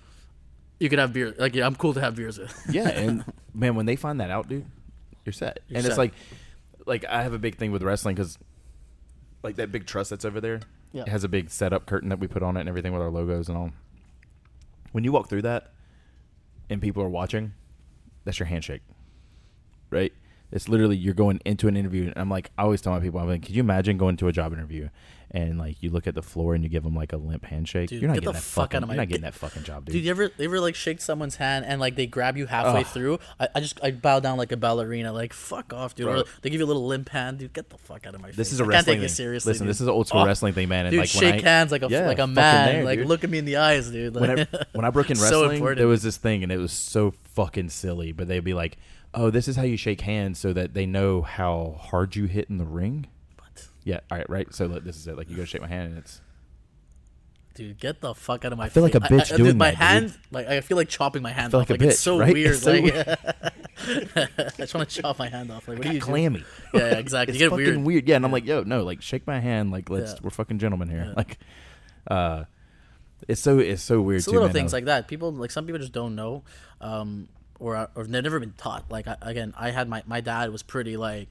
[0.80, 1.36] you could have beer.
[1.38, 2.60] Like yeah, I'm cool to have beers with.
[2.72, 4.66] yeah, and man, when they find that out, dude,
[5.26, 5.60] you're set.
[5.68, 5.92] You're and set.
[5.92, 6.14] it's like,
[6.86, 8.38] like I have a big thing with wrestling because,
[9.44, 10.60] like that big truss that's over there,
[10.92, 11.04] Yeah.
[11.04, 13.10] it has a big setup curtain that we put on it and everything with our
[13.10, 13.72] logos and all.
[14.92, 15.72] When you walk through that,
[16.70, 17.54] and people are watching,
[18.24, 18.82] that's your handshake,
[19.90, 20.14] right?
[20.52, 23.20] It's literally you're going into an interview, and I'm like, I always tell my people,
[23.20, 24.90] I'm like, could you imagine going to a job interview,
[25.34, 27.88] and like you look at the floor and you give them like a limp handshake?
[27.90, 29.22] Dude, you're not get getting the that fuck fucking, out of my- You're not getting
[29.24, 29.94] that fucking job, dude.
[29.94, 32.82] Dude, you ever you ever like shake someone's hand and like they grab you halfway
[32.82, 32.86] Ugh.
[32.88, 33.20] through?
[33.40, 35.14] I, I just I bow down like a ballerina.
[35.14, 36.08] Like fuck off, dude.
[36.08, 36.20] Bro.
[36.20, 37.54] Or they give you a little limp hand, dude.
[37.54, 38.36] Get the fuck out of my face.
[38.36, 39.08] This is a I can't take thing.
[39.08, 39.52] seriously.
[39.52, 39.70] Listen, dude.
[39.70, 40.86] this is an old school Oh, wrestling thing, man.
[40.86, 42.66] And Dude, like when shake I, hands like a Yeah, like a man.
[42.76, 43.08] there, like dude.
[43.08, 44.14] look at me in the eyes, dude.
[44.16, 45.78] when I, when I broke in wrestling, important.
[45.80, 48.12] there was this thing, and it was so fucking silly.
[48.12, 48.76] But they'd be like,
[49.14, 52.50] "Oh, this is how you shake hands, so that they know how hard you hit
[52.50, 53.08] in the ring."
[53.40, 53.68] What?
[53.84, 54.54] Yeah, all right, right.
[54.54, 55.18] So like, this is it.
[55.18, 56.22] Like you go shake my hand, and it's
[57.54, 58.66] Dude, get the fuck out of my.
[58.66, 59.78] I feel like a bitch I, I, doing dude, my that, dude.
[60.12, 61.70] hand, like I feel like chopping my hand off.
[61.70, 62.34] like Like, a it's bitch, so right?
[62.34, 62.52] weird.
[62.56, 65.68] It's so like, I just want to chop my hand off.
[65.68, 66.46] Like, what are you clammy.
[66.74, 67.34] Yeah, yeah, exactly.
[67.34, 68.08] It's you get fucking weird.
[68.08, 69.70] Yeah, and I'm like, yo, no, like shake my hand.
[69.72, 70.20] Like let's Yeah.
[70.24, 71.08] we're fucking gentlemen here.
[71.08, 71.14] Yeah.
[71.18, 71.38] Like,
[72.08, 72.46] uh,
[73.28, 74.32] it's so it's so weird It's too.
[74.32, 74.54] little man.
[74.54, 75.10] things like that.
[75.10, 76.44] People like some people just don't know,
[76.80, 77.28] um,
[77.62, 78.92] or or they've never been taught.
[78.92, 81.30] Like I, again, I had my my dad was pretty like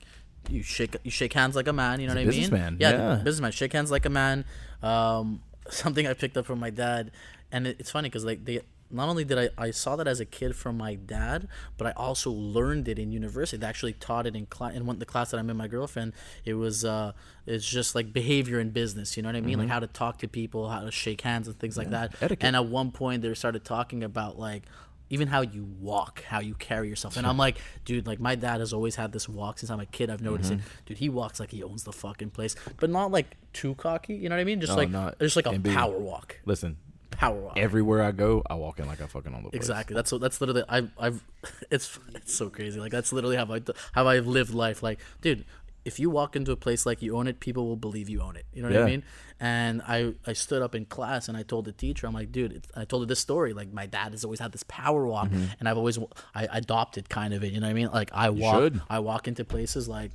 [0.48, 2.00] you shake you shake hands like a man.
[2.00, 2.28] You know what I mean?
[2.30, 3.14] businessman, Yeah, yeah.
[3.16, 3.52] businessman.
[3.52, 4.44] Shake hands like a man.
[4.82, 7.10] Um, something I picked up from my dad,
[7.52, 8.60] and it, it's funny because like they.
[8.92, 11.46] Not only did I, I saw that as a kid from my dad,
[11.78, 13.56] but I also learned it in university.
[13.56, 14.74] They actually taught it in class.
[14.74, 16.12] In one the class that I'm in, my girlfriend,
[16.44, 17.12] it was uh,
[17.46, 19.16] it's just like behavior in business.
[19.16, 19.60] You know what I mean?
[19.60, 22.14] Like how to talk to people, how to shake hands, and things like that.
[22.14, 22.24] Mm-hmm.
[22.24, 22.44] etiquette.
[22.44, 24.64] And at one point, they started talking about like
[25.10, 27.16] even how you walk, how you carry yourself.
[27.16, 29.86] And I'm like, dude, like my dad has always had this walk since I'm a
[29.86, 30.08] kid.
[30.08, 30.60] I've noticed Mm-hmm.
[30.60, 30.86] it.
[30.86, 34.14] Dude, he walks like he owns the fucking place, but not like too cocky.
[34.14, 34.60] You know what I mean?
[34.60, 36.76] Just No, like just like a be- power walk, Listen,
[37.10, 37.58] power walk.
[37.58, 39.58] everywhere I go, I walk in like I fucking own the place.
[39.58, 39.94] Exactly.
[39.96, 40.20] That's what.
[40.20, 40.62] That's literally.
[40.68, 40.90] I've.
[40.98, 41.24] I've.
[41.70, 41.98] It's.
[42.14, 42.78] It's so crazy.
[42.78, 43.60] Like that's literally how I
[43.92, 44.82] how I've lived life.
[44.82, 45.44] Like, dude,
[45.90, 48.36] if you walk into a place like you own it, people will believe you own
[48.36, 48.46] it.
[48.54, 49.02] You know what I mean?
[49.40, 49.98] And I
[50.30, 53.02] I stood up in class and I told the teacher, I'm like, dude, I told
[53.02, 53.52] her this story.
[53.60, 55.44] Like my dad has always had this power walk, Mm-hmm.
[55.58, 55.98] and I've always
[56.34, 57.52] I adopted kind of it.
[57.52, 57.90] You know what I mean?
[58.00, 58.72] Like I walk.
[58.88, 60.10] I walk into places like.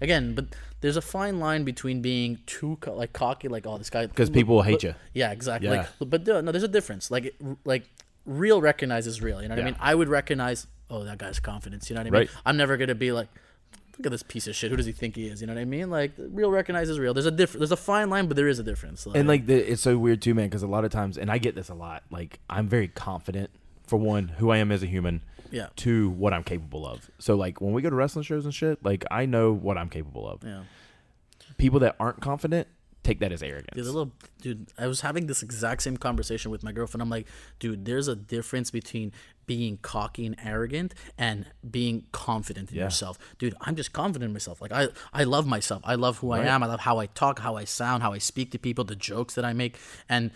[0.00, 0.46] Again, but
[0.80, 4.30] there's a fine line between being too co- like cocky, like oh this guy, because
[4.30, 4.94] people will hate you.
[5.12, 5.68] yeah, exactly.
[5.68, 5.86] Yeah.
[6.00, 7.10] Like, but no, there's a difference.
[7.10, 7.34] Like,
[7.64, 7.82] like
[8.24, 9.42] real recognizes real.
[9.42, 9.76] You know what I mean?
[9.80, 11.90] I would recognize, oh, that guy's confidence.
[11.90, 12.20] You know what I mean?
[12.20, 12.30] Right.
[12.46, 13.28] I'm never gonna be like,
[13.98, 14.70] look at this piece of shit.
[14.70, 15.40] Who does he think he is?
[15.40, 15.90] You know what I mean?
[15.90, 17.12] Like, real recognizes real.
[17.14, 17.60] There's a difference.
[17.60, 19.06] There's a fine line, but there is a difference.
[19.06, 20.46] And like the, it's so weird too, man.
[20.46, 22.02] Because a lot of times, and I get this a lot.
[22.10, 23.50] Like I'm very confident
[23.86, 25.22] for one, who I am as a human.
[25.50, 27.10] yeah, To what I'm capable of.
[27.18, 29.88] So like when we go to wrestling shows and shit, like I know what I'm
[29.88, 30.44] capable of.
[30.44, 30.62] yeah.
[31.56, 32.68] People that aren't confident
[33.02, 33.74] take that as arrogance.
[33.74, 37.02] Dude, little dude, I was having this exact same conversation with my girlfriend.
[37.02, 37.26] I'm like,
[37.58, 39.12] dude, there's a difference between
[39.46, 42.84] being cocky and arrogant and being confident in Yeah.
[42.84, 43.18] yourself.
[43.38, 44.60] Dude, I'm just confident in myself.
[44.60, 45.80] Like I I love myself.
[45.84, 46.62] I love who I am.
[46.62, 49.34] I love how I talk, how I sound, how I speak to people, the jokes
[49.34, 49.78] that I make.
[50.08, 50.30] And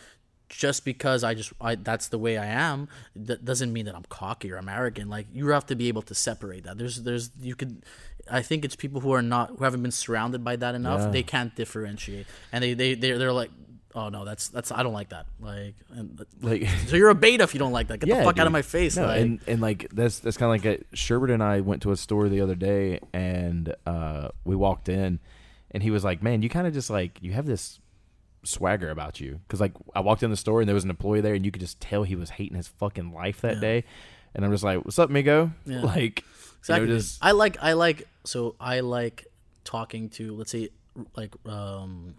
[0.52, 4.04] just because I just I that's the way I am, that doesn't mean that I'm
[4.08, 5.10] cocky or I'm arrogant.
[5.10, 6.78] Like you have to be able to separate that.
[6.78, 7.84] There's there's you could
[8.30, 11.00] I think it's people who are not who haven't been surrounded by that enough.
[11.00, 11.10] Yeah.
[11.10, 13.50] They can't differentiate, and they they they're, they're like
[13.94, 15.26] oh no, that's that's I don't like that.
[15.40, 17.98] Like, and, Like so you're a beta if you don't like that.
[17.98, 18.96] Get the fuck out of my face.
[18.96, 21.82] No, like, and and like that's that's kind of like a, Sherbert and I went
[21.82, 25.18] to a store the other day, and uh, we walked in,
[25.70, 27.80] and he was like, "Man, you kind of just like you have this
[28.44, 31.20] swagger about you." Because like I walked in the store and there was an employee
[31.20, 33.60] there, and you could just tell he was hating his fucking life that Yeah.
[33.60, 33.84] day.
[34.34, 35.80] And I'm just like, "What's up, Migo?" Yeah.
[35.82, 36.24] Like,
[36.60, 36.86] Exactly.
[36.88, 39.26] you know, just I like I like so I like
[39.64, 40.68] talking to let's say
[41.16, 42.14] like um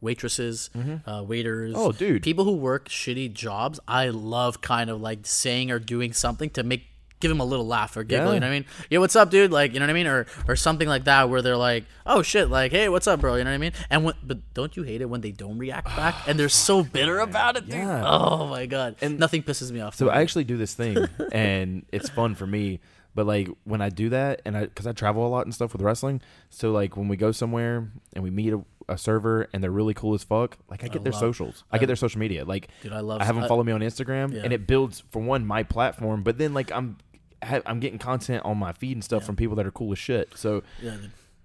[0.00, 0.70] waitresses,
[1.06, 1.74] uh, waiters.
[1.74, 1.80] Mm-hmm.
[1.80, 2.22] Oh, dude.
[2.22, 3.80] people who work shitty jobs.
[3.88, 6.87] I love kind of like saying or doing something to make
[7.20, 8.26] give them a little laugh or giggle.
[8.28, 8.34] Yeah.
[8.34, 8.64] You know what I mean?
[8.90, 9.50] Yeah, what's up, dude?
[9.50, 12.22] Like you know what I mean, or or something like that where they're like, oh
[12.22, 13.36] shit, like hey, what's up, bro?
[13.36, 13.72] You know what I mean?
[13.90, 16.82] And when, but don't you hate it when they don't react back and they're so
[16.98, 17.74] bitter about it, dude?
[17.76, 18.04] Yeah.
[18.06, 19.94] Oh my god, And- nothing pisses me off.
[19.94, 20.14] So more.
[20.14, 20.96] I actually do this thing,
[21.32, 22.80] and it's fun for me.
[23.14, 25.72] But like when I do that, and I because I travel a lot and stuff
[25.72, 29.60] with wrestling, so like when we go somewhere and we meet a, a server and
[29.64, 32.20] they're really cool as fuck, like I get their love- socials, I get their social
[32.20, 32.44] media.
[32.44, 34.42] Like, Dude, I love- I have them I- follow me on Instagram, Yeah.
[34.44, 36.96] and it builds for one my platform, but then like I'm
[37.42, 40.32] I'm getting content on my feed and stuff from people that are cool as shit.
[40.36, 40.96] So yeah,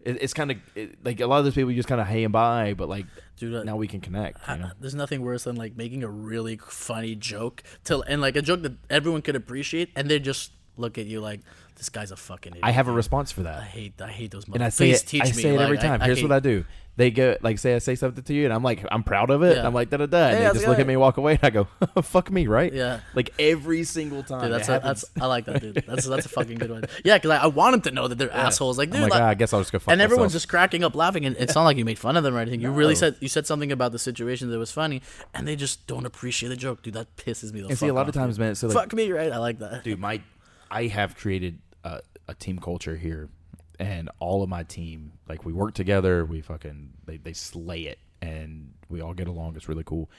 [0.01, 2.07] it, it's kind of it, like a lot of those people you just kind of
[2.07, 3.05] hey and bye, but like
[3.37, 4.37] Dude, uh, now we can connect.
[4.47, 4.71] You know?
[4.79, 8.61] There's nothing worse than like making a really funny joke till and like a joke
[8.63, 11.41] that everyone could appreciate, and they just look at you like
[11.83, 12.63] this guy's a fucking idiot.
[12.65, 13.59] I have a response for that.
[13.59, 14.45] I hate I hate those.
[14.45, 15.07] and I mother- say Please it.
[15.07, 15.31] teach I me.
[15.33, 16.01] say it every like, time.
[16.01, 16.65] I, Here's I what I do.
[16.95, 19.41] They go like say I say something to you, and I'm like I'm proud of
[19.41, 19.57] it.
[19.57, 19.65] Yeah.
[19.65, 20.17] I'm like da da da.
[20.27, 20.87] And Hey, they how's just it look at going?
[20.89, 21.63] me, walk away, and I go,
[22.03, 22.99] "Fuck me, right?" Yeah.
[23.15, 24.41] Like every single time.
[24.43, 25.01] Dude, that's it a, happens.
[25.01, 25.83] that's I like that, dude.
[25.87, 26.83] That's that's a fucking good one.
[27.03, 28.77] Yeah, because I, I want them to know that they're assholes.
[28.77, 30.41] Like, I'm dude, like, like- ah, I guess I'll just go fuck and everyone's myself.
[30.43, 32.61] just cracking up laughing, and it's not like you made fun of them or anything.
[32.61, 35.01] You really said you said something about the situation that was funny,
[35.33, 36.93] and they just don't appreciate the joke, dude.
[36.93, 38.53] That pisses me the And fuck see, a lot of off, times, man.
[38.53, 39.31] So like, fuck me, right?
[39.31, 39.83] I like that.
[39.83, 40.21] dude, my
[40.69, 41.57] I have created
[42.33, 43.29] a, team culture here,
[43.79, 46.25] and all of my team, like, we work together.
[46.25, 49.55] We fucking they they slay it, and we all get along.
[49.55, 50.09] It's really cool.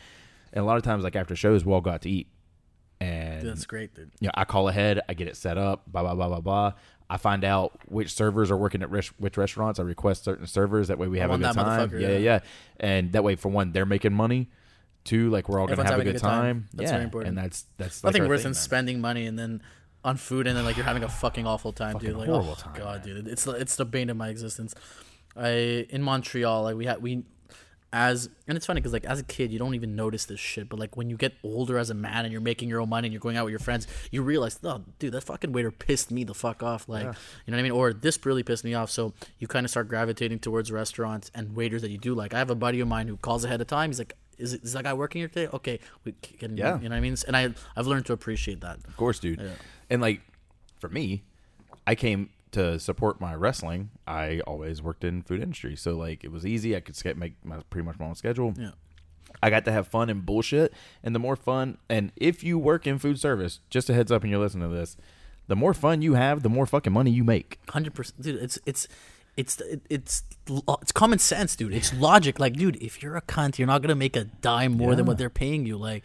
[0.53, 2.29] And a lot of times, like after shows, we all go out to eat,
[3.01, 4.11] and that's great, dude.
[4.21, 6.73] you know, I call ahead, I get it set up, blah blah blah blah blah.
[7.11, 9.79] I find out which servers are working at res- which restaurants.
[9.79, 10.89] I request certain servers.
[10.89, 11.91] That way we have a good time.
[11.93, 12.19] Yeah, yeah, yeah.
[12.19, 12.39] yeah.
[12.81, 14.49] And that way, for one, they're making money.
[15.05, 16.61] Two, like we're all gonna Everyone's have a having a good good time.
[16.61, 16.69] time.
[16.73, 17.29] That's yeah, very important.
[17.29, 18.55] and that's that's Nothing worse thing, than man.
[18.55, 19.63] spending money and then
[20.05, 22.19] on food and then like you're having a fucking awful time, Fucking dude.
[22.19, 23.17] Like, horrible oh time, god, man.
[23.17, 24.75] dude, it's the it's the bane of my existence.
[25.37, 27.25] I in Montreal, like we had we
[27.93, 30.69] as and it's funny because like as a kid you don't even notice this shit,
[30.69, 33.07] but like when you get older as a man and you're making your own money
[33.07, 36.11] and you're going out with your friends, you realize, oh, dude, that fucking waiter pissed
[36.11, 36.89] me the fuck off.
[36.89, 37.71] Like, you know what I mean?
[37.71, 38.91] Or this really pissed me off.
[38.91, 42.35] So you kind of start gravitating towards restaurants and waiters that you do like.
[42.35, 43.91] I have a buddy of mine who calls ahead of time.
[43.91, 44.15] He's like.
[44.37, 45.47] Is, it, is that guy working here today?
[45.47, 46.57] Okay, we can.
[46.57, 46.81] Yeah.
[46.81, 47.17] you know what I mean.
[47.29, 48.79] And I I've learned to appreciate that.
[48.89, 49.39] Of course, dude.
[49.91, 50.21] And like
[50.81, 51.23] for me,
[51.87, 53.91] I came to support my wrestling.
[54.07, 56.77] I always worked in food industry, so like it was easy.
[56.77, 58.55] I could ske- make my pretty much my own schedule.
[58.57, 58.71] Yeah.
[59.43, 60.73] I got to have fun and bullshit,
[61.03, 64.23] and the more fun, and if you work in food service, just a heads up,
[64.23, 64.97] and you're listening to this,
[65.49, 67.59] the more fun you have, the more fucking money you make.
[67.69, 68.43] Hundred percent, dude.
[68.43, 68.89] It's it's
[69.37, 69.61] it's
[69.91, 71.75] it's it's common sense, dude.
[71.75, 72.39] It's logic.
[72.39, 75.19] Like, dude, if you're a cunt, you're not gonna make a dime more than what
[75.19, 75.77] they're paying you.
[75.77, 76.05] Like,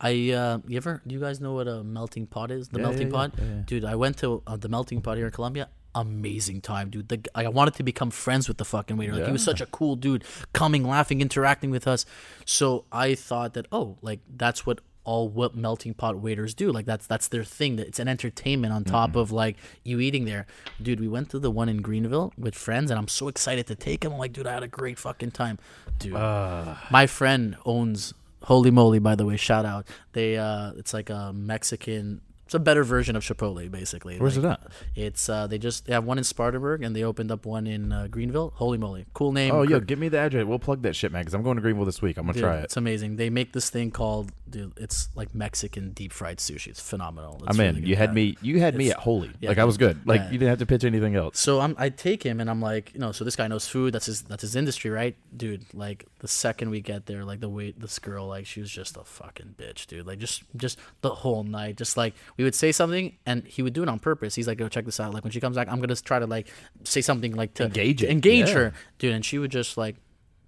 [0.00, 2.68] I uh, you ever do you guys know what a melting pot is?
[2.68, 3.84] The Yeah, melting yeah, pot, yeah, dude.
[3.84, 5.68] I went to uh, the melting pot here in Columbia.
[5.94, 7.08] Amazing time, dude.
[7.08, 9.14] The, I wanted to become friends with the fucking waiter.
[9.14, 10.22] Like he was such a cool dude,
[10.52, 12.06] coming, laughing, interacting with us.
[12.44, 16.70] So I thought that, oh, like that's what all what melting pot waiters do.
[16.70, 17.76] Like that's that's their thing.
[17.76, 20.46] That it's an entertainment on top of like you eating there.
[20.80, 23.74] Dude, we went to the one in Greenville with friends, and I'm so excited to
[23.74, 24.12] take him.
[24.12, 25.58] I'm like, dude, I had a great fucking time,
[25.98, 26.12] dude.
[26.12, 28.12] my friend owns
[28.42, 29.36] Holy Moly, by the way.
[29.36, 29.86] Shout out.
[30.12, 32.20] They uh, it's like a Mexican.
[32.46, 34.18] It's a better version of Chipotle, basically.
[34.18, 34.72] Where's Like, it at?
[34.96, 37.92] It's uh, they just they have one in Spartanburg, and they opened up one in
[37.92, 38.52] uh, Greenville.
[38.56, 39.52] Holy moly, cool name.
[39.54, 40.46] Oh, Cr- yo, give me the address.
[40.46, 42.16] We'll plug that shit, man, because I'm going to Greenville this week.
[42.16, 42.64] I'm gonna Dude, try it.
[42.64, 43.16] It's amazing.
[43.16, 44.72] They make this thing called, dude.
[44.76, 46.68] It's like Mexican deep fried sushi.
[46.68, 47.42] It's phenomenal.
[47.46, 47.76] It's I'm in.
[47.76, 48.36] really you had me.
[48.42, 49.30] You had me at holy.
[49.40, 50.06] yeah, like I was good.
[50.06, 50.30] Like yeah.
[50.30, 51.38] you didn't have to pitch anything else.
[51.38, 53.94] So I'm, I take him and I'm like, you know, so this guy knows food.
[53.94, 55.64] That's his, that's his industry, right, dude?
[55.74, 58.96] Like the second we get there, like the wait, this girl, like she was just
[58.96, 60.06] a fucking bitch, dude.
[60.06, 63.72] Like just, just the whole night, just like we would say something and he would
[63.72, 64.34] do it on purpose.
[64.34, 65.14] He's like, go check this out.
[65.14, 66.48] Like when she comes back, I'm gonna try to like
[66.84, 68.54] say something like to Engage to it, engage yeah.
[68.54, 69.14] her, dude.
[69.14, 69.96] And she would just like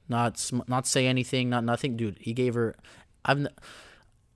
[0.09, 2.19] not, sm- not say anything, not nothing, dude.
[2.21, 2.77] He gave her,
[3.25, 3.47] I've.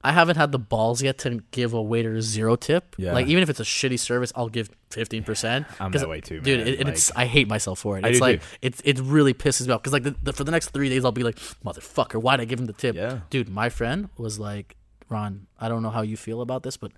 [0.05, 2.95] I haven't had the balls yet to give a waiter zero tip.
[2.99, 3.15] Yeah.
[3.15, 5.67] Like even if it's a shitty service, I'll give fifteen percent.
[5.81, 6.69] I'm that way too, dude.
[6.69, 8.05] It, and it's I hate myself for it.
[8.05, 8.47] I It's like too.
[8.63, 11.05] it it really pisses me off because like the, the, for the next three days
[11.05, 12.95] I'll be like, motherfucker, why'd I give him the tip?
[12.95, 13.21] Yeah.
[13.31, 13.49] dude.
[13.49, 14.77] My friend was like,
[15.09, 16.93] Ron, I don't know how you feel about this, but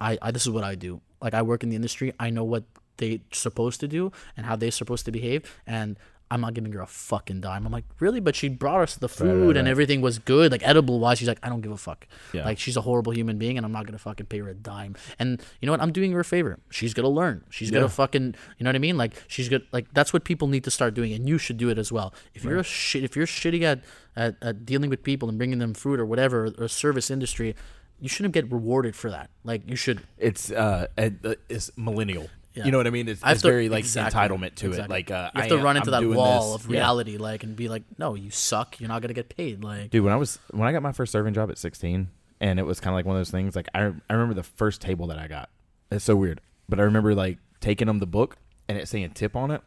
[0.00, 1.00] I, I this is what I do.
[1.20, 2.12] Like I work in the industry.
[2.20, 2.64] I know what
[2.98, 5.98] they're supposed to do and how they're supposed to behave, and.
[6.34, 7.64] I'm not giving her a fucking dime.
[7.66, 8.20] I'm like, really?
[8.20, 9.70] But she brought us the food Right, right, and right.
[9.70, 11.18] everything was good, like edible wise.
[11.18, 12.06] She's like, I don't give a fuck.
[12.32, 12.44] Yeah.
[12.44, 14.96] Like she's a horrible human being, and I'm not gonna fucking pay her a dime.
[15.18, 15.80] And you know what?
[15.80, 16.58] I'm doing her a favor.
[16.70, 17.44] She's gonna learn.
[17.50, 17.78] She's Yeah.
[17.78, 18.96] gonna fucking, you know what I mean?
[18.98, 19.62] Like she's good.
[19.72, 22.12] Like that's what people need to start doing, and you should do it as well.
[22.34, 23.84] If you're a shit, if you're shitty at,
[24.16, 27.54] at at dealing with people and bringing them food or whatever, or service industry,
[28.00, 29.30] you shouldn't get rewarded for that.
[29.44, 30.00] Like you should.
[30.18, 31.10] it's uh, uh,
[31.48, 32.28] it's millennial.
[32.54, 32.66] Yeah.
[32.66, 33.08] You know what I mean?
[33.08, 34.88] It's, I it's to- very like exactly, entitlement to it.
[34.88, 36.64] Like uh, you have I to am- run into I'm that wall this.
[36.64, 36.78] of Yeah.
[36.78, 38.80] reality, like, and be like, no, you suck.
[38.80, 39.64] You're not gonna get paid.
[39.64, 42.08] Like, Dude, when I was when I got my first serving job at 16,
[42.40, 43.56] and it was kind of like one of those things.
[43.56, 45.50] Like I I remember the first table that I got.
[45.90, 48.36] It's so weird, but I remember like taking them the book
[48.68, 49.62] and it saying tip on it,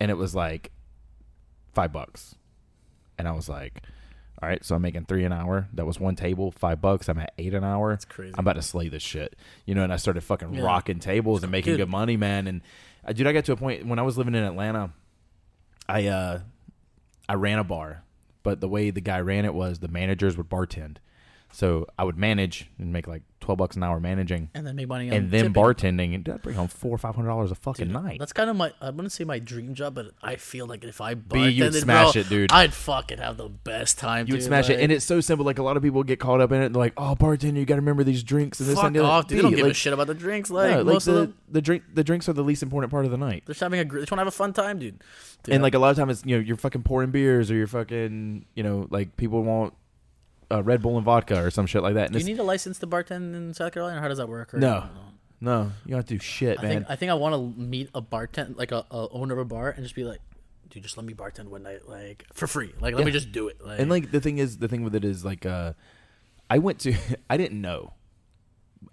[0.00, 0.70] and it was like
[1.72, 2.36] five bucks,
[3.18, 3.82] and I was like,
[4.44, 5.68] all right, so I'm making three an hour.
[5.72, 7.08] That was one table, five bucks.
[7.08, 7.90] I'm at eight an hour.
[7.92, 8.34] That's crazy.
[8.36, 9.34] I'm about to slay this shit,
[9.64, 9.82] you know.
[9.82, 10.60] And I started fucking Yeah.
[10.62, 11.78] rocking tables and making Dude.
[11.80, 12.46] good money, man.
[12.46, 12.60] And
[13.06, 14.90] uh, dude, I got to a point when I was living in Atlanta.
[15.88, 16.40] I uh
[17.26, 18.02] I ran a bar,
[18.42, 20.96] but the way the guy ran it was the managers would bartend.
[21.54, 24.88] So I would manage and make like twelve bucks an hour managing, and then make
[24.88, 25.62] money on and then tipping.
[25.62, 28.18] bartending, and I'd bring home four or five hundred dollars a fucking Dude, night.
[28.18, 28.72] That's kind of my.
[28.80, 31.72] I wouldn't say my dream job, but I feel like if I I B, you'd
[31.72, 32.50] smash bro, it, dude.
[32.50, 34.26] I'd fucking have the best time.
[34.26, 35.46] You would smash it, and it's so simple.
[35.46, 36.72] Like a lot of people get caught up in it.
[36.72, 39.04] They're like, "Oh, bartender, you got to remember these drinks and this fuck and that."
[39.04, 39.38] off, dude.
[39.38, 40.50] They don't give a shit about the drinks.
[40.50, 42.90] Like no, like most the, of them, the drink, the drinks are the least important
[42.90, 43.44] part of the night.
[43.46, 43.84] they're just having a.
[43.84, 45.04] They just want to have a fun time, dude.
[45.44, 47.68] Dude, And like a lot of times, you know, you're fucking pouring beers or you're
[47.68, 49.74] fucking, you know, like people want
[50.50, 52.06] uh, Red Bull and vodka or some shit like that.
[52.06, 54.28] And do you need a license to bartend in South Carolina, or how does that
[54.28, 54.54] work?
[54.54, 54.88] Or- No.
[55.40, 56.70] no, you don't have to do shit, I man.
[56.72, 59.44] think I think I want to meet a bartend, like a, a owner of a
[59.44, 60.20] bar, and just be like,
[60.70, 62.72] dude, just let me bartend one night, like for free.
[62.80, 63.06] Like let Yeah.
[63.06, 63.64] me just do it.
[63.64, 65.72] Like, And like the thing is, the thing with it is like, uh,
[66.50, 66.94] I went to,
[67.30, 67.92] I didn't know,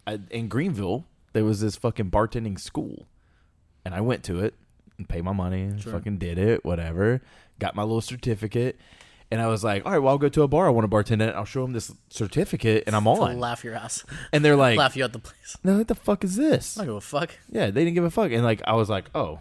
[0.07, 3.07] I, in Greenville there was this fucking bartending school,
[3.85, 4.53] and I went to it
[4.97, 5.93] and paid my money and Sure.
[5.93, 7.21] fucking did it, whatever,
[7.59, 8.77] got my little certificate,
[9.31, 10.95] and I was like, all right, well I'll go to a bar I want to
[10.95, 14.55] bartend at, I'll show them this certificate, and I'm on, laugh your ass, and they're
[14.55, 15.57] like, laugh you out the place.
[15.63, 16.77] no, what the fuck is this?
[16.77, 17.31] I don't give a fuck.
[17.49, 18.31] Yeah, they didn't give a fuck.
[18.31, 19.39] And like I was like, oh,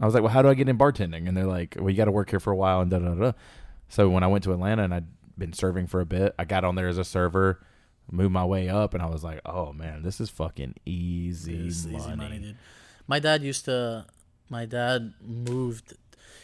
[0.00, 1.28] I was like, well, how do I get in bartending?
[1.28, 3.14] And they're like, well, you got to work here for a while and da da
[3.14, 3.32] da.
[3.88, 5.06] So when I went to Atlanta and I'd
[5.36, 7.60] been serving for a bit, I got on there as a server,
[8.10, 11.66] moved my way up, and I was like, oh man, this is fucking easy, money.
[11.66, 12.56] easy money, dude.
[13.06, 14.06] My dad used to.
[14.48, 15.94] My dad moved.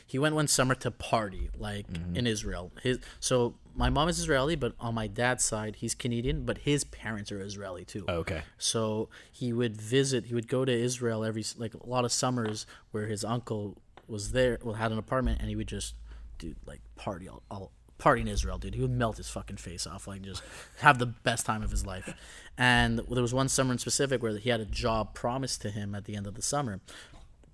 [0.07, 2.17] He went one summer to party, like Mm-hmm.
[2.17, 2.71] in Israel.
[2.83, 6.85] His so my mom is Israeli, but on my dad's side, he's Canadian, but his
[6.85, 8.05] parents are Israeli too.
[8.09, 8.43] Okay.
[8.57, 10.27] So he would visit.
[10.27, 13.77] He would go to Israel every like a lot of summers where his uncle
[14.09, 14.59] was there.
[14.63, 15.95] Well, had an apartment, and he would just
[16.39, 18.75] do like party all, all party in Israel, dude.
[18.75, 20.43] He would melt his fucking face off, like just
[20.81, 22.15] have the best time of his life.
[22.57, 25.95] And there was one summer in specific where he had a job promised to him
[25.95, 26.81] at the end of the summer.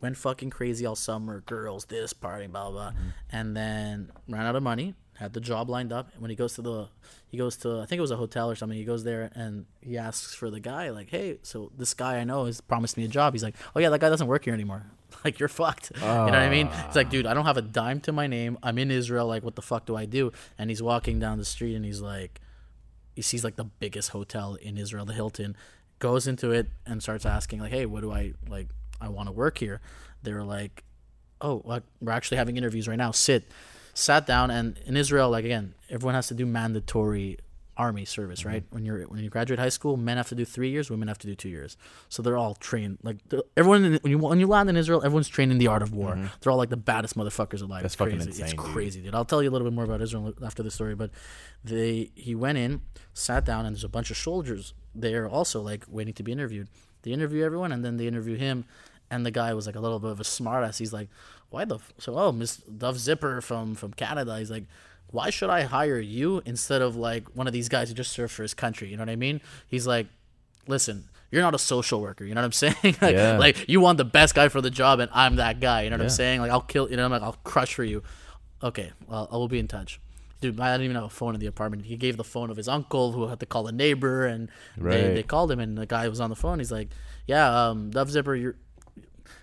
[0.02, 2.90] Went fucking crazy all summer, girls, this party, blah blah, blah.
[2.90, 3.08] Mm-hmm.
[3.30, 4.94] and then ran out of money.
[5.18, 6.08] Had the job lined up.
[6.12, 6.88] And when he goes to the,
[7.28, 8.76] he goes to I think it was a hotel or something.
[8.76, 12.24] He goes there and he asks for the guy like, hey, so this guy I
[12.24, 13.32] know has promised me a job.
[13.32, 14.84] He's like, oh yeah, that guy doesn't work here anymore.
[15.26, 15.92] Like you're fucked.
[15.94, 16.68] you know what I mean?
[16.86, 18.56] It's like, dude, I don't have a dime to my name.
[18.62, 19.26] I'm in Israel.
[19.26, 20.32] Like, what the fuck do I do?
[20.58, 22.40] And he's walking down the street and he's like,
[23.14, 25.54] he sees like the biggest hotel in Israel, the Hilton,
[25.98, 28.68] goes into it and starts asking like, "Hey, what do I like?
[29.02, 29.80] I want to work here."
[30.22, 30.84] They were like,
[31.40, 31.62] "Oh,
[32.00, 33.10] we're actually having interviews right now.
[33.10, 33.44] Sit."
[33.94, 37.36] Sat down and in Israel, like again, everyone has to do mandatory
[37.76, 38.64] army service, right?
[38.64, 38.74] Mm-hmm.
[38.74, 41.18] When you're when you graduate high school, men have to do three years, women have
[41.18, 41.76] to do two years.
[42.08, 42.98] So they're all trained.
[43.02, 43.18] Like
[43.54, 45.92] everyone in, when you when you land in Israel, everyone's trained in the art of
[45.92, 46.12] war.
[46.12, 46.26] Mm-hmm.
[46.40, 47.82] They're all like the baddest motherfuckers alive.
[47.82, 48.30] That's it's fucking crazy.
[48.30, 48.60] insane, It's dude.
[48.60, 49.14] crazy, dude.
[49.14, 51.10] I'll tell you a little bit more about Israel after the story, but
[51.64, 52.80] they he went in,
[53.14, 56.68] sat down, and there's a bunch of soldiers there also like waiting to be interviewed.
[57.02, 58.64] They interview everyone, and then they interview him.
[59.12, 60.78] And the guy was like a little bit of a smartass.
[60.78, 61.08] He's like,
[61.50, 62.18] "Why the f- so?
[62.18, 64.64] Oh, Miss Dov Zipper from from Canada." He's like,
[65.08, 68.32] "Why should I hire you instead of like one of these guys who just served
[68.32, 69.40] for his country?" You know what I mean?
[69.68, 70.06] He's like,
[70.66, 72.24] "Listen, you're not a social worker.
[72.24, 72.96] You know what I'm saying?
[73.02, 73.38] like, Yeah.
[73.38, 75.82] like you want the best guy for the job, and I'm that guy.
[75.82, 76.40] You know what I'm saying?
[76.40, 76.90] Like I'll kill.
[76.90, 78.02] You know, I'm like I'll crush for you.
[78.62, 80.00] Okay, well I will be in touch.
[80.40, 81.84] Dude, I didn't even have a phone in the apartment.
[81.84, 85.14] He gave the phone of his uncle, who had to call a neighbor, and they,
[85.14, 86.58] they called him, and the guy was on the phone.
[86.58, 86.88] He's like,
[87.26, 88.56] "Yeah, um, Dov Zipper, you're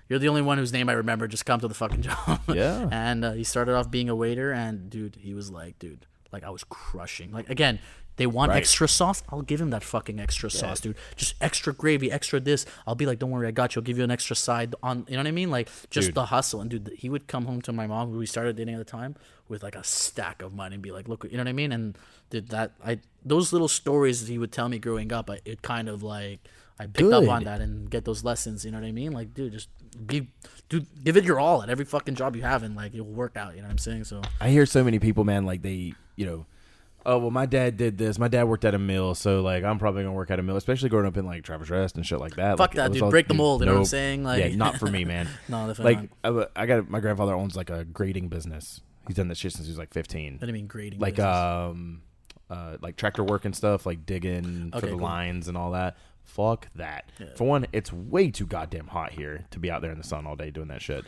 [0.09, 1.27] you're the only one whose name I remember.
[1.27, 2.89] Just come to the fucking job." Yeah.
[2.91, 6.43] and uh, he started off being a waiter, and dude, he was like, dude, like
[6.43, 7.31] I was crushing.
[7.31, 7.79] Like again,
[8.17, 8.57] they want Right.
[8.57, 9.23] extra sauce.
[9.29, 10.97] I'll give him that fucking extra sauce, dude.
[11.15, 12.65] Just extra gravy, extra this.
[12.85, 13.79] I'll be like, don't worry, I got you.
[13.81, 15.05] I'll give you an extra side on.
[15.07, 15.49] You know what I mean?
[15.51, 16.15] Like just Dude.
[16.15, 16.59] the hustle.
[16.59, 18.83] And dude, he would come home to my mom, who we started dating at the
[18.83, 19.15] time,
[19.47, 21.71] with like a stack of money and be like, look, you know what I mean?
[21.71, 21.97] And
[22.29, 22.73] did that?
[22.85, 26.41] I those little stories he would tell me growing up, I, it kind of like
[26.79, 28.63] I picked up on that and get those lessons.
[28.63, 29.11] You know what I mean?
[29.11, 29.67] Like, dude, just
[30.05, 30.29] be,
[30.69, 33.35] dude, give it your all at every fucking job you have, and like it'll work
[33.35, 33.55] out.
[33.55, 34.05] You know what I'm saying?
[34.05, 36.45] So I hear so many people, man, like they, you know,
[37.05, 38.17] oh well, my dad did this.
[38.17, 40.55] My dad worked at a mill, so like I'm probably gonna work at a mill,
[40.55, 42.57] especially growing up in like Travelers Rest and shit like that.
[42.57, 43.01] fuck Like, that, dude.
[43.03, 43.59] all- Break the mold.
[43.61, 44.23] You know what I'm saying?
[44.23, 45.27] Like, yeah, not for me, man.
[45.49, 46.51] no, definitely like not.
[46.55, 48.79] I, I got my grandfather owns like a grading business.
[49.07, 50.35] He's done that shit since he was like 15.
[50.35, 50.99] I didn't mean grading.
[50.99, 51.35] Like business.
[51.35, 52.03] um,
[52.49, 54.99] uh, like tractor work and stuff, like digging for the cool.
[54.99, 55.97] lines and all that.
[56.29, 57.11] Fuck that.
[57.19, 57.27] Yeah.
[57.35, 60.27] For one, it's way too goddamn hot here to be out there in the sun
[60.27, 61.03] all day doing that shit.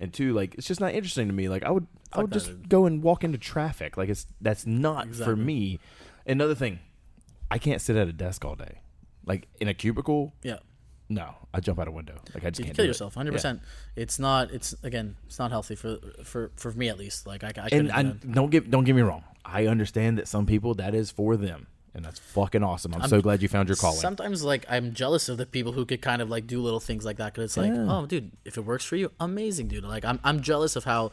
[0.00, 1.48] And two, like it's just not interesting to me.
[1.48, 3.96] Like I would, I would that, just go and walk into traffic.
[3.96, 5.78] Like it's that's not for me.
[6.26, 6.80] Another thing,
[7.50, 8.80] I can't sit at a desk all day.
[9.26, 10.56] Like in a cubicle, yeah.
[11.08, 12.18] no, I jump out a window.
[12.34, 13.36] Like I just You can't kill do yourself, hundred Yeah.
[13.36, 13.60] percent.
[13.94, 14.50] It's not.
[14.50, 15.16] It's again.
[15.26, 17.26] It's not healthy for for for me at least.
[17.26, 17.92] Like I, I and.
[17.92, 19.22] I, don't get don't get me wrong.
[19.44, 22.94] I understand that some people that is for them, and that's fucking awesome.
[22.94, 23.98] I'm, I'm- so glad you found your calling.
[23.98, 27.04] Sometimes, like, I'm jealous of the people who could kind of like do little things
[27.04, 27.34] like that.
[27.34, 27.86] Because it's like, Yeah.
[27.88, 29.84] oh, dude, if it works for you, amazing, dude.
[29.84, 31.10] Like, I'm I'm jealous of how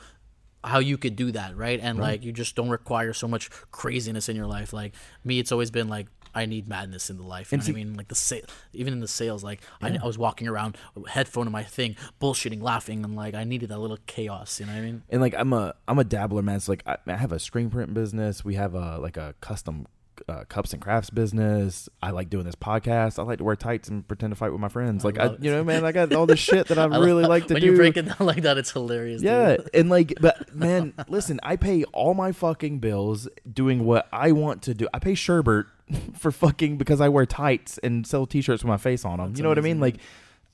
[0.64, 1.80] how you could do that, right?
[1.82, 4.74] And like, you just don't require so much craziness in your life.
[4.74, 4.94] Like
[5.24, 6.08] me, it's always been like.
[6.36, 7.52] I need madness in the life.
[7.52, 7.94] You And know what I mean?
[7.96, 8.36] Like the sa-
[8.72, 11.96] even in the sales, like I, I was walking around, uh, headphone in my thing,
[12.22, 14.60] bullshitting, laughing, and like I needed that little chaos.
[14.60, 15.02] You know what I mean?
[15.10, 16.60] and like I'm a I'm a dabbler, man.
[16.60, 18.46] So like I, I have a screen print business.
[18.46, 19.88] We have a like a custom
[20.28, 21.88] uh, cups and crafts business.
[22.02, 23.20] I like doing this podcast.
[23.20, 25.06] I like to wear tights and pretend to fight with my friends.
[25.06, 27.22] Like I, love you know, man, I got all this shit that I, I really
[27.24, 27.68] love- like to when do.
[27.72, 29.22] you break it down like that, it's hilarious.
[29.22, 29.70] Yeah, dude.
[29.74, 34.62] and like, but man, listen, I pay all my fucking bills doing what I want
[34.64, 34.88] to do.
[34.94, 35.66] I pay Sherbert
[36.18, 39.30] for fucking because I wear tights and sell T-shirts with my face on them.
[39.30, 39.80] That's you know what I mean?
[39.80, 39.98] Like,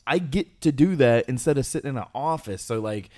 [0.08, 2.62] I get to do that instead of sitting in an office.
[2.62, 3.10] So like,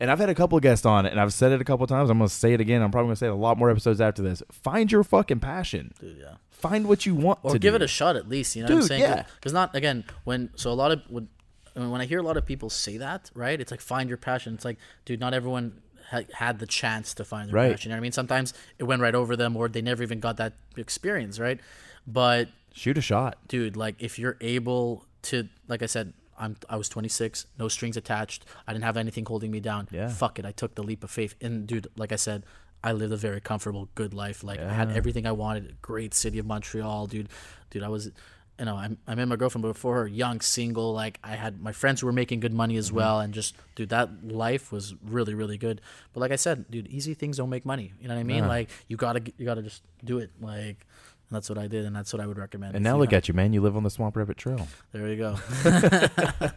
[0.00, 1.84] and I've had a couple of guests on it, and I've said it a couple
[1.84, 2.10] of times.
[2.10, 2.82] I'm gonna say it again.
[2.82, 4.42] I'm probably gonna say it a lot more episodes after this.
[4.50, 5.92] Find your fucking passion.
[6.00, 6.16] dude.
[6.20, 6.34] Yeah.
[6.50, 7.76] Find what you want or to give do.
[7.76, 8.54] it a shot at least.
[8.56, 9.00] You know what I'm Dude, saying?
[9.02, 9.24] yeah.
[9.36, 11.28] Because not again when so a lot of when
[11.74, 13.58] I mean, when I hear a lot of people say that, right?
[13.60, 14.54] It's like find your passion.
[14.54, 17.70] It's like, dude, not everyone ha- had the chance to find their Right.
[17.70, 17.88] passion.
[17.88, 18.12] You know what I mean?
[18.12, 21.60] Sometimes it went right over them, or they never even got that experience, right?
[22.06, 23.38] But Shoot a shot.
[23.48, 27.96] dude, like if you're able to, like I said, I'm I was 26, no strings
[27.96, 28.44] attached.
[28.66, 29.86] I didn't have anything holding me down.
[29.92, 30.08] Yeah.
[30.08, 31.34] Fuck it, I took the leap of faith.
[31.40, 32.44] And dude, like I said,
[32.82, 34.42] I lived a very comfortable, good life.
[34.42, 35.80] Like I had everything I wanted.
[35.82, 37.28] Great city of Montreal, dude.
[37.70, 38.10] Dude, I was.
[38.58, 40.92] You know, I, I met my girlfriend before her, young, single.
[40.92, 42.78] Like, I had my friends who were making good money Mm-hmm.
[42.80, 45.80] as well, and just, dude, that life was really, really good.
[46.12, 47.94] But like I said, dude, easy things don't make money.
[47.98, 48.42] You know what I mean?
[48.42, 48.48] Nah.
[48.48, 50.30] Like, you gotta, you gotta just do it.
[50.42, 50.86] Like,
[51.30, 52.74] and that's what I did, and that's what I would recommend.
[52.74, 53.52] And now look have- at you, man.
[53.52, 54.66] You live on the Swamp Rabbit Trail.
[54.92, 55.36] there you go.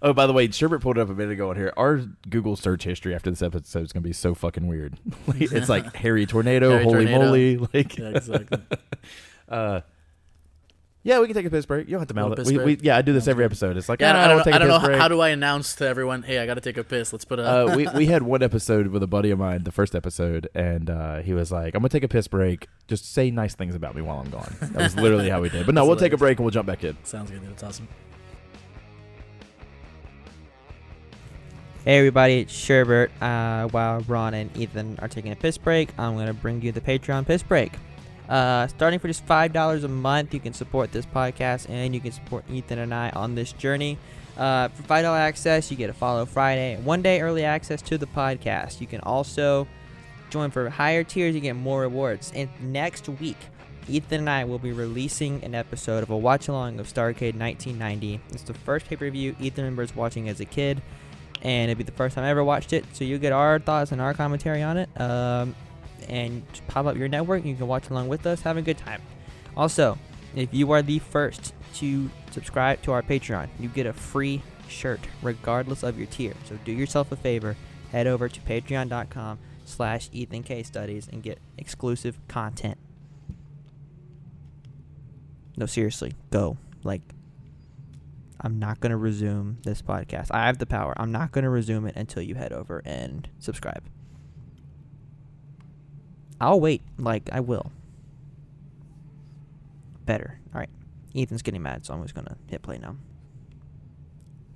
[0.00, 1.72] Oh, by the way, Sherbert pulled it up a minute ago on here.
[1.76, 1.96] Our
[2.28, 4.96] Google search history after this episode is going to be so fucking weird.
[5.34, 7.18] It's like Harry Tornado, Harry Holy Tornado.
[7.24, 7.56] Moly.
[7.56, 8.60] Like, yeah, exactly.
[9.48, 9.80] uh,
[11.08, 11.86] yeah, we can take a piss break.
[11.86, 12.36] You don't have to mouth it.
[12.36, 13.78] piss We, we, yeah, I do this every episode.
[13.78, 14.98] It's like, Yeah, ah, I don't, we'll take I a don't know piss how, break.
[15.00, 17.12] how do I announce to everyone, hey, I got to take a piss.
[17.14, 17.48] Let's put a.
[17.72, 20.90] uh, we we had one episode with a buddy of mine, the first episode, and
[20.90, 22.68] uh, he was like, "I'm gonna take a piss break.
[22.88, 25.64] Just say nice things about me while I'm gone." That was literally how we did.
[25.64, 26.20] But no, That's we'll take a hilarious.
[26.20, 26.96] break and we'll jump back in.
[27.04, 27.40] Sounds good.
[27.40, 27.50] dude.
[27.52, 27.88] That's awesome.
[31.84, 33.08] Hey everybody, it's Sherbert.
[33.22, 36.70] Uh, while Ron and Ethan are taking a piss break, I'm going to bring you
[36.70, 37.72] the Patreon piss break.
[38.28, 42.12] Uh, starting for just $5 a month, you can support this podcast and you can
[42.12, 43.98] support Ethan and I on this journey.
[44.36, 47.98] Uh, for $5 access, you get a follow Friday, and one day early access to
[47.98, 48.80] the podcast.
[48.80, 49.66] You can also
[50.30, 52.30] join for higher tiers, you get more rewards.
[52.34, 53.38] And next week,
[53.88, 58.20] Ethan and I will be releasing an episode of a watch along of Starrcade 1990.
[58.30, 60.82] It's the first pay per view Ethan remembers watching as a kid
[61.42, 62.84] and it'd be the first time I ever watched it.
[62.92, 65.54] So you get our thoughts and our commentary on it, um,
[66.08, 67.44] and pop up your network.
[67.44, 69.02] You can watch along with us, have a good time.
[69.56, 69.98] Also,
[70.34, 75.00] if you are the first to subscribe to our Patreon, you get a free shirt
[75.22, 76.34] regardless of your tier.
[76.44, 77.56] So do yourself a favor,
[77.92, 82.78] head over to patreon.com slash Ethan Case Studies and get exclusive content.
[85.56, 86.56] No, seriously, go.
[86.84, 87.02] Like,
[88.40, 90.28] I'm not going to resume this podcast.
[90.30, 90.94] I have the power.
[90.96, 93.82] I'm not going to resume it until you head over and subscribe.
[96.40, 96.82] I'll wait.
[96.98, 97.72] Like, I will.
[100.04, 100.38] Better.
[100.54, 100.70] All right.
[101.14, 102.96] Ethan's getting mad, so I'm just to hit play now.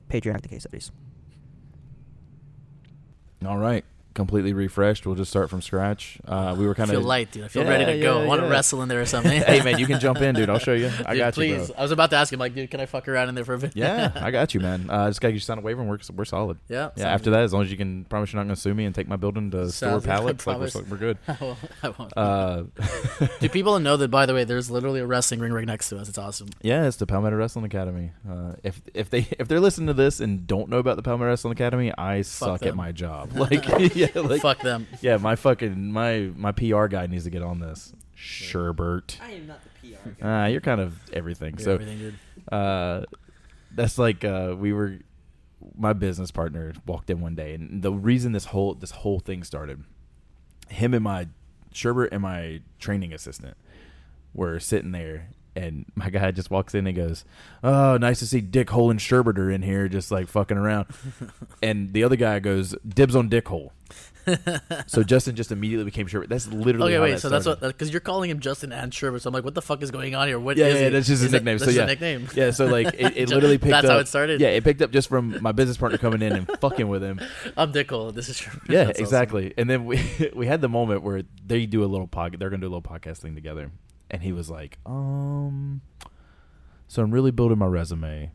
[0.09, 0.93] Patreon the case studies.
[3.45, 3.85] All right.
[4.15, 5.07] Completely refreshed.
[5.07, 6.19] We'll just start from scratch.
[6.27, 7.45] Uh, we were kind feel of light, dude.
[7.45, 8.19] I feel Yeah, ready to go.
[8.19, 9.43] yeah, I want to wrestle in there or something.
[9.43, 10.51] hey man, you can jump in, dude.
[10.51, 10.87] I'll show you.
[11.07, 11.51] I Dude, got please.
[11.51, 11.75] you, bro.
[11.79, 13.55] I was about to ask him, like, dude, can I fuck around in there for
[13.55, 13.73] a bit?
[13.75, 14.89] Yeah, I got you, man.
[14.91, 16.59] Uh, just gotta get you signed a waiver and we're, we're solid.
[16.69, 16.91] yeah.
[16.97, 18.95] Yeah, after that, as long as you can promise you're not gonna sue me and
[18.95, 21.19] take my building to store Sounds good, I pallets, like we're, we're good.
[21.29, 21.59] I won't.
[21.83, 22.13] I won't.
[22.17, 22.63] Uh,
[23.41, 24.09] Do people know that?
[24.11, 26.09] By the way, there's literally a wrestling ring right next to us.
[26.09, 26.49] It's awesome.
[26.63, 28.13] yeah, it's the Palmetto Wrestling Academy.
[28.29, 31.29] Uh, if if they if they're listening to this and don't know about the Palmetto
[31.29, 33.33] Wrestling Academy, I suck at my job.
[33.37, 33.65] Like
[34.15, 34.87] yeah, like Fuck them.
[35.01, 37.93] yeah, my fucking my my PR guy needs to get on this.
[38.17, 39.21] Sherbert.
[39.21, 40.45] I am not the PR guy.
[40.45, 41.55] Uh, you're kind of everything.
[41.59, 42.15] You're so everything, dude.
[42.53, 43.05] uh,
[43.75, 44.99] that's like uh, we were.
[45.77, 49.45] My business partner walked in one day, and the reason this whole this whole thing
[49.45, 49.85] started,
[50.69, 51.29] him and my
[51.73, 53.57] Sherbert and my training assistant
[54.35, 57.25] were sitting there, and my guy just walks in and goes,
[57.63, 60.87] "Oh, nice to see Dick Hole and Sherbert are in here, just like fucking around."
[61.63, 63.73] and the other guy goes, "Dibs on Dick Hole."
[64.87, 66.29] so Justin just immediately became Sherbert.
[66.29, 67.13] That's literally Okay, wait.
[67.15, 69.21] that So that's what because you're calling him Justin and Sherbert.
[69.21, 70.39] So I'm like, what the fuck is going on here?
[70.39, 71.59] What Yeah, yeah, that's just his that- nickname.
[71.59, 71.87] That's So yeah.
[71.87, 72.29] nickname.
[72.35, 73.91] Yeah, so like it, it literally picked that's up.
[73.93, 74.41] how it started?
[74.41, 77.21] Yeah, it picked up just from my business partner coming in and fucking with him.
[77.57, 78.13] I'm Dick Hole.
[78.13, 78.69] This is Sherbert.
[78.69, 79.05] Yeah, That's awesome.
[79.05, 79.55] exactly.
[79.59, 80.01] And then we
[80.35, 82.37] we had the moment where they do a little pod.
[82.39, 83.73] They're gonna do a little podcast thing together,
[84.13, 85.81] and he was like, "Um,
[86.87, 88.31] so I'm really building my resume.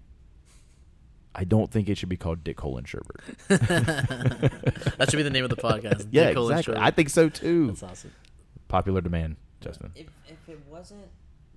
[1.36, 3.22] I don't think it should be called Dick Hole and Sherbert.
[4.98, 6.08] that should be the name of the podcast.
[6.10, 6.84] Yeah, Dick Hole and exactly.
[6.84, 7.68] I think so too.
[7.68, 8.12] That's awesome.
[8.68, 9.92] Popular demand, Justin.
[9.96, 11.06] If if it wasn't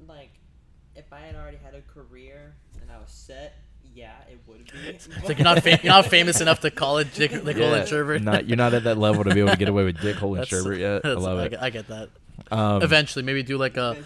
[0.06, 0.30] like
[0.94, 3.54] if I had already had a career and I was set,
[3.94, 4.78] yeah, it would be.
[4.90, 7.72] It's like you're not fam- you're not famous enough to call it Dick, Dick Hole
[7.72, 8.22] and Sherbert.
[8.22, 10.34] Not, you're not at that level to be able to get away with Dick Hole
[10.34, 11.06] and Sherbert yet.
[11.06, 11.58] I love I, it.
[11.60, 12.10] I get that.
[12.50, 13.96] Um, Eventually, maybe do like a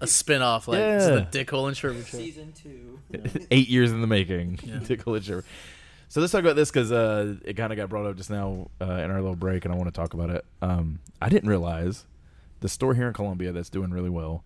[0.00, 0.98] a spin off, like Yeah.
[0.98, 2.18] the Dick Hole and Sherbert show.
[2.18, 2.98] Season two.
[3.50, 4.58] eight years in the making.
[4.62, 4.78] Yeah.
[4.84, 5.44] Dick Hole and Sherbert.
[6.08, 8.68] So let's talk about this because uh, it kind of got brought up just now
[8.80, 10.44] uh, in our little break, and I want to talk about it.
[10.62, 12.04] Um, I didn't realize
[12.60, 14.44] the store here in Columbia that's doing really well.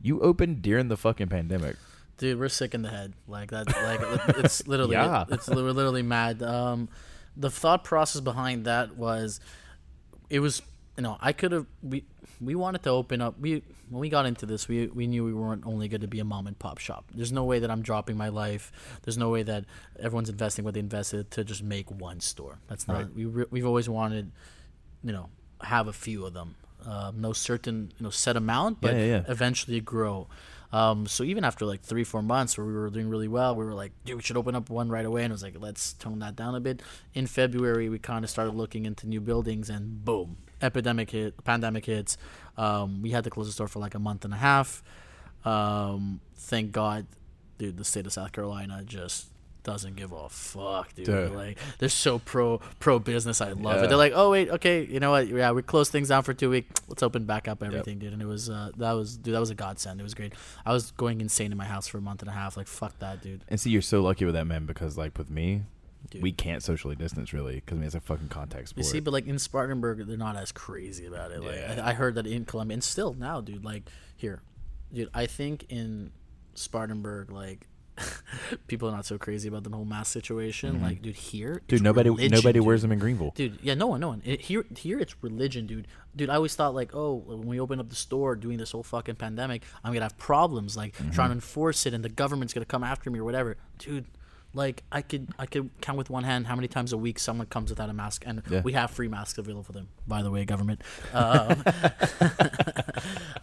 [0.00, 1.76] You opened during the fucking pandemic.
[2.18, 3.14] Dude, we're sick in the head.
[3.26, 3.66] Like that.
[3.66, 4.92] Like it's literally.
[4.92, 5.24] Yeah.
[5.30, 6.42] It's we're literally mad.
[6.42, 6.88] Um,
[7.36, 9.40] the thought process behind that was,
[10.30, 10.62] it was
[10.96, 12.04] you know I could have we
[12.40, 15.32] we wanted to open up we when we got into this we we knew we
[15.34, 17.04] weren't only going to be a mom and pop shop.
[17.14, 18.72] There's no way that I'm dropping my life.
[19.02, 19.64] There's no way that
[19.98, 22.58] everyone's investing what they invested to just make one store.
[22.68, 22.96] That's not.
[22.96, 23.14] Right.
[23.14, 24.32] We re- we've always wanted,
[25.02, 25.28] you know,
[25.62, 26.54] have a few of them.
[26.86, 29.22] Uh, no certain you know set amount, but Yeah, yeah, yeah.
[29.28, 30.28] eventually grow.
[30.72, 33.64] Um, so even after like three, four months where we were doing really well, we
[33.64, 35.22] were like, dude, we should open up one right away.
[35.22, 36.82] And it was like, let's tone that down a bit.
[37.14, 41.84] In February, we kind of started looking into new buildings, and boom, epidemic hit, pandemic
[41.86, 42.16] hits.
[42.56, 44.82] Um, we had to close the store for like a month and a half.
[45.44, 47.06] Um, thank God,
[47.58, 49.28] dude, the state of South Carolina just
[49.62, 51.06] doesn't give a fuck, dude.
[51.06, 51.32] Dude.
[51.32, 53.40] Like they're so pro pro business.
[53.40, 53.84] I love Yeah.
[53.84, 53.88] it.
[53.88, 55.26] They're like, oh wait, okay, you know what?
[55.28, 56.68] Yeah, we closed things down for two weeks.
[56.86, 58.12] Let's open back up everything, dude.
[58.12, 60.00] And it was uh, that was dude, that was a godsend.
[60.00, 60.34] It was great.
[60.66, 62.56] I was going insane in my house for a month and a half.
[62.58, 63.42] Like fuck that, dude.
[63.48, 65.62] And see, you're so lucky with that, man, because like with me,
[66.10, 66.22] Dude.
[66.22, 69.12] we can't socially distance really because I mean, it's a fucking contact You see, but
[69.12, 71.42] like in Spartanburg, they're not as crazy about it.
[71.42, 71.82] Like Yeah.
[71.84, 73.64] I, I heard that in Columbia, and still now, dude.
[73.64, 73.84] Like
[74.16, 74.42] here,
[74.92, 75.08] dude.
[75.14, 76.12] I think in
[76.54, 77.66] Spartanburg, like
[78.66, 80.82] people are not so crazy about the whole mask situation.
[80.82, 81.66] Like, dude, here, Mm-hmm.
[81.68, 82.66] dude, nobody religion, nobody dude.
[82.66, 83.32] wears them in Greenville.
[83.36, 84.22] Dude, yeah, no one, no one.
[84.24, 85.86] It, here, here, it's religion, dude.
[86.16, 88.82] Dude, I always thought like, oh, when we open up the store doing this whole
[88.82, 91.10] fucking pandemic, I'm gonna have problems like Mm-hmm.
[91.10, 94.06] trying to enforce it, and the government's gonna come after me or whatever, dude.
[94.54, 97.46] Like I could, I could count with one hand how many times a week someone
[97.48, 98.62] comes without a mask, and Yeah.
[98.62, 99.88] we have free masks available for them.
[100.06, 100.80] By the way, government.
[101.12, 101.64] Um,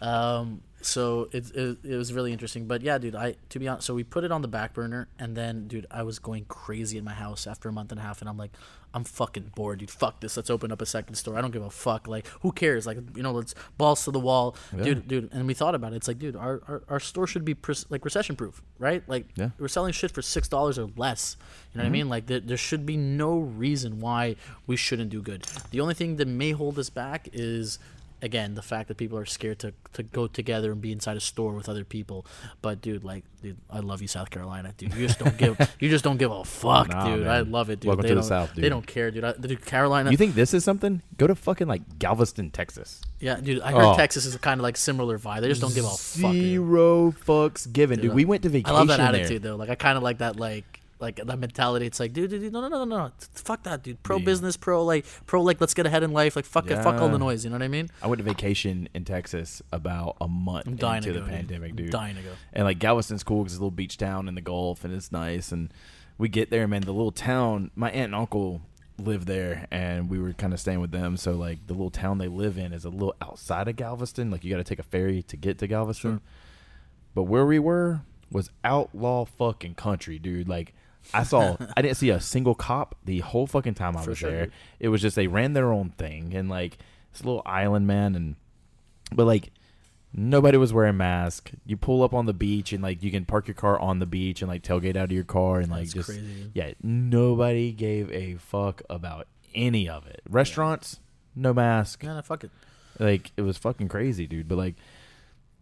[0.00, 2.66] um, so it, it it was really interesting.
[2.66, 5.08] But yeah, dude, I to be honest, so we put it on the back burner,
[5.18, 8.02] and then, dude, I was going crazy in my house after a month and a
[8.02, 8.52] half, and I'm like,
[8.94, 9.90] I'm fucking bored, dude.
[9.90, 10.36] Fuck this.
[10.36, 11.38] Let's open up a second store.
[11.38, 12.06] I don't give a fuck.
[12.06, 12.86] Like, who cares?
[12.86, 14.84] Like, you know, let's balls to the wall, Yeah.
[14.84, 15.30] dude, dude.
[15.32, 15.96] And we thought about it.
[15.96, 19.02] It's like, dude, our our, our store should be pres- like recession proof, right?
[19.06, 19.50] Like, Yeah.
[19.58, 21.36] we're selling shit for six dollars or less.
[21.72, 21.92] You know what I mm-hmm.
[21.92, 22.08] mean?
[22.08, 24.36] Like, there, there should be no reason why
[24.66, 25.44] we shouldn't do good.
[25.70, 27.78] The only thing that may hold us back is
[28.22, 31.20] again the fact that people are scared to, to go together and be inside a
[31.20, 32.24] store with other people
[32.62, 35.88] but dude like dude i love you south carolina dude you just don't give you
[35.90, 38.20] just don't give a fuck Nah, dude i love it dude Welcome they to the
[38.20, 41.02] don't, South, they don't care dude I, dude carolina You think this is something?
[41.18, 43.00] Go to fucking like Galveston, Texas.
[43.18, 43.96] yeah dude i heard Oh.
[43.96, 46.42] texas is kind of like similar vibe they just don't give a fuck dude.
[46.44, 48.10] Zero fucks given, dude.
[48.10, 49.20] Dude, We went to vacation I love that there.
[49.20, 49.56] attitude though.
[49.56, 51.84] Like I kind of like that like like that mentality.
[51.86, 54.02] It's like, dude, dude, dude, no, no, no, no, no, fuck that, dude.
[54.02, 54.24] Pro Yeah.
[54.24, 56.36] business, pro like, pro like, let's get ahead in life.
[56.36, 57.44] Like, fuck it, fuck all the noise.
[57.44, 57.90] You know what I mean?
[58.02, 61.26] I went to vacation in Texas about a month I'm dying into to the go,
[61.26, 61.34] dude.
[61.34, 61.90] pandemic, I'm dude.
[61.90, 62.30] dying to go.
[62.54, 65.12] And like Galveston's cool because it's a little beach town in the Gulf, and it's
[65.12, 65.52] nice.
[65.52, 65.74] And
[66.16, 66.82] we get there, man.
[66.82, 67.70] The little town.
[67.74, 68.62] My aunt and uncle
[68.98, 71.16] live there, and we were kind of staying with them.
[71.16, 74.30] So like the little town they live in is a little outside of Galveston.
[74.30, 76.18] Like you got to take a ferry to get to Galveston.
[76.18, 76.20] Sure.
[77.14, 80.48] But where we were was outlaw fucking country, dude.
[80.48, 80.72] Like
[81.14, 84.18] I saw, I didn't see a single cop the whole fucking time I For was
[84.18, 84.44] sure, there.
[84.46, 84.54] dude.
[84.80, 86.78] It was just they ran their own thing, and like
[87.12, 88.36] this little island man, and
[89.14, 89.50] but like
[90.14, 91.50] nobody was wearing mask.
[91.66, 94.06] You pull up on the beach, and like you can park your car on the
[94.06, 96.50] beach and like tailgate out of your car, and like That's just crazy.
[96.54, 100.22] yeah, nobody gave a fuck about any of it.
[100.28, 101.00] Restaurants,
[101.34, 102.02] no mask.
[102.02, 102.50] Yeah, no, fuck it.
[102.98, 104.48] Like it was fucking crazy, dude.
[104.48, 104.74] But like,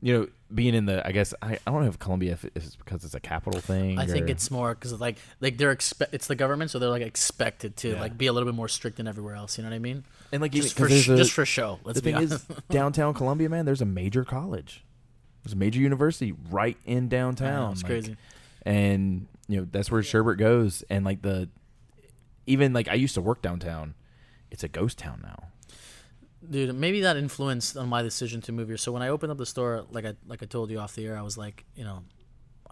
[0.02, 2.74] you know, being in the, I guess I, I don't know if Columbia if it's
[2.76, 3.98] because it's a capital thing.
[3.98, 7.02] I think it's more because like like they're expect it's the government, so they're like
[7.02, 8.00] expected to Yeah.
[8.00, 9.58] like be a little bit more strict than everywhere else.
[9.58, 10.04] You know what I mean?
[10.32, 11.78] and like Just for sh- a- just for show.
[11.84, 12.50] Let's the be thing honest.
[12.50, 14.84] is, downtown Columbia, man, there's a major college.
[15.44, 17.72] There's a major university right in downtown.
[17.72, 18.16] it's like, crazy.
[18.62, 20.82] and you know that's where Sherbert goes.
[20.90, 21.48] And like the,
[22.46, 23.94] even like I used to work downtown.
[24.50, 25.44] It's a ghost town now.
[26.48, 29.38] Dude maybe that influenced on my decision to move here so when i opened up
[29.38, 31.84] the store like i like i told you off the air i was like you
[31.84, 32.02] know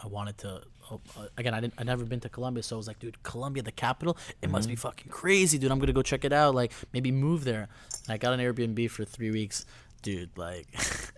[0.03, 2.79] i wanted to oh, uh, again i didn't i never been to columbia so i
[2.79, 4.81] was like dude columbia the capital it must be Mm-hmm.
[4.89, 7.69] fucking crazy dude i'm gonna go check it out like maybe move there
[8.07, 9.67] and i got an airbnb for three weeks
[10.01, 10.67] dude like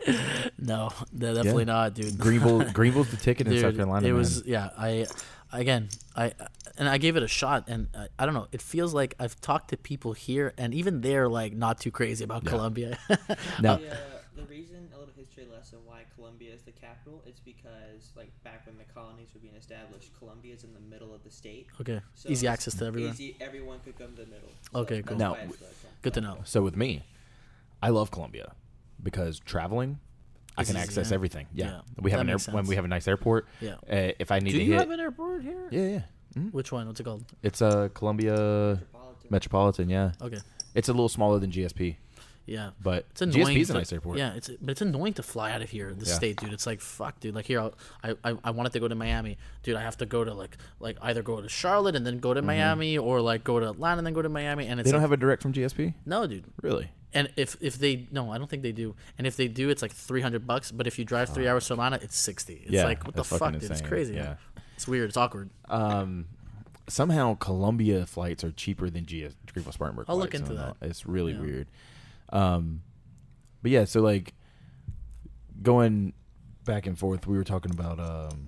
[0.59, 4.07] no definitely not dude Greenville, Greenville's the ticket in Dude, South Carolina.
[4.07, 4.19] It man.
[4.19, 4.71] was yeah.
[4.77, 5.07] I
[5.53, 6.33] again I
[6.77, 8.49] and I gave it a shot, and I, I don't know.
[8.53, 12.25] It feels like I've talked to people here, and even they're like not too crazy
[12.25, 12.51] about Yeah.
[12.51, 12.99] Columbia.
[13.61, 13.77] now.
[13.77, 13.97] The, uh,
[14.37, 18.65] the reason, a little history lesson, why Columbia is the capital, is because, like, back
[18.67, 21.67] when the colonies were being established, Columbia is in the middle of the state.
[21.81, 23.13] okay, So easy access to everyone.
[23.13, 24.49] Easy, everyone could come to the middle.
[24.75, 25.17] Okay, that's cool.
[25.19, 25.91] Now, why it's the capital.
[26.03, 26.39] Good to know.
[26.45, 27.05] So with me,
[27.83, 28.55] I love Columbia
[29.03, 30.01] because traveling,
[30.57, 31.15] I can easy, access yeah.
[31.15, 31.47] everything.
[31.55, 33.47] Yeah, Yeah, we have that an air, when we have a nice airport.
[33.61, 33.75] Yeah.
[33.91, 35.69] Uh, if I need Do to you hit, have an airport here?
[35.71, 36.03] yeah, yeah,
[36.39, 36.53] Mhm.
[36.53, 36.87] Which one?
[36.87, 37.25] What's it called?
[37.43, 39.31] it's a Columbia Metropolitan.
[39.31, 39.89] Metropolitan.
[39.91, 40.39] Yeah, Okay.
[40.75, 41.97] it's a little smaller than GSP,
[42.47, 42.71] Yeah.
[42.83, 43.47] but It's annoying.
[43.57, 44.19] GSP is a to- nice airport.
[44.19, 46.15] Yeah, it's but it's annoying to fly out of here, the Yeah.
[46.15, 46.53] state, dude.
[46.53, 47.35] It's like fuck, dude.
[47.35, 49.77] Like here, I'll, I, I I wanted to go to Miami, dude.
[49.77, 52.43] I have to go to like like either go to Charlotte and then go to
[52.43, 54.89] Miami, or like go to Atlanta and then go to Miami, and it's Mm-hmm.
[54.89, 55.95] they don't like, have a direct from GSP.
[56.07, 56.45] no, dude.
[56.63, 56.91] Really?
[57.13, 58.95] And if if they no, I don't think they do.
[59.19, 60.71] And if they do, it's like three hundred bucks.
[60.71, 62.55] But if you drive three hours to Atlanta, it's sixty.
[62.63, 62.71] It's.
[62.71, 63.65] Yeah, like what the fuck, dude?
[63.71, 64.15] It's crazy.
[64.15, 64.37] Yeah.
[64.77, 65.09] It's weird.
[65.09, 65.51] It's awkward.
[65.69, 66.27] Um,
[66.89, 70.07] somehow Columbia flights are cheaper than GS Greenville Spartanburg.
[70.09, 70.77] I'll look into that.
[70.83, 71.41] It's really Yeah.
[71.41, 71.69] weird.
[72.33, 72.83] Um,
[73.63, 74.35] but yeah, so like
[75.63, 76.13] going
[76.65, 77.99] back and forth, we were talking about.
[78.01, 78.47] Um,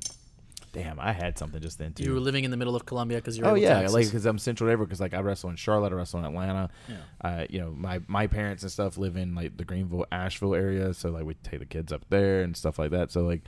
[0.73, 2.05] damn, I had something just then too.
[2.05, 4.39] You were living in the middle of Columbia because you're Oh yeah, like because I'm
[4.39, 4.87] central everywhere.
[4.87, 6.71] Because like I wrestle in Charlotte, I wrestle in Atlanta.
[6.89, 6.97] Yeah.
[7.21, 10.95] Uh, you know, my my parents and stuff live in like the Greenville, Asheville area,
[10.95, 13.11] so like we take the kids up there and stuff like that.
[13.11, 13.43] So like,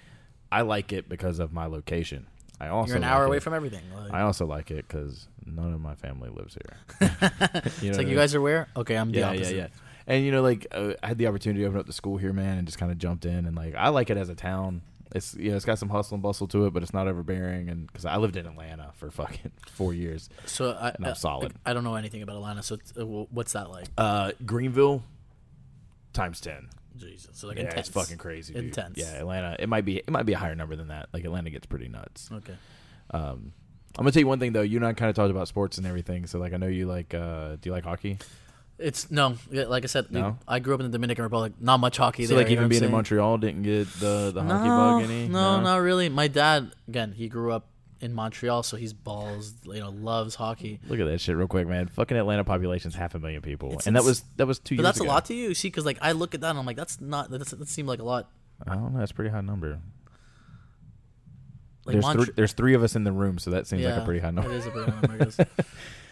[0.53, 2.27] I like it because of my location.
[2.61, 3.83] I also you're an like hour it- away from everything.
[3.95, 7.11] Like, I also like it because none of my family lives here.
[7.65, 8.69] it's know like what I you guys are where?
[8.77, 9.57] Okay, I'm the yeah, yeah, opposite.
[9.57, 9.69] yeah.
[10.07, 12.33] And you know, like uh, I had the opportunity to open up the school here,
[12.33, 14.83] man, and just kind of jumped in, and like I like it as a town.
[15.15, 17.69] It's you know, it's got some hustle and bustle to it, but it's not overbearing.
[17.69, 21.55] And because I lived in Atlanta for fucking four years, So I, I- solid.
[21.65, 22.63] I don't know anything about Atlanta.
[22.65, 23.87] So it's, uh, what's that like?
[23.97, 25.03] uh, Greenville
[26.13, 26.69] times ten.
[26.97, 27.89] Jesus, so like yeah, intense.
[27.89, 28.55] it's fucking crazy.
[28.55, 28.65] Dude.
[28.67, 28.99] Intense.
[28.99, 29.57] Yeah, Atlanta.
[29.59, 29.97] It might be.
[29.99, 31.09] It might be a higher number than that.
[31.13, 32.29] Like Atlanta gets pretty nuts.
[32.33, 32.55] Okay.
[33.11, 33.53] Um,
[33.97, 34.63] I'm gonna tell you one thing though.
[34.63, 36.27] You and I kind of talked about sports and everything.
[36.27, 37.13] So like, I know you like.
[37.15, 38.19] Uh, do you like hockey?
[38.77, 40.39] It's no, yeah, like I said, dude, No?
[40.49, 41.53] I grew up in the Dominican Republic.
[41.61, 42.39] Not much hockey So there.
[42.43, 42.93] like, you know even what being in saying?
[42.93, 45.29] Montreal didn't get the the hockey bug any.
[45.29, 46.09] No, not really.
[46.09, 47.69] My dad, again, he grew up
[48.01, 49.55] in Montreal, so he's balls.
[49.65, 50.81] You know, loves hockey.
[50.89, 51.87] Look at that shit real quick, man.
[51.87, 54.83] Fucking Atlanta population's half a million people, It's and that was that was two But
[54.83, 55.09] years that's ago.
[55.09, 57.01] a lot to you, see, because like I look at that and I'm like, that's
[57.01, 57.31] not.
[57.31, 58.29] That doesn't that seem like a lot.
[58.67, 58.99] I don't know.
[58.99, 59.79] That's a pretty high number.
[61.87, 62.25] Like there's Montreal.
[62.25, 64.31] three, there's three of us in the room, so that seems like a pretty high
[64.31, 64.51] number.
[64.51, 65.23] It is a pretty high number.
[65.23, 65.39] I guess.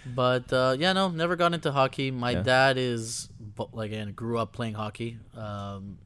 [0.06, 2.10] But uh, yeah, no, never got into hockey.
[2.10, 2.42] My Yeah.
[2.42, 3.28] dad is
[3.72, 5.98] like, again, grew up playing hockey, um,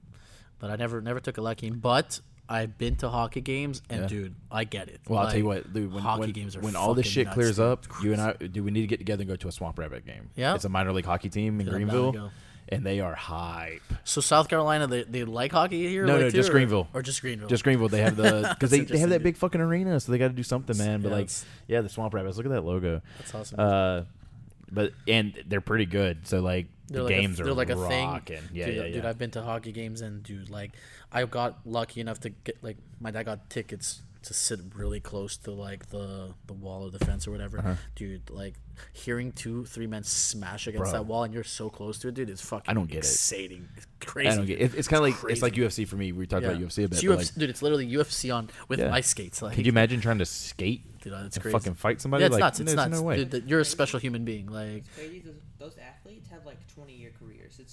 [0.59, 1.75] but I never never took a liking.
[1.75, 4.07] But I've been to hockey games, and Yeah.
[4.09, 5.01] dude, I get it.
[5.09, 5.93] Well, I'll tell you what, dude.
[5.93, 7.65] When, hockey when, games are when all this shit clears dude.
[7.67, 9.79] up, you and I, do we need to get together and go to a Swamp
[9.79, 10.31] Rabbit game?
[10.37, 10.55] Yeah.
[10.55, 12.31] it's a minor league hockey team in Dude, Greenville.
[12.69, 13.83] And they are hype.
[14.05, 16.05] So South Carolina, they, they like hockey here?
[16.05, 16.89] No, like, no, too, just or- Greenville.
[16.93, 17.49] or just Greenville.
[17.49, 20.19] Just Greenville, they have the because they, they have that big fucking arena, so they
[20.19, 21.01] got to do something, man.
[21.01, 21.31] But Yeah, like,
[21.69, 22.37] yeah, the Swamp Rabbits.
[22.37, 23.03] Look at that logo.
[23.19, 23.61] That's awesome.
[23.61, 24.03] Uh,
[24.71, 26.27] but and they're pretty good.
[26.27, 28.09] So like They're the like games a, are they're like a thing.
[28.09, 28.43] rocking.
[28.53, 28.93] Yeah, dude, yeah, yeah.
[28.95, 30.73] Dude, I've been to hockey games and dude, like,
[31.13, 35.37] I got lucky enough to get like my dad got tickets to sit really close
[35.39, 37.75] to like the the wall or the fence or whatever, Uh-huh.
[37.95, 38.29] dude.
[38.31, 38.55] Like
[38.93, 40.93] hearing two, three men smash against Bro.
[40.93, 42.29] that wall and you're so close to it, dude.
[42.31, 42.65] It's fucking.
[42.69, 43.07] I don't get it.
[43.07, 44.29] It's crazy.
[44.29, 44.75] I don't get it.
[44.75, 45.55] It's kind of like it's like.
[45.55, 46.13] UFC for me.
[46.13, 46.93] We talked about UFC a bit.
[46.99, 47.51] It's UFC, like, dude.
[47.51, 48.93] It's literally UFC on with Yeah.
[48.93, 49.41] ice skates.
[49.43, 51.53] Like, could you imagine trying to skate dude, that's and crazy.
[51.59, 52.23] fucking fight somebody?
[52.23, 52.61] yeah, it's like, nuts.
[52.61, 52.91] It's nuts.
[52.93, 53.25] no way.
[53.25, 54.47] Dude, you're a special human being.
[54.47, 55.21] Like, crazy.
[55.21, 57.26] Those, those athletes have like 20 year careers.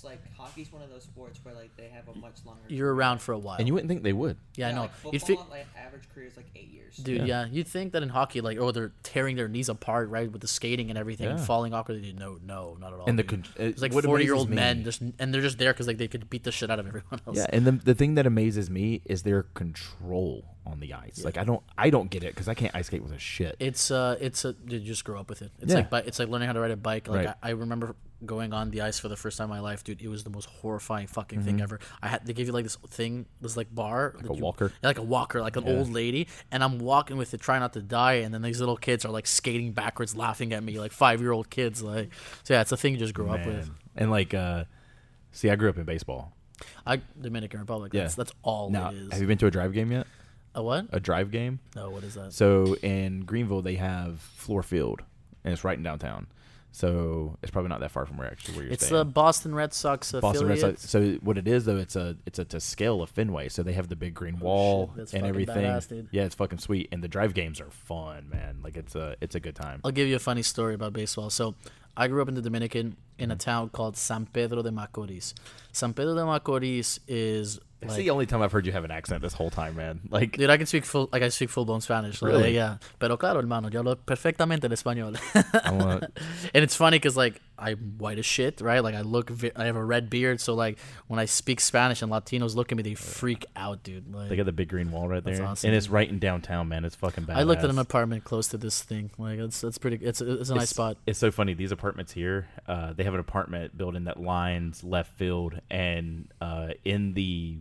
[0.03, 2.61] It's like hockey's one of those sports where like they have a much longer.
[2.67, 3.55] you're around for a while.
[3.57, 4.35] and you wouldn't think they would.
[4.57, 4.81] yeah, I know.
[4.81, 6.97] Like You'd football, think, like average career is like eight years.
[6.97, 7.25] dude.
[7.27, 7.45] Yeah.
[7.49, 10.47] you'd think that in hockey, like, oh, they're tearing their knees apart, right, with the
[10.47, 11.45] skating and everything, and Yeah.
[11.45, 12.03] falling awkwardly.
[12.03, 13.05] Dude, No, no, not at all.
[13.05, 13.43] And the dude.
[13.45, 15.71] con- uh, it's like what forty year old amazes men, just and they're just there
[15.73, 17.37] because like they could beat the shit out of everyone else.
[17.37, 21.23] Yeah, and the the thing that amazes me is their control on the ice.
[21.23, 23.55] Like I don't I don't get it because I can't ice skate with a shit.
[23.59, 25.51] It's uh, it's a dude, you just grow up with it.
[25.61, 25.77] It's Yeah.
[25.79, 27.07] like bi- it's like learning how to ride a bike.
[27.07, 27.35] Like Right.
[27.41, 30.01] I, I remember going on the ice for the first time in my life, dude.
[30.01, 31.79] It was the most horrifying fucking thing ever.
[32.01, 34.33] I had they give you like this thing, this like bar, like Mm-hmm.
[34.33, 34.71] a walker?
[34.81, 37.73] yeah, like a walker, like an old lady, and I'm walking with it, trying not
[37.73, 40.91] to die, and then these little kids are like skating backwards, laughing at me, like
[40.91, 41.81] five year old kids.
[41.81, 42.09] Like,
[42.43, 43.69] so yeah, it's a thing you just grow up with.
[43.95, 44.65] And like, uh,
[45.31, 46.33] see, I grew up in baseball.
[46.85, 47.93] I Dominican Republic.
[47.93, 48.01] Yeah.
[48.03, 49.11] That's that's all Now, it is.
[49.11, 50.07] have you been to a drive game yet?
[50.55, 50.85] a what?
[50.91, 51.59] A drive game?
[51.75, 52.31] No, what is that?
[52.31, 55.01] So in Greenville, they have Fluor Field,
[55.43, 56.27] and it's right in downtown.
[56.75, 59.05] So it's probably not that far from where actually where you're It's the.
[59.05, 60.59] Boston Red Sox Boston Red.
[60.59, 60.89] Sox.
[60.89, 63.49] So what it is though, it's a it's a to scale of Fenway.
[63.49, 65.55] So they have the big green wall Oh, that's and fucking everything.
[65.63, 66.07] badass, dude.
[66.11, 66.89] Yeah, it's fucking sweet.
[66.91, 68.57] And the drive games are fun, man.
[68.63, 69.81] Like it's a it's a good time.
[69.85, 71.29] I'll give you a funny story about baseball.
[71.29, 71.53] So,
[71.95, 73.31] I grew up in the Dominican in Mm-hmm.
[73.31, 75.35] a town called San Pedro de Macorís.
[75.71, 78.91] San Pedro de Macorís is It's like, the only time I've heard you have an
[78.91, 80.01] accent this whole time, man.
[80.09, 82.21] Like dude, I can speak full, like I speak full blown Spanish.
[82.21, 82.55] Like, Really?
[82.55, 82.77] yeah.
[82.99, 85.17] Pero claro, hermano, yo hablo perfectamente el español.
[86.53, 88.79] And it's funny because like I'm white as shit, right?
[88.83, 90.77] Like I look, vi- I have a red beard, so like
[91.07, 94.13] when I speak Spanish and Latinos look at me, they freak out, dude.
[94.13, 96.67] Like they got the big green wall right there, awesome, and it's right in downtown,
[96.67, 96.83] man.
[96.83, 97.37] It's fucking bad.
[97.37, 99.11] I looked at an apartment close to this thing.
[99.17, 100.03] Like it's it's pretty.
[100.03, 100.97] It's it's a nice spot.
[101.05, 101.53] It's so funny.
[101.53, 106.69] These apartments here, uh, they have an apartment building that lines left field, and uh,
[106.83, 107.59] in the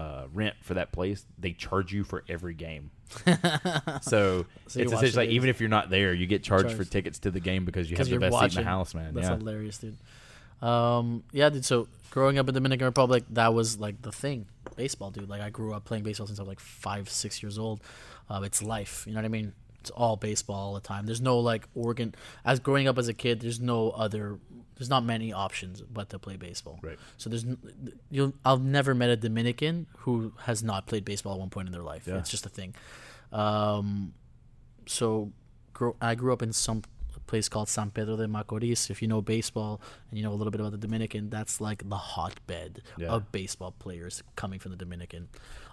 [0.00, 2.90] uh, rent for that place, they charge you for every game.
[4.00, 7.18] so, So it's essentially like even if you're not there, you get charged, for tickets
[7.20, 8.50] to the game because you have the best watching.
[8.50, 9.12] seat in the house, man.
[9.12, 9.36] That's yeah.
[9.36, 9.96] hilarious, dude.
[10.66, 11.66] Um, yeah, dude.
[11.66, 14.46] So growing up in Dominican Republic, that was like the thing.
[14.74, 15.28] Baseball, dude.
[15.28, 17.80] Like I grew up playing baseball since I was like five, six years old.
[18.30, 19.04] Uh, it's life.
[19.06, 19.52] You know what I mean?
[19.80, 21.06] It's all baseball all the time.
[21.06, 22.14] There's no like organ.
[22.44, 24.38] As growing up as a kid, there's no other.
[24.76, 26.78] There's not many options but to play baseball.
[26.82, 26.98] Right.
[27.18, 27.44] So there's
[28.10, 31.72] you'll I've never met a Dominican who has not played baseball at one point in
[31.72, 32.06] their life.
[32.06, 32.18] Yeah.
[32.18, 32.74] It's just a thing.
[33.32, 34.14] Um,
[34.86, 35.32] so
[35.72, 36.82] grow, I grew up in some
[37.26, 38.90] place called San Pedro de Macorís.
[38.90, 39.80] If you know baseball
[40.10, 43.08] and you know a little bit about the Dominican, that's like the hotbed Yeah.
[43.08, 45.28] of baseball players coming from the Dominican.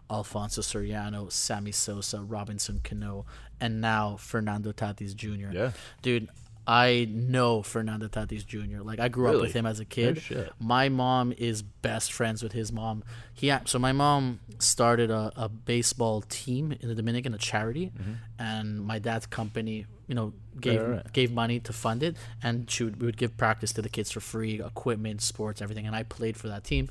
[0.10, 3.26] Alfonso Soriano, Sammy Sosa, Robinson Cano,
[3.60, 5.52] and now Fernando Tatis Jr.
[5.52, 5.72] Yeah.
[6.02, 6.30] Dude,
[6.70, 8.82] I know Fernando Tatis Jr.
[8.82, 10.22] Like I grew up with him as a kid.
[10.60, 13.04] My mom is best friends with his mom.
[13.34, 17.94] He so my mom started a, a baseball team in the Dominican, a charity,
[18.38, 20.92] and my dad's company, you know, gave Mm-hmm.
[20.92, 21.14] Right, right.
[21.14, 24.12] gave money to fund it, and she would, we would give practice to the kids
[24.12, 25.88] for free, equipment, sports, everything.
[25.88, 26.90] And I played for that team,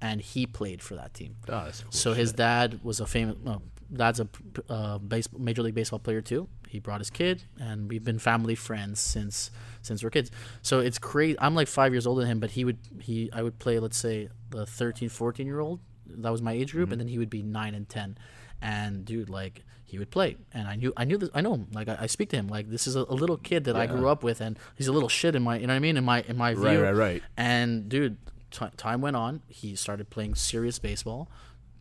[0.00, 1.36] and he played for that team.
[1.48, 3.36] Oh, cool So his dad was a famous.
[3.42, 3.62] No,
[3.92, 4.28] dad's a
[4.68, 6.48] uh, base, major league baseball player too.
[6.68, 9.50] He brought his kid, and we've been family friends since
[9.82, 10.30] since we're kids.
[10.62, 11.36] So it's crazy.
[11.40, 13.96] I'm like five years older than him, but he would he I would play let's
[13.96, 15.80] say the 13, 14 year old.
[16.06, 18.16] That was my age group, and then he would be nine and ten.
[18.62, 21.30] And dude, like he would play, and I knew I knew this.
[21.34, 21.68] I know him.
[21.72, 22.48] Like I, I speak to him.
[22.48, 24.92] Like this is a, a little kid that I grew up with, and he's a
[24.92, 26.64] little shit in my you know what I mean in my in my view.
[26.64, 27.22] Right, right, right.
[27.36, 28.16] And dude,
[28.58, 29.42] t- time went on.
[29.48, 31.30] He started playing serious baseball.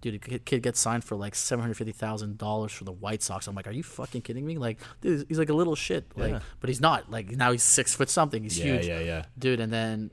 [0.01, 3.23] Dude, a kid- gets signed for like seven hundred fifty thousand dollars for the White
[3.23, 3.47] Sox.
[3.47, 4.57] I'm like, are you fucking kidding me?
[4.57, 6.05] Like, dude, he's like a little shit.
[6.15, 6.39] Like, Yeah.
[6.59, 7.09] but he's not.
[7.09, 8.43] Like now he's six foot something.
[8.43, 8.87] He's Yeah, huge.
[8.87, 9.25] yeah, yeah.
[9.39, 10.11] Dude, and then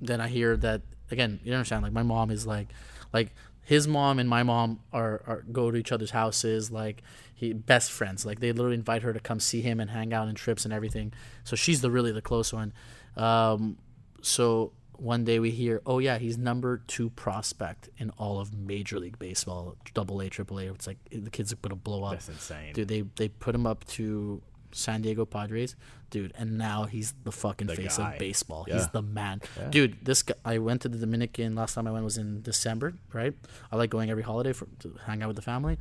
[0.00, 1.40] then I hear that again.
[1.44, 1.82] You understand?
[1.82, 2.68] Like my mom is like,
[3.12, 6.70] like his mom and my mom are, are go to each other's houses.
[6.70, 7.02] Like
[7.34, 8.24] he best friends.
[8.24, 10.72] Like they literally invite her to come see him and hang out and trips and
[10.72, 11.12] everything.
[11.44, 12.72] So she's the really the close one.
[13.16, 13.76] Um,
[14.22, 18.98] so one day we hear, oh yeah, he's number two prospect in all of Major
[18.98, 20.64] League Baseball, Double A, Triple A.
[20.72, 22.12] It's like the kid's are gonna blow up.
[22.12, 22.72] That's insane.
[22.74, 25.74] Dude, they they put him up to San Diego Padres,
[26.10, 28.12] dude, and now he's the fucking The face guy.
[28.12, 28.66] of baseball.
[28.68, 28.74] Yeah.
[28.76, 29.68] He's the man, Yeah.
[29.70, 29.96] dude.
[30.04, 33.34] This guy, I went to the Dominican last time I went was in December, right?
[33.72, 35.78] I like going every holiday for to hang out with the family.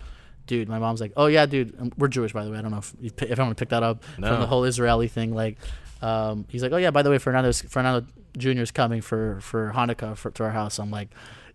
[0.47, 2.57] Dude, my mom's like, "Oh yeah, dude, um, we're Jewish by the way.
[2.57, 4.29] I don't know if if I want to pick that up No.
[4.29, 5.35] from the whole Israeli thing.
[5.35, 5.57] Like,
[6.01, 8.07] um, he's like, "Oh yeah, by the way, Fernando Fernando
[8.37, 10.79] Junior's coming for for Hanukkah for, to our house.
[10.79, 11.09] I'm like,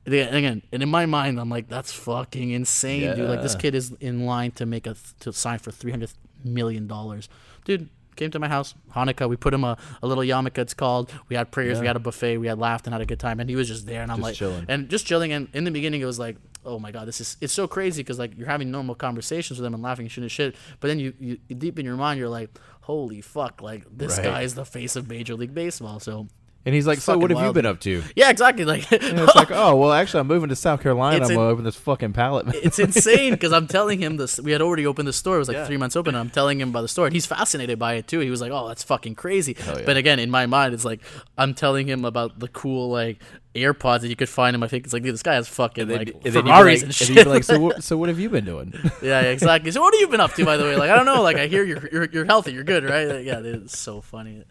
[0.06, 3.28] and again, and in my mind, I'm like, that's fucking insane, dude.
[3.28, 6.12] Like this kid is in line to make a to sign for three hundred
[6.44, 7.28] million dollars,
[7.64, 7.88] dude.
[8.16, 9.28] Came to my house, Hanukkah.
[9.28, 10.59] We put him a, a little yarmulke.
[10.59, 11.12] It's called.
[11.28, 11.80] We had prayers.
[11.80, 12.38] We had a buffet.
[12.38, 13.40] We had laughed and had a good time.
[13.40, 14.02] And he was just there.
[14.02, 14.66] And I'm Just like, chilling.
[14.68, 15.32] and just chilling.
[15.32, 18.05] And in the beginning, it was like, oh my god, this is it's so crazy
[18.05, 20.55] because like you're having normal conversations with them and laughing and shooting shit.
[20.78, 22.51] But then you, you deep in your mind, you're like,
[22.82, 24.24] holy fuck, like this Right.
[24.26, 25.98] guy is the face of Major League Baseball.
[25.98, 26.28] So
[26.66, 28.64] And he's like, It's "So what fucking have you been up to?" yeah, exactly.
[28.64, 31.16] Like And it's like, "Oh, well, actually, I'm moving to South Carolina.
[31.18, 34.40] It's I'm in- gonna open this fucking pallet." it's insane because I'm telling him this.
[34.40, 35.36] We had already opened the store.
[35.36, 35.66] It was like Yeah.
[35.66, 36.14] three months open.
[36.14, 38.20] And I'm telling him about the store, and he's fascinated by it too.
[38.20, 39.82] He was like, "Oh, that's fucking crazy." Yeah.
[39.84, 41.00] But again, in my mind, it's like
[41.36, 43.18] I'm telling him about the cool like
[43.54, 44.82] AirPods that you could find in my face.
[44.84, 46.74] It's like, dude, this guy has fucking then, like and then you'd be Ferraris like,
[46.76, 47.14] and and shit.
[47.16, 48.72] then like, "So, what, so what have you been doing?"
[49.02, 49.70] yeah, yeah, exactly.
[49.70, 50.76] So, what have you been up to, by the way?
[50.76, 51.20] Like, I don't know.
[51.22, 52.52] Like, I hear you're you're, you're healthy.
[52.52, 53.06] You're good, right?
[53.06, 54.42] Like, yeah, dude, it's so funny.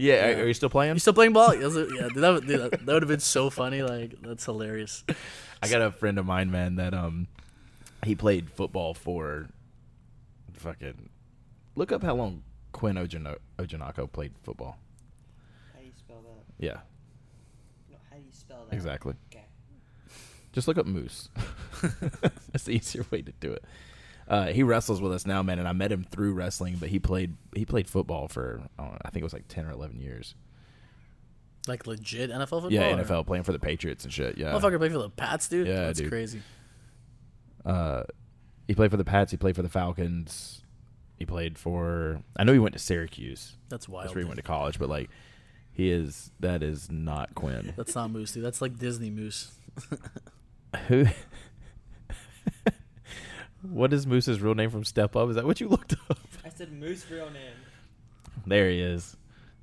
[0.00, 0.94] Yeah, Are, are you still playing?
[0.94, 1.54] You still playing ball?
[1.54, 3.82] Yeah, dude, that would, dude, that, that would have been so funny.
[3.82, 5.04] Like, that's hilarious.
[5.62, 7.28] I got a friend of mine, man, that um,
[8.04, 9.48] he played football for
[10.54, 11.08] fucking.
[11.76, 14.78] Look up how long Quinn Ojino- Ojinako played football.
[15.74, 16.64] How do you spell that?
[16.64, 16.78] Yeah,
[17.90, 18.74] No, how do you spell that?
[18.74, 19.14] exactly.
[19.32, 19.44] Okay.
[20.52, 21.28] Just look up Moose.
[22.52, 23.64] That's the easier way to do it.
[24.30, 26.76] Uh, he wrestles with us now, man, and I met him through wrestling.
[26.78, 29.66] But he played he played football for I, know, I think it was like ten
[29.66, 30.36] or eleven years.
[31.66, 32.72] Like legit NFL football.
[32.72, 34.38] yeah, or- NFL playing for the Patriots and shit.
[34.38, 35.66] Yeah, Motherfucker play for the Pats, dude.
[35.66, 36.10] Yeah, that's dude.
[36.10, 36.42] crazy.
[37.66, 38.04] uh,
[38.68, 39.32] he played for the Pats.
[39.32, 40.62] He played for the Falcons.
[41.16, 42.22] He played for.
[42.36, 43.56] I know he went to Syracuse.
[43.68, 44.04] That's wild.
[44.06, 44.78] That's where he went to college.
[44.78, 45.10] But like,
[45.72, 47.74] he is that is not Quinn.
[47.76, 48.44] That's not Moose, dude.
[48.44, 49.50] That's like Disney Moose.
[50.86, 51.06] Who?
[53.62, 55.28] What is Moose's real name from Step Up?
[55.28, 56.18] Is that what you looked up?
[56.44, 57.52] I said Moose real name.
[58.46, 59.16] There he is.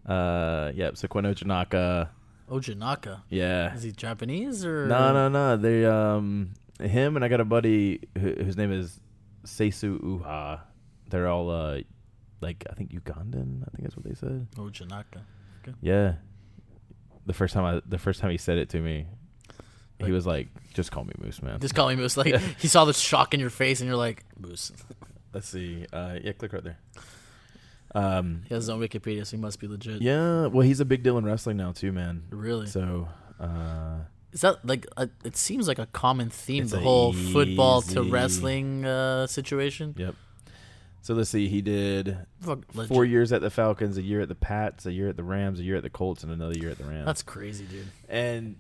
[0.06, 0.98] Uh, yep.
[0.98, 2.10] So Quinn Ojinnaka.
[2.49, 3.22] Ojinnaka.
[3.30, 3.74] Yeah.
[3.74, 5.57] Is he Japanese or No, no, no.
[5.57, 8.99] They um him and I got a buddy who, whose name is
[9.45, 10.61] Seisu Uha.
[11.10, 11.80] They're all uh
[12.40, 13.64] like I think Ugandan.
[13.64, 14.48] I think that's what they said.
[14.56, 15.22] Ojinnaka.
[15.82, 16.14] Yeah.
[17.26, 19.07] The first time I the first time he said it to me,
[20.06, 22.18] he was like, "Just call me Moose, man." Just call me Moose.
[22.18, 24.72] Like he saw the shock in your face, and you're like Moose.
[25.34, 25.86] Let's see.
[25.91, 26.78] Uh, yeah, click right there.
[27.95, 30.02] Um, He has his own Wikipedia, so he must be legit.
[30.02, 30.48] yeah.
[30.48, 32.24] Well, he's a big deal in wrestling now too, man.
[32.30, 32.68] Really?
[32.68, 33.07] So,
[33.40, 33.99] uh,
[34.34, 36.68] Is that like a, it seems like a common theme?
[36.68, 39.95] The whole football to wrestling uh, situation.
[39.98, 40.15] yep.
[41.02, 41.48] So let's see.
[41.48, 45.07] He did Fuck, four years at the Falcons, a year at the Pats, a year
[45.07, 47.06] at the Rams, a year at the Colts, and another year at the Rams.
[47.06, 47.88] That's crazy, dude.
[48.10, 48.57] and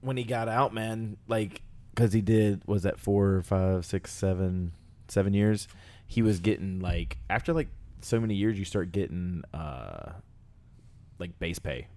[0.00, 1.62] when he got out, man, like,
[1.94, 4.72] because he did was that four, five, six, seven,
[5.08, 5.66] seven years.
[6.06, 7.68] He was getting like after like
[8.00, 10.12] so many years, you start getting uh
[11.18, 11.88] like base pay.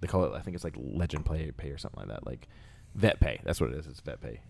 [0.00, 2.48] They call it, I think it's like legend play pay or something like that, like
[2.94, 3.40] vet pay.
[3.44, 3.86] That's what it is.
[3.86, 4.40] It's vet pay.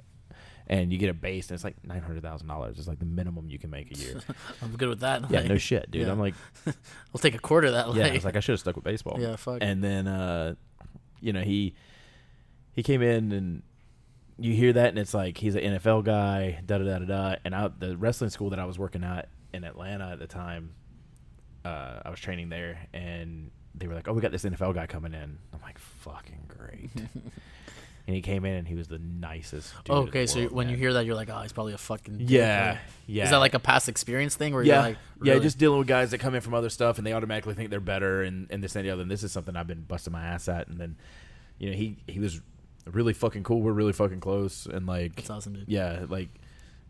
[0.68, 2.78] And you get a base, and it's like nine hundred thousand dollars.
[2.78, 4.20] It's like the minimum you can make a year.
[4.62, 5.28] I'm good with that.
[5.28, 6.02] yeah, Like, no shit, dude.
[6.06, 6.12] yeah.
[6.12, 6.35] I'm like,
[6.66, 7.89] I'll take a quarter of that.
[7.94, 9.16] yeah, Like, I was like, I should have stuck with baseball.
[9.20, 9.59] yeah, fuck.
[9.62, 10.55] And then uh
[11.20, 11.74] you know, he
[12.72, 13.62] he came in and
[14.38, 17.36] you hear that and it's like he's an NFL guy, da da da da da.
[17.44, 20.74] And out the wrestling school that I was working at in Atlanta at the time,
[21.64, 24.86] uh, I was training there and they were like, Oh, we got this NFL guy
[24.86, 25.38] coming in.
[25.52, 26.90] I'm like, fucking great.
[26.94, 29.94] and he came in and he was the nicest dude.
[29.94, 32.16] the okay, so world, when you hear that, you're like, oh, he's probably a fucking.
[32.20, 32.78] Yeah.
[33.06, 33.24] Yeah.
[33.24, 35.86] Is that like a past experience thing where yeah, you're like, yeah, just dealing with
[35.88, 38.64] guys that come in from other stuff and they automatically think they're better and, and
[38.64, 39.02] this and the other.
[39.02, 40.68] And this is something I've been busting my ass at.
[40.68, 40.97] And then,
[41.59, 42.40] you know, he he was
[42.90, 43.60] really fucking cool.
[43.60, 44.66] We're really fucking close.
[44.66, 45.64] And like, That's awesome, dude.
[45.68, 46.28] yeah, like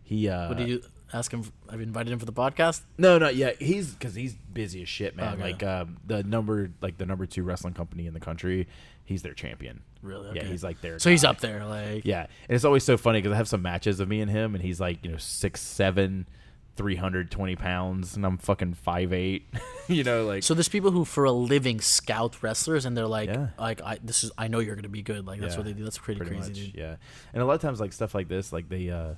[0.03, 0.29] he.
[0.29, 0.83] uh What did you
[1.13, 1.45] ask him?
[1.71, 2.83] Have you invited him for the podcast?
[2.99, 3.61] No, not yet.
[3.61, 5.35] He's because he's busy as shit, man.
[5.35, 5.43] Okay.
[5.43, 8.69] Like um, the number, like the number two wrestling company in the country.
[9.05, 9.83] He's their champion.
[10.03, 10.37] Really?
[10.37, 10.99] Yeah, he's like their.
[11.01, 12.05] So he's up there, like.
[12.05, 14.55] Yeah, and it's always so funny because I have some matches of me and him,
[14.55, 16.29] and he's like, you know, six seven,
[16.77, 19.47] three hundred twenty pounds, and I'm fucking five eight.
[19.89, 23.29] you know, like So there's people who, for a living, scout wrestlers, and they're like,
[23.29, 23.49] Yeah.
[23.59, 25.27] like, I this is, I know you're gonna be good.
[25.27, 25.85] Like that's Yeah, what they do.
[25.85, 26.75] That's pretty, crazy, much, dude.
[26.75, 26.97] Yeah,
[27.35, 29.15] and a lot of times like stuff like this, like they, uh,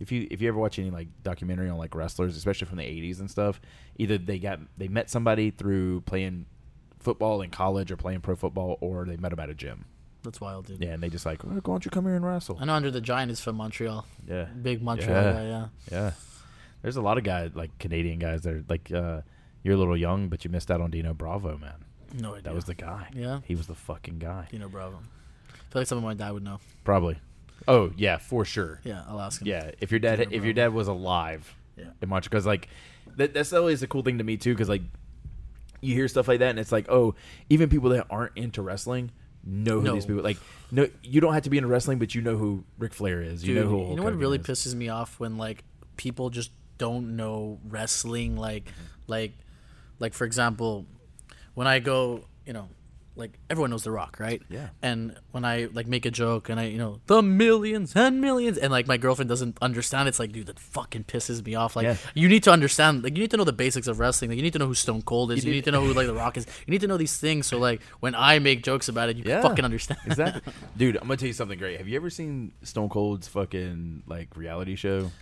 [0.00, 2.84] if you if you ever watch any like documentary on like wrestlers, especially from the
[2.84, 3.60] '80s and stuff,
[3.96, 6.46] either they got they met somebody through playing
[6.98, 9.84] football in college or playing pro football, or they met them at a gym.
[10.22, 10.82] That's wild, dude.
[10.82, 12.56] Yeah, and they just like, well, why don't you come here and wrestle?
[12.58, 14.06] I know André the Giant is from Montreal.
[14.26, 15.32] Yeah, Big Montreal Yeah.
[15.34, 15.44] guy.
[15.46, 15.66] Yeah.
[15.92, 16.10] yeah.
[16.84, 19.22] There's a lot of guys like Canadian guys that are like, uh,
[19.62, 21.72] you're a little young, but you missed out on Dino Bravo, man.
[22.16, 22.42] No idea.
[22.42, 23.08] That was the guy.
[23.14, 23.40] Yeah.
[23.46, 24.46] He was the fucking guy.
[24.50, 24.98] Dino Bravo.
[24.98, 26.60] I feel like someone my dad would know.
[26.84, 27.18] Probably.
[27.66, 28.80] Oh yeah, for sure.
[28.84, 29.48] Yeah, I'll ask him.
[29.48, 31.86] Yeah, if your dad Dino if your dad was alive Yeah.
[32.02, 32.68] in Montreal, because like
[33.16, 34.82] that, that's always a cool thing to me too, because like
[35.80, 37.14] you hear stuff like that, and it's like, oh,
[37.48, 39.10] even people that aren't into wrestling
[39.42, 39.94] know who No.
[39.94, 40.36] these people like.
[40.70, 43.42] No, you don't have to be into wrestling, but you know who Ric Flair is.
[43.42, 43.78] you Dude, know who.
[43.90, 44.46] you know what Hogan really is.
[44.46, 45.64] pisses me off when like
[45.96, 48.72] people just don't know wrestling like
[49.06, 49.32] like
[49.98, 50.86] like for example
[51.54, 52.68] when I go you know
[53.16, 54.70] like everyone knows the rock right Yeah.
[54.82, 58.58] and when I like make a joke and I you know the millions and millions
[58.58, 61.84] and like my girlfriend doesn't understand it's like dude that fucking pisses me off like
[61.84, 61.96] Yeah.
[62.14, 64.42] you need to understand like you need to know the basics of wrestling like you
[64.42, 66.14] need to know who Stone Cold is you, need- need to know who like the
[66.14, 69.08] rock is you need to know these things so like when I make jokes about
[69.10, 69.42] it you Yeah.
[69.42, 70.96] fucking understand exactly, dude.
[70.96, 71.78] I'm gonna tell you something great.
[71.78, 75.12] Have you ever seen Stone Cold's fucking like reality show,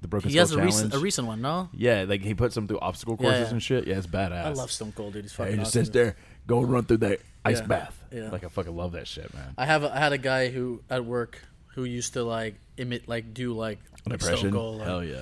[0.00, 0.74] The Broken he Skull has a Challenge?
[0.74, 3.52] recent a recent one no yeah, like he puts them through obstacle Yeah, courses yeah.
[3.52, 3.86] and shit.
[3.86, 4.44] Yeah, it's badass.
[4.44, 5.84] I love Stone Cold dude he's Yeah, he just awesome.
[5.86, 6.16] sits there,
[6.46, 8.04] go run through that ice Yeah, bath.
[8.12, 8.30] yeah.
[8.30, 9.54] Like I fucking love that shit, man.
[9.58, 11.40] I have a, I had a guy who at work
[11.74, 14.20] who used to like imit like do like, like.
[14.22, 14.78] Stone Cold.
[14.78, 15.20] Like, Hell yeah.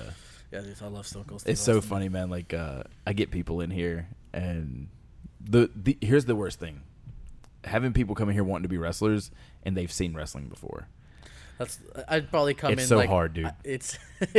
[0.51, 1.41] yeah, dude, I love Stone Cold.
[1.41, 1.89] Steve It's so Austin.
[1.89, 2.29] funny, man.
[2.29, 4.89] Like uh, I get people in here, and
[5.43, 6.81] the, the here's the worst thing:
[7.63, 9.31] having people come in here wanting to be wrestlers,
[9.63, 10.87] and they've seen wrestling before.
[11.57, 12.79] That's I'd probably come in.
[12.79, 12.89] It's in.
[12.89, 13.51] so like, hard, dude.
[13.63, 13.97] It's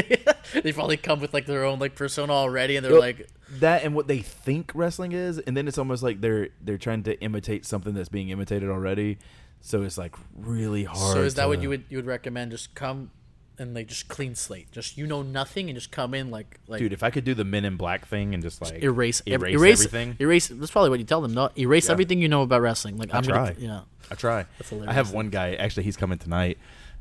[0.54, 3.28] they probably come with like their own like persona already, and they're like,
[3.58, 7.02] that and what they think wrestling is, and then it's almost like they're they're trying
[7.04, 9.18] to imitate something that's being imitated already.
[9.60, 11.14] So it's like really hard.
[11.14, 12.52] so is that what you would you would recommend?
[12.52, 13.10] Just come
[13.58, 14.70] and like just clean slate.
[14.70, 16.92] Just you know nothing and just come in like like dude?
[16.92, 19.84] If I could do the Men in Black thing and just like erase erase, erase
[19.84, 20.48] everything, Erase.
[20.48, 21.34] That's probably what you tell them.
[21.34, 21.92] No, erase Yeah.
[21.92, 22.96] everything you know about wrestling.
[22.96, 23.52] Like I I'm try.
[23.52, 23.80] gonna, yeah.
[24.10, 24.46] I try.
[24.58, 25.54] That's I have one guy.
[25.54, 26.58] Actually, he's coming tonight,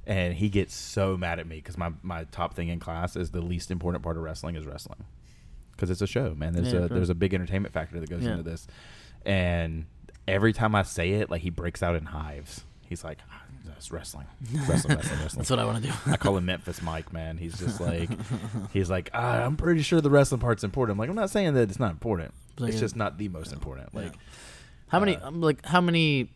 [0.07, 3.29] and he gets so mad at me because my my top thing in class is
[3.29, 5.03] the least important part of wrestling is wrestling,
[5.73, 6.53] because it's a show, man.
[6.53, 8.31] There's Yeah, a there's a big entertainment factor that goes Yeah.
[8.31, 8.65] into this,
[9.25, 9.85] and
[10.27, 12.63] every time I say it, like he breaks out in hives.
[12.81, 13.41] He's like, ah,
[13.75, 14.27] "It's wrestling,
[14.67, 15.93] wrestling, wrestling, wrestling." That's what I want to do.
[16.05, 17.37] I call him Memphis Mike, man.
[17.37, 18.09] He's just like,
[18.73, 20.95] he's like, ah, I'm pretty sure the wrestling part's important.
[20.95, 22.33] I'm like, I'm not saying that it's not important.
[22.59, 23.93] Like, it's just not the most important.
[23.93, 24.13] Like,
[24.87, 26.29] How many Uh, um, like how many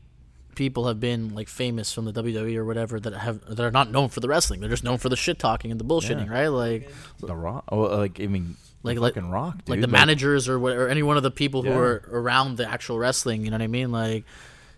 [0.56, 3.90] people have been like famous from the WWE or whatever that have that are not
[3.92, 4.60] known for the wrestling?
[4.60, 6.32] They're just known for the shit talking and the bullshitting, Yeah.
[6.34, 6.48] right?
[6.48, 9.70] Like the Rock, oh, uh, like I mean, Like- like like- fucking Rock, dude.
[9.70, 12.70] like the managers or what, or any one of the people who are around the
[12.70, 13.44] actual wrestling.
[13.46, 13.92] You know what I mean?
[13.92, 14.26] Like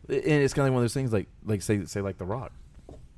[0.10, 2.26] and it's kind of like one of those things, like like say say like the
[2.26, 2.52] Rock.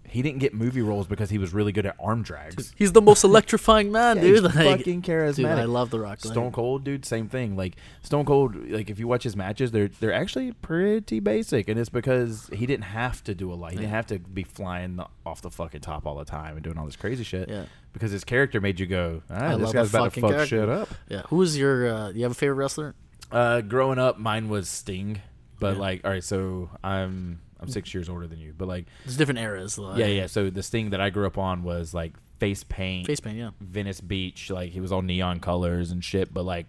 [0.08, 2.74] He didn't get movie roles because he was really good at arm drags.
[2.78, 4.44] he's the most electrifying man, Yeah, dude.
[4.46, 5.36] he's Like, fucking charismatic.
[5.36, 6.24] Dude, I love the Rock.
[6.24, 7.56] Like, Stone Cold, dude, same thing.
[7.58, 11.80] Like Stone Cold, like if you watch his matches, they're they're actually pretty basic, and
[11.80, 13.72] it's because he didn't have to do a lot.
[13.72, 16.64] He didn't have to be flying the, off the fucking top all the time and
[16.64, 17.50] doing all this crazy shit.
[17.50, 17.66] Yeah.
[17.94, 20.48] Because his character made you go, ah, I this guy's about to fuck character.
[20.48, 20.90] shit up.
[21.10, 21.22] Yeah.
[21.28, 21.88] Who is your?
[21.94, 22.94] Uh, you have a favorite wrestler?
[23.32, 25.22] Uh, growing up, mine was Sting,
[25.60, 25.82] but Yeah.
[25.82, 29.40] like, all right, so I'm I'm six years older than you, but like, There's different
[29.40, 29.78] eras.
[29.78, 30.28] Like, yeah, yeah.
[30.28, 33.38] So this thing that I grew up on was like face paint, Face paint.
[33.38, 33.52] Yeah.
[33.62, 34.50] Venice Beach.
[34.50, 36.34] Like he was all neon colors and shit.
[36.34, 36.68] But like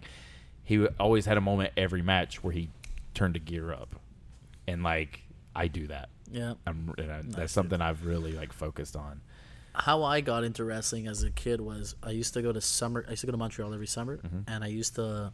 [0.63, 2.69] he w- always had a moment every match where he
[3.13, 3.95] turned to gear up,
[4.67, 5.21] and like
[5.55, 6.09] I do that.
[6.31, 6.53] Yeah.
[6.65, 9.21] I'm, and I, Nice, that's something I've really like focused on.
[9.73, 13.03] how I got into wrestling as a kid was I used to go to summer.
[13.07, 14.39] I used to go to Montreal every summer, Mm-hmm.
[14.47, 15.33] and I used to,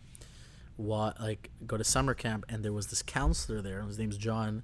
[0.77, 2.45] wa- like go to summer camp.
[2.49, 3.81] And there was this counselor there.
[3.83, 4.63] His name's John.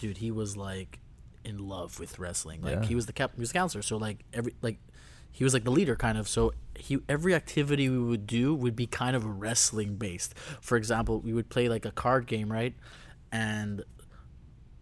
[0.00, 0.98] Dude, he was like
[1.44, 2.62] in love with wrestling.
[2.62, 2.84] Like Yeah.
[2.86, 3.32] he was the cap.
[3.34, 3.82] He was the counselor.
[3.82, 4.78] So like every like.
[5.34, 6.28] He was like the leader, kind of.
[6.28, 10.34] So he every activity we would do would be kind of wrestling based.
[10.60, 12.74] For example, we would play like a card game, right?
[13.30, 13.82] And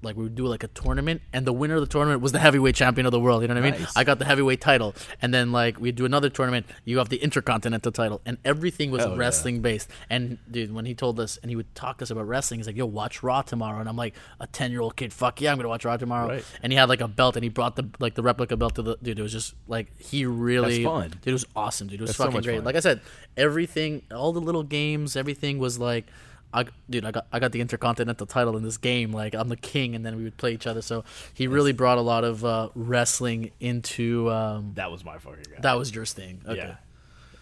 [0.03, 2.39] like we would do like a tournament and the winner of the tournament was the
[2.39, 3.97] heavyweight champion of the world you know what i mean Nice.
[3.97, 7.19] i got the heavyweight title and then like we'd do another tournament you have the
[7.19, 9.19] intercontinental title and everything was Hell yeah.
[9.19, 12.27] wrestling based and dude when he told us and he would talk to us about
[12.27, 15.13] wrestling he's like yo watch raw tomorrow and i'm like a 10 year old kid
[15.13, 16.45] fuck yeah i'm gonna watch raw tomorrow Right.
[16.63, 18.83] and he had like a belt and he brought the like the replica belt to
[18.83, 21.11] the dude it was just like he really That's fun.
[21.11, 22.65] dude it was awesome dude it was That's fucking much great fun.
[22.65, 23.01] like i said
[23.37, 26.07] everything all the little games everything was like
[26.53, 29.13] I, dude, I got I got the intercontinental title in this game.
[29.13, 30.83] Like I'm the king, and then we would play each other.
[30.83, 34.31] So he really brought a lot of uh, wrestling into.
[34.31, 35.61] Um, That was my fucking guy.
[35.61, 36.43] that was your thing.
[36.47, 36.57] Okay.
[36.57, 36.77] Yeah.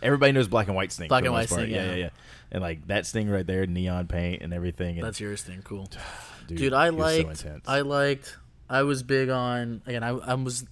[0.01, 1.09] Everybody knows black and white Sting.
[1.09, 1.49] Black and white.
[1.49, 1.91] Sting, Yeah, yeah.
[1.91, 2.09] yeah, yeah.
[2.53, 4.97] And like that Sting right there, neon paint and everything.
[4.99, 5.63] And, That's yours thing.
[5.65, 5.89] Cool,
[6.47, 6.73] dude, dude.
[6.73, 7.45] I was so liked.
[7.67, 8.37] I liked.
[8.71, 10.03] I was big on again.
[10.03, 10.65] I, I was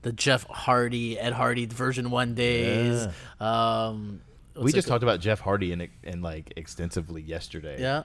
[0.00, 3.06] the Jeff Hardy, Ed Hardy version one days.
[3.38, 4.20] Um,
[4.56, 5.00] we just called?
[5.00, 7.80] talked about Jeff Hardy and and like extensively yesterday.
[7.80, 8.02] Yeah,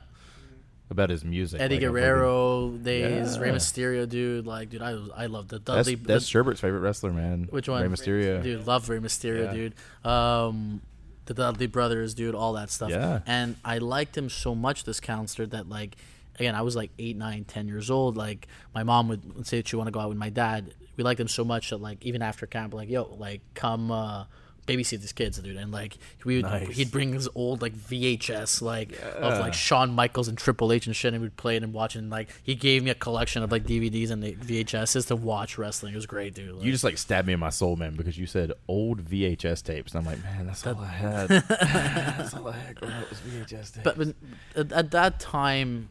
[0.89, 1.59] About his music.
[1.59, 3.55] Eddie like, Guerrero days, Rey Yeah.
[3.55, 4.45] Mysterio, dude.
[4.47, 5.95] Like, dude, I I love the That's, Dudley.
[5.95, 7.47] that's Sherbert's favorite wrestler, man.
[7.49, 7.81] Which one?
[7.81, 8.41] Rey Mysterio.
[8.43, 9.53] Dude, love Rey Mysterio, Yeah.
[9.53, 9.73] dude.
[10.05, 10.81] Um,
[11.25, 12.89] the Dudley brothers, dude, all that stuff.
[12.89, 13.19] Yeah.
[13.25, 15.97] And I liked him so much, this counselor, that like,
[16.39, 18.15] again, I was like eight, nine, ten years old.
[18.15, 20.73] Like, my mom would say that she want to go out with my dad.
[20.95, 23.91] We liked him so much that like, even after camp, like, yo, like, come.
[23.91, 24.23] uh
[24.67, 26.75] babysit these kids, dude, and like we would, Nice.
[26.75, 30.95] he'd bring his old like VHS like of like Shawn Michaels and Triple H and
[30.95, 31.99] shit, and we'd play it and watch it.
[31.99, 35.57] And like he gave me a collection of like DVDs and the VHSs to watch
[35.57, 35.93] wrestling.
[35.93, 36.55] It was great, dude.
[36.55, 39.63] Like, You just like stabbed me in my soul, man, because you said old VHS
[39.63, 41.27] tapes, and I'm like, man, that's all I had.
[41.29, 43.79] that's all I had growing up was VHS tapes.
[43.83, 44.07] but, but
[44.55, 45.89] at, at that time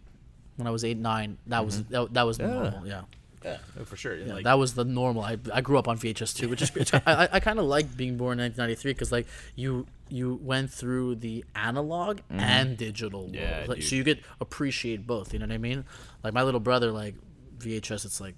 [0.57, 2.53] when I was eight nine, that was that, that was Mm-hmm.
[2.53, 2.61] Yeah.
[2.71, 2.87] normal.
[2.87, 3.03] Yeah.
[3.47, 4.17] Yeah, for sure.
[4.17, 5.23] Yeah, like, that was the normal.
[5.23, 7.65] I, I grew up on VHS too, which is it's, I, I- I kind of
[7.67, 13.23] like being born in 1993 because like you you went through the analog and digital
[13.23, 13.43] world, Mm-hmm.
[13.43, 15.33] Yeah, like, so you could appreciate both.
[15.33, 15.85] You know what I mean?
[16.25, 17.15] Like my little brother, like
[17.59, 18.35] VHS, it's like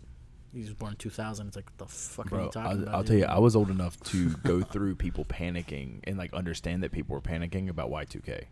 [0.54, 1.46] he was born in 2000.
[1.48, 2.94] It's like what the fuck are Bro, you talking I'll, about?
[2.94, 3.06] I'll dude?
[3.08, 6.92] tell you, I was old enough to go through people panicking and like understand that
[6.92, 8.44] people were panicking about Y2K.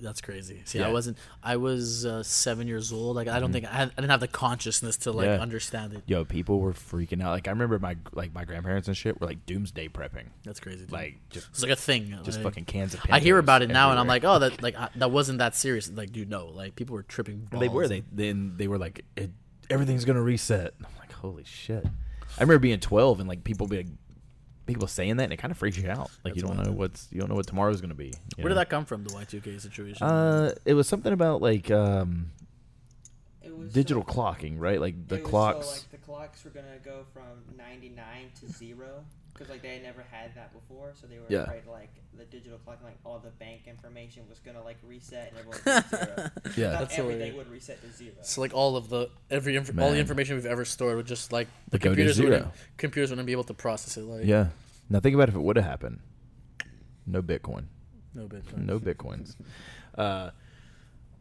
[0.00, 0.62] That's crazy.
[0.64, 0.84] See, Yeah.
[0.84, 0.90] Mm-hmm.
[0.90, 1.18] I wasn't.
[1.42, 3.16] I was uh, seven years old.
[3.16, 5.40] Like I don't think I, had, I didn't have the consciousness to like Yeah.
[5.40, 6.02] understand it.
[6.06, 7.30] Yo, people were freaking out.
[7.30, 10.80] Like I remember my like my grandparents and shit were like doomsday prepping, That's crazy.
[10.84, 10.92] Dude.
[10.92, 12.14] like just it's like a thing.
[12.24, 13.00] just like- fucking cans of.
[13.10, 15.54] I hear about it now, and I'm like, oh, that like I, that wasn't that
[15.54, 15.90] serious.
[15.90, 17.48] Like, dude, no, like people were tripping.
[17.52, 17.88] And they were balls.
[17.90, 19.30] they then they were like it,
[19.70, 20.74] everything's gonna reset.
[20.80, 21.84] I'm like holy shit.
[22.38, 23.86] I remember being 12 and like people be like,
[24.66, 26.10] people saying that and it kind of freaks you out.
[26.24, 28.12] Like you don't know what's you don't know what tomorrow's gonna be.
[28.36, 29.04] you Where did that come from?
[29.04, 30.06] The Y2K situation.
[30.06, 32.30] Uh, it was something about like um
[33.42, 34.80] It was digital so- clocking, right?
[34.80, 35.66] Like the clocks.
[35.66, 38.04] So, like the clocks were gonna go from 99
[38.40, 39.04] to zero
[39.36, 41.42] because like they had never had that before, so they were Yeah.
[41.44, 45.38] afraid like the digital clock, like all the bank information was gonna like reset and
[45.38, 46.30] everyone would be zero.
[46.56, 46.70] yeah.
[46.72, 47.36] Not That's everything hilarious.
[47.36, 48.14] would reset to zero.
[48.22, 51.32] so like all of the every inf- all the information we've ever stored would just
[51.32, 52.30] like the Would go to computers zero.
[52.30, 54.02] wouldn't computers wouldn't be able to process it.
[54.02, 54.48] Like yeah.
[54.88, 56.00] Now think about if it would have happened.
[57.06, 57.64] No Bitcoin.
[58.14, 58.64] no Bitcoin.
[58.64, 59.36] no bitcoins.
[59.96, 60.30] Uh,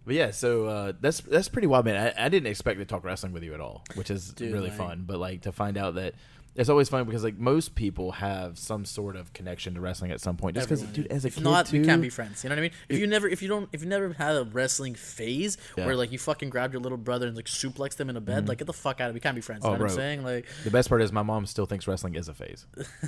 [0.05, 2.13] but yeah, so uh, that's that's pretty wild, man.
[2.17, 4.69] I, I didn't expect to talk wrestling with you at all, which is Dude, really
[4.69, 5.03] like- fun.
[5.07, 6.13] But like to find out that
[6.55, 10.21] it's always fun because like most people have some sort of connection to wrestling at
[10.21, 10.55] some point.
[10.55, 12.43] Just because, dude, as a if kid not, too, we can't be friends.
[12.43, 12.71] You know what I mean?
[12.87, 15.85] If you never, if you don't, if you never had a wrestling phase Yeah.
[15.85, 18.47] where like you fucking grabbed your little brother and like suplexed him in a bed,
[18.47, 19.15] like get the fuck out of.
[19.15, 19.15] it.
[19.15, 19.63] We can't be friends.
[19.63, 19.69] Mm-hmm.
[19.69, 20.23] Oh, you know what I'm saying?
[20.23, 22.65] Like the best part is my mom still thinks wrestling is a phase.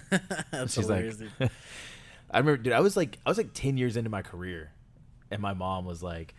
[0.68, 1.06] She's like.
[2.30, 2.74] I remember, dude.
[2.74, 4.72] I was like, I was like ten years into my career,
[5.32, 6.36] and my mom was like,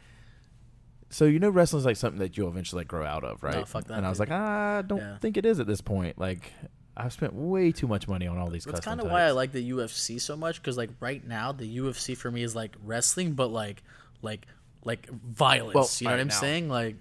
[1.09, 3.85] "So you know, wrestling's like something that you'll eventually like grow out of, right?" fuck
[3.85, 4.29] that, and I was dude.
[4.29, 5.17] like, "Ah, I don't Yeah.
[5.17, 6.19] think it is at this point.
[6.19, 6.53] Like,
[6.99, 8.65] I've spent way too much money on all these.
[8.65, 11.79] That's kind of why I like the UFC so much because like right now the
[11.79, 13.83] UFC for me is like wrestling, but like
[14.21, 14.47] like
[14.85, 15.75] like violence.
[15.75, 16.69] Well, you know what I'm now- saying?
[16.69, 16.97] Like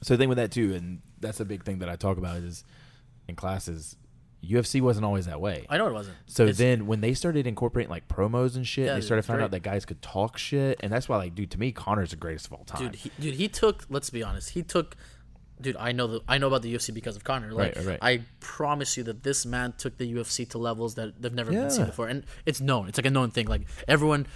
[0.00, 2.36] So the thing with that too, and that's a big thing that I talk about
[2.38, 2.64] is
[3.28, 3.96] in classes.
[4.42, 5.66] UFC wasn't always that way.
[5.70, 6.16] I know it wasn't.
[6.26, 9.44] So It's- then when they started incorporating like promos and shit, Yeah, they started finding
[9.44, 12.16] out that guys could talk shit, and that's why like, dude, to me, Conor's the
[12.16, 12.82] greatest of all time.
[12.82, 13.84] dude, he, dude, he took.
[13.88, 14.96] Let's be honest, he took.
[15.62, 17.52] Dude, I know the I know about the UFC because of Conor.
[17.52, 17.98] Like, Right, right.
[18.02, 21.70] I promise you that this man took the UFC to levels that they've never been
[21.70, 22.88] seen before, and it's known.
[22.88, 23.46] It's like a known thing.
[23.46, 24.26] Like everyone,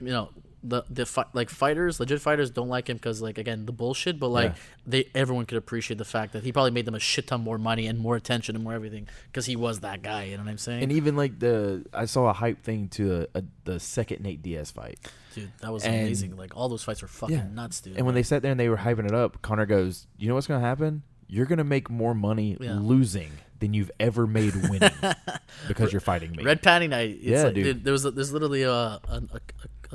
[0.00, 0.30] you know,
[0.68, 4.18] the the fi- like fighters, legit fighters, don't like him because like again the bullshit.
[4.20, 4.58] But like Yeah.
[4.86, 7.58] they, everyone could appreciate the fact that he probably made them a shit ton more
[7.58, 10.24] money and more attention and more everything because he was that guy.
[10.24, 10.82] You know what I'm saying?
[10.82, 14.42] and even like the I saw a hype thing to a, a, the second Nate
[14.42, 14.98] Diaz fight,
[15.34, 16.36] dude, that was and- amazing.
[16.36, 17.46] Like all those fights were fucking Yeah.
[17.52, 17.96] nuts, dude.
[17.96, 20.34] and when they sat there and they were hyping it up, Conor goes, "You know
[20.34, 21.02] what's gonna happen?
[21.26, 22.78] You're gonna make more money Yeah.
[22.80, 23.30] losing
[23.60, 24.90] than you've ever made winning
[25.68, 27.10] because you're fighting me." Red Panty Night.
[27.20, 27.84] It's Yeah, like, dude.
[27.84, 29.40] There was a, there's literally a, a, a,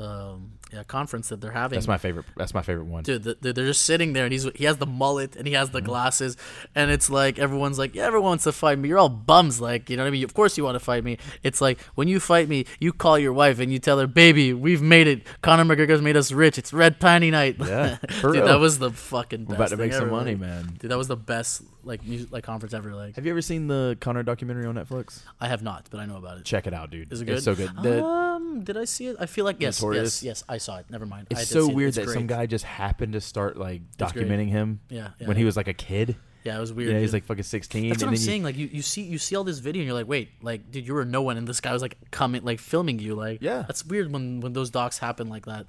[0.01, 1.75] a um, yeah, conference that they're having.
[1.77, 2.25] That's my favorite.
[2.35, 3.03] That's my favorite one.
[3.03, 5.69] Dude, th- they're just sitting there, and he's he has the mullet and he has
[5.69, 5.87] the Mm-hmm.
[5.87, 6.37] glasses,
[6.75, 8.89] and it's like everyone's like, yeah, everyone wants to fight me.
[8.89, 10.23] You're all bums, like you know what I mean.
[10.23, 11.17] Of course you want to fight me.
[11.43, 14.53] It's like when you fight me, you call your wife and you tell her, baby,
[14.53, 15.27] we've made it.
[15.41, 16.57] Conor McGregor's made us rich.
[16.57, 17.57] It's Red Panty Night.
[17.59, 18.45] Yeah, dude, real.
[18.45, 19.45] that was the fucking.
[19.45, 20.77] Best We're about to make some ever, money, like- man.
[20.79, 22.95] Dude, that was the best like music like conference ever.
[22.95, 25.21] Like Have you ever seen the Conor documentary on Netflix?
[25.41, 26.45] I have not, but I know about it.
[26.45, 27.11] Check it out, dude.
[27.11, 27.35] Is it good?
[27.35, 27.71] It's so good.
[27.81, 29.17] The- um, did I see it?
[29.19, 30.23] I feel like yes, Notorious?
[30.23, 30.43] yes, yes.
[30.47, 30.85] I saw it.
[30.89, 31.27] Never mind.
[31.31, 31.75] I it's did so see it.
[31.75, 32.37] weird It's that some great.
[32.37, 34.09] guy just happened to start like great.
[34.13, 35.45] documenting him Yeah, yeah, when he yeah.
[35.47, 36.15] was like a kid.
[36.43, 36.91] Yeah, it was weird.
[36.91, 37.13] Yeah, he's dude.
[37.13, 37.87] like fucking sixteen.
[37.89, 38.43] That's what and I'm then you- saying.
[38.43, 40.85] Like you, you see you see all this video and you're like, wait, like dude,
[40.87, 43.15] you were no one, and this guy was like coming, like filming you.
[43.15, 43.63] Like, Yeah.
[43.67, 45.67] that's weird when when those docs happen like that.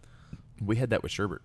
[0.61, 1.41] we had that with Sherbert.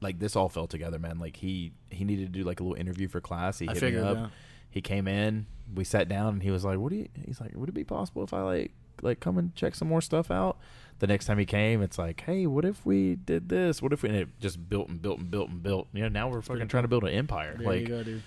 [0.00, 1.18] Like this all fell together, man.
[1.18, 3.58] Like he he needed to do like a little interview for class.
[3.58, 4.16] He hit figured, me up.
[4.16, 4.26] yeah.
[4.70, 5.46] He came in.
[5.74, 7.84] We sat down, and he was like, "What do you?" He's like, "Would it be
[7.84, 8.72] possible if I like
[9.02, 10.58] like come and check some more stuff out?"
[10.98, 13.82] The next time he came, it's like, "Hey, what if we did this?
[13.82, 15.88] What if we?" And it just built and built and built and built.
[15.92, 17.54] You know, now we're fucking trying to build an empire.
[17.58, 18.22] There like you go, dude.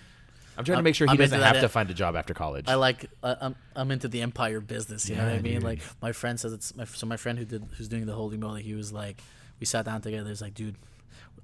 [0.58, 2.34] I'm trying to I'm- make sure he I'm doesn't have to find a job after
[2.34, 2.68] college.
[2.68, 5.10] I like uh, I'm I'm into the empire business.
[5.10, 5.54] You know what I mean?
[5.56, 5.64] dude.
[5.64, 8.38] Like my friend says it's my so my friend who did who's doing the holy
[8.38, 8.62] moly.
[8.62, 9.22] He was like,
[9.60, 10.30] we sat down together.
[10.30, 10.76] He's like, dude.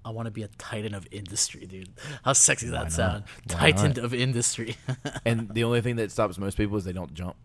[0.03, 1.89] I want to be a titan of industry, dude.
[2.23, 2.91] How sexy does that not?
[2.91, 3.23] sound?
[3.47, 3.97] Why Titan not?
[3.97, 4.75] of industry.
[5.25, 7.35] and the only thing that stops most people is they don't jump.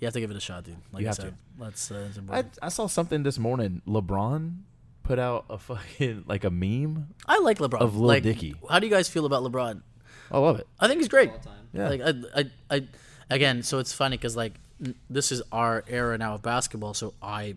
[0.00, 0.76] You have to give it a shot, dude.
[0.92, 1.62] Like You I have said, to.
[1.64, 1.90] let's.
[1.90, 2.58] Uh, it's I, important.
[2.62, 3.82] I saw something this morning.
[3.86, 4.56] LeBron
[5.02, 7.08] put out a fucking like a meme.
[7.26, 7.80] I, like LeBron.
[7.80, 8.54] of Lil like, Dicky.
[8.68, 9.82] How do you guys feel about LeBron?
[10.30, 10.66] I love it.
[10.78, 11.30] I think he's great.
[11.30, 11.52] All time.
[11.72, 11.88] Yeah.
[11.88, 12.86] Like I, I, I,
[13.28, 16.94] again, so it's funny because like n- this is our era now of basketball.
[16.94, 17.56] So I,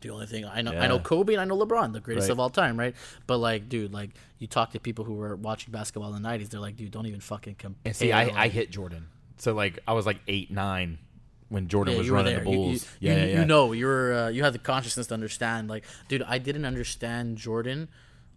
[0.00, 2.32] the only thing I know, I know Kobe and I know LeBron, the greatest Right.
[2.32, 2.94] of all time, right?
[3.28, 4.10] But like, dude, like
[4.40, 7.06] you talk to people who were watching basketball in the '90s, they're like, dude, don't
[7.06, 7.78] even fucking compare.
[7.84, 9.06] And see, I, I hit Jordan.
[9.38, 10.98] So like I was like eight, nine
[11.52, 12.86] when Jordan Yeah, was running the You- you- Bulls.
[13.00, 13.44] You, yeah, you, yeah, yeah.
[13.44, 15.68] know, you're uh, you had the consciousness to understand.
[15.68, 17.88] Like, dude, I didn't understand Jordan.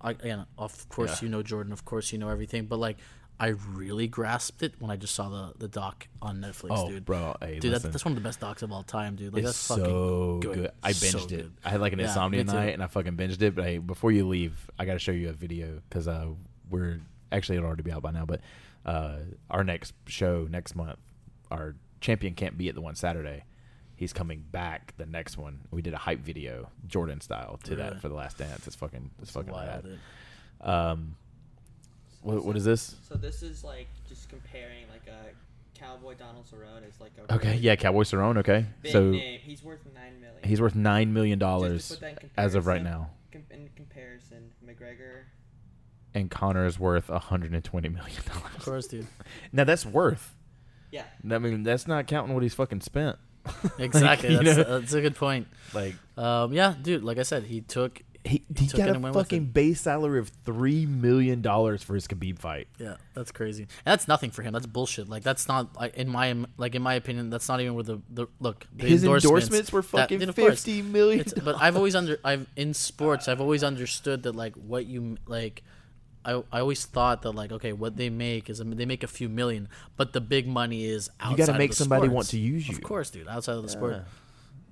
[0.02, 1.26] I, again, of course Yeah.
[1.26, 1.72] you know Jordan.
[1.74, 2.66] Of course you know everything.
[2.66, 2.98] But like,
[3.40, 7.06] I really grasped it when I just saw the the doc on Netflix, Oh, dude.
[7.06, 9.34] bro, hey, dude, that's, that's one of the best docs of all time, dude.
[9.34, 10.56] Like, it's that's so good.
[10.56, 10.72] good.
[10.84, 11.38] I So binged it.
[11.38, 11.52] good.
[11.66, 13.56] I had like an Yeah, insomnia night, and I fucking binged it.
[13.56, 16.28] But hey, before you leave, I got to show you a video because uh,
[16.70, 17.00] we're
[17.32, 18.26] actually it'll already be out by now.
[18.26, 18.42] But
[18.86, 19.18] uh,
[19.50, 21.00] our next show next month,
[21.52, 23.44] our champion can't be at the one Saturday.
[23.96, 25.62] He's coming back the next one.
[25.72, 27.84] We did a hype video, Jordan style, to Really?
[27.90, 28.68] that for the last dance.
[28.68, 29.84] It's fucking, it's fucking Wild, rad.
[29.84, 30.00] dude.
[30.70, 31.16] Um,
[32.22, 32.96] what, what is this?
[33.08, 35.30] So this is like just comparing like a
[35.80, 38.38] cowboy Donald Cerrone is like a Okay, really yeah, Cowboy Cerrone.
[38.40, 39.40] Okay, big so name.
[39.42, 40.44] He's worth nine million.
[40.44, 44.52] he's worth nine million dollars put that in as of right now, Com- in comparison,
[44.66, 45.24] McGregor.
[46.14, 48.56] and Conor is worth hundred and twenty million dollars.
[48.58, 49.08] Of course, dude.
[49.54, 50.36] Now that's worth.
[50.96, 51.36] Yeah.
[51.36, 53.18] I mean, that's not counting what he's fucking spent.
[53.80, 54.32] Exactly.
[54.32, 54.80] you that's, know?
[54.80, 55.48] that's a good point.
[55.74, 57.04] Like Um, yeah, dude.
[57.04, 58.02] Like I said, he took.
[58.24, 61.84] he, he took got a and went with fucking base salary of three million dollars
[61.84, 62.68] for his Khabib fight.
[62.80, 63.64] Yeah, that's crazy.
[63.64, 64.52] And that's nothing for him.
[64.54, 65.08] That's bullshit.
[65.10, 67.30] Like that's not like, in my like in my opinion.
[67.30, 68.66] That's not even where the the look.
[68.74, 70.64] The His endorsements were fucking dude, of course.
[70.64, 71.26] fifty million.
[71.44, 75.62] But I've always under I've in sports I've always understood that like what you like
[76.26, 79.04] I, I always thought that like okay what they make is I mean, they make
[79.04, 82.14] a few million but the big money is outside You gotta make somebody sports.
[82.16, 82.76] want to use you.
[82.76, 83.78] of course dude outside of the Yeah.
[83.78, 84.04] sport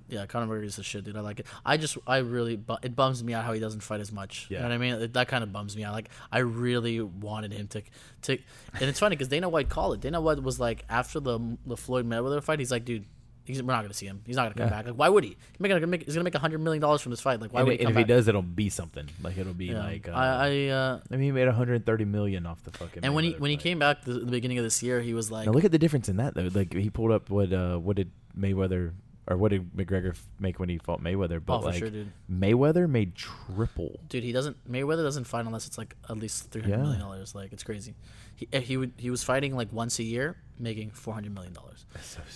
[0.08, 2.76] yeah Conor McGregor is the shit dude I like it I just I really bu-
[2.82, 4.62] it bums me out how he doesn't fight as much you Yeah.
[4.62, 7.52] know what I mean It- that kind of bums me out like I really wanted
[7.52, 7.82] him to
[8.22, 8.32] to
[8.74, 11.76] and it's funny because Dana White called it Dana White was like after the the
[11.76, 13.06] Floyd Mayweather fight he's like dude
[13.46, 14.22] He's, we're not gonna see him.
[14.26, 14.82] He's not gonna come Yeah.
[14.82, 14.86] back.
[14.86, 15.36] Like, why would he?
[15.58, 16.04] He's gonna make.
[16.04, 17.40] He's make hundred million dollars from this fight.
[17.40, 18.06] Like, why and, would he come if back?
[18.06, 19.08] he does, it'll be something.
[19.22, 19.80] Like it'll be Yeah.
[19.84, 23.04] like uh, I, I uh, I mean, he made 130 million off the fucking.
[23.04, 25.30] and when he when he came back the, the beginning of this year, he was
[25.30, 26.48] like, now look at the difference in that though.
[26.52, 28.92] Like he pulled up what uh what did Mayweather
[29.26, 31.40] or what did McGregor make when he fought Mayweather?
[31.44, 32.12] But oh for like sure, dude.
[32.30, 34.00] Mayweather made triple.
[34.08, 34.70] Dude, he doesn't.
[34.70, 36.82] Mayweather doesn't fight unless it's like at least three hundred Yeah.
[36.82, 37.34] million dollars.
[37.34, 37.94] Like it's crazy.
[38.36, 41.52] He uh, he would he was fighting like once a year, making four hundred million
[41.52, 41.84] dollars,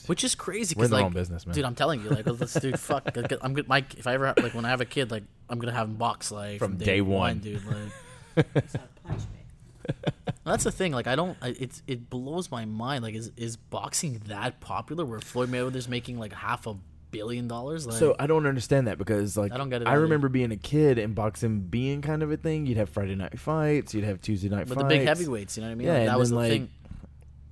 [0.06, 0.74] which is crazy.
[0.76, 1.54] We're in Because the like, wrong business, man.
[1.54, 3.14] dude, I'm telling you, like, this dude, fuck.
[3.16, 3.68] like, I'm good.
[3.68, 5.96] Mike, if I ever like when I have a kid, like, I'm gonna have him
[5.96, 7.38] box like From day one.
[7.40, 7.62] dude.
[7.66, 9.92] Like, He's not punch me.
[10.44, 10.92] that's the thing.
[10.92, 11.36] Like, I don't.
[11.42, 13.02] I, it's it blows my mind.
[13.02, 16.76] Like, is is boxing that popular where Floyd Mayweather's making like half a
[17.10, 17.86] billion dollars?
[17.86, 20.02] Like, So I don't understand that because like I don't get it I either.
[20.02, 22.66] remember being a kid and boxing being kind of a thing.
[22.66, 23.94] You'd have Friday night fights.
[23.94, 24.82] You'd have Tuesday night but fights.
[24.84, 25.86] the big heavyweights, you know what I mean?
[25.86, 26.68] Yeah, like, that was the like, thing.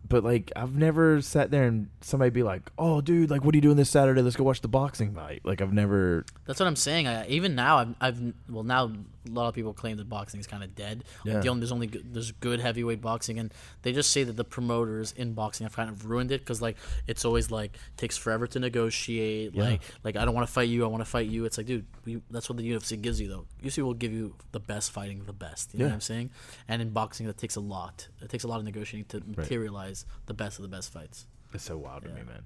[0.08, 3.58] But like I've never sat there and somebody be like, "Oh, dude, like what are
[3.58, 4.22] you doing this Saturday?
[4.22, 6.24] Let's go watch the boxing fight." Like I've never.
[6.44, 7.08] That's what I'm saying.
[7.08, 8.92] I, even now, I've, I've well now
[9.28, 11.04] a lot of people claim that boxing is kind of dead.
[11.24, 11.40] Yeah.
[11.40, 14.44] The only, there's only good, there's good heavyweight boxing, and they just say that the
[14.44, 16.76] promoters in boxing have kind of ruined it because like
[17.06, 19.54] it's always like takes forever to negotiate.
[19.54, 19.62] Yeah.
[19.64, 21.44] Like like I don't want to fight you, I want to fight you.
[21.44, 23.46] It's like dude, we, that's what the UFC gives you though.
[23.62, 25.72] UFC will give you the best fighting the best.
[25.74, 25.90] You know Yeah.
[25.90, 26.30] what I'm saying?
[26.68, 28.08] And in boxing, that takes a lot.
[28.22, 31.26] It takes a lot of negotiating to materialize the best of the best fights.
[31.52, 32.44] It's so wild to me, man.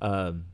[0.00, 0.44] Um,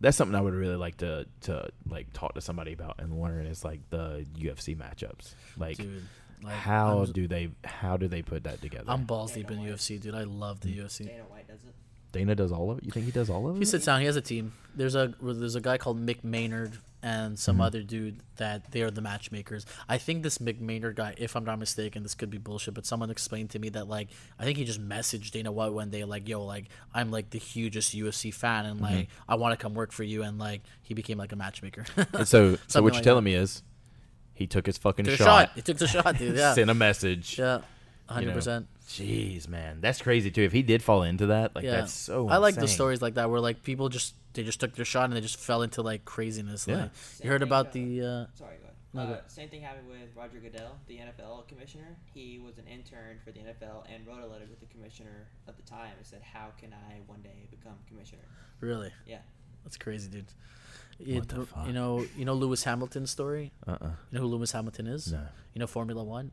[0.00, 3.46] that's something I would really like to to like talk to somebody about and learn
[3.46, 5.34] is like the UFC matchups.
[5.58, 6.02] Like Dude,
[6.42, 8.86] like, how I'm, do they how do they put that together?
[8.88, 10.14] I'm balls deep in UFC, dude.
[10.14, 10.76] I love the.
[10.76, 11.06] UFC.
[11.06, 11.74] Dana White does it.
[12.12, 12.84] Dana does all of it.
[12.84, 13.58] You think he does all of it?
[13.58, 14.00] He sits down.
[14.00, 14.52] He has a team.
[14.74, 17.62] There's a there's a guy called Mick Maynard and some Mm-hmm.
[17.62, 19.64] other dude that they are the matchmakers.
[19.88, 22.84] I think this Mick Maynard guy, if I'm not mistaken, this could be bullshit, but
[22.86, 24.08] someone explained to me that like
[24.38, 27.38] I think he just messaged Dana White one day like, "Yo, like I'm like the
[27.38, 29.30] hugest UFC fan and like Mm-hmm.
[29.32, 31.84] I want to come work for you," and like he became like a matchmaker.
[32.12, 33.62] And so so what you're telling me is
[34.34, 35.50] he took his fucking Took shot, shot.
[35.54, 36.36] He took the shot, dude.
[36.36, 37.38] Yeah, sent a message.
[37.38, 37.62] yeah, you
[38.08, 38.34] hundred know.
[38.34, 38.66] percent.
[38.90, 40.42] Jeez, man, that's crazy too.
[40.42, 42.28] If he did fall into that, like Yeah, that's so.
[42.28, 42.74] I like the insane.
[42.74, 45.36] stories like that where like people just they just took their shot and they just
[45.38, 46.66] fell into like craziness.
[46.66, 46.74] Yeah.
[46.76, 46.90] Like
[47.22, 48.04] you heard Same about thing, the.
[48.06, 49.08] Uh, Sorry, go ahead.
[49.10, 49.22] Uh, ahead.
[49.30, 51.96] same thing happened with Roger Goodell, the NFL commissioner.
[52.12, 55.56] He was an intern for the NFL and wrote a letter to the commissioner at
[55.56, 58.22] the time and said, "How can I one day become commissioner?"
[58.60, 58.90] Really?
[59.06, 59.18] Yeah.
[59.62, 60.26] That's crazy, dude.
[60.98, 61.66] What It- the fuck?
[61.68, 63.52] You know, you know Lewis Hamilton's story.
[63.66, 65.12] Uh uh You know who Lewis Hamilton is?
[65.12, 65.22] No,
[65.54, 66.32] You know Formula One.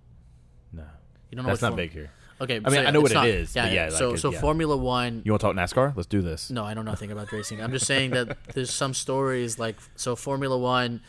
[0.74, 0.84] no.
[1.30, 2.10] You don't know That's not Form- big here.
[2.40, 3.74] Okay, I mean, so I know what not- is, Yeah, yeah.
[3.74, 4.40] yeah, so like, so yeah.
[4.40, 5.22] Formula One.
[5.26, 5.96] You want to talk NASCAR?
[5.96, 6.50] Let's do this.
[6.52, 7.62] No, I know nothing about racing.
[7.62, 11.02] I'm just saying that there's some stories like so Formula One.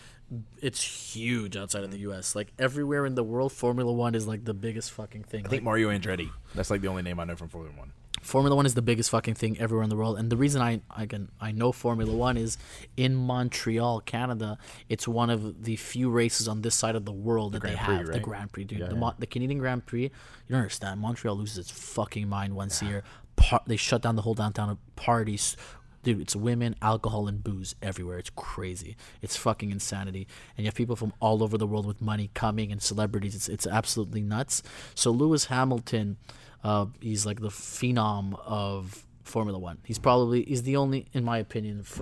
[0.61, 2.35] It's huge outside of the U.S.
[2.35, 5.41] Like everywhere in the world, Formula One is like the biggest fucking thing.
[5.41, 6.31] I think Like, Mario Andretti.
[6.55, 7.93] That's like the only name I know from Formula One.
[8.23, 10.81] Formula One is the biggest fucking thing everywhere in the world, and the reason I
[10.91, 12.59] I can I know Formula One is
[12.97, 14.59] in Montreal, Canada.
[14.89, 17.97] It's one of the few races on this side of the world that they Prix,
[17.97, 18.07] have.
[18.07, 18.21] The?
[18.21, 18.79] Grand Prix, dude.
[18.81, 19.11] Yeah, the, yeah.
[19.19, 20.03] The Canadian Grand Prix.
[20.03, 20.11] You
[20.51, 21.01] don't understand.
[21.01, 23.05] Montreal loses its fucking mind once a year.
[23.37, 25.57] Par- they shut down the whole downtown of parties.
[26.05, 28.19] Dude, it's women, alcohol, and booze everywhere.
[28.19, 28.97] It's crazy.
[29.21, 30.29] It's fucking insanity.
[30.57, 33.35] And you have people from all over the world with money coming and celebrities.
[33.35, 34.63] It's it's absolutely nuts.
[34.95, 36.17] So Lewis Hamilton,
[36.63, 39.79] uh, he's like the phenom of Formula One.
[39.85, 42.01] He's probably he's the only, in my opinion, f-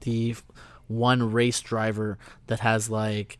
[0.00, 0.36] the
[0.88, 2.18] one race driver
[2.48, 3.38] that has like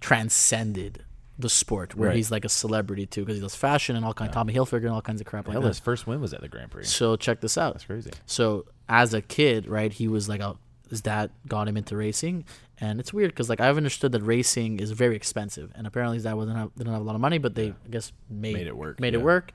[0.00, 1.04] transcended
[1.38, 2.16] the sport, where Right.
[2.16, 4.88] he's like a celebrity too, because he does fashion and all kind, Tommy Hilfiger and
[4.88, 5.68] all kinds of crap like Hell, that.
[5.68, 6.84] his first win was at the Grand Prix.
[6.84, 7.74] So check this out.
[7.74, 8.10] That's crazy.
[8.26, 10.56] So as a kid, right, he was like, a,
[10.88, 12.44] his dad got him into racing,
[12.80, 16.24] and it's weird because like I've understood that racing is very expensive, and apparently his
[16.24, 18.66] dad wasn't have, didn't have a lot of money, but they I guess made, Made
[18.66, 19.20] it work, made yeah.
[19.20, 19.52] it work,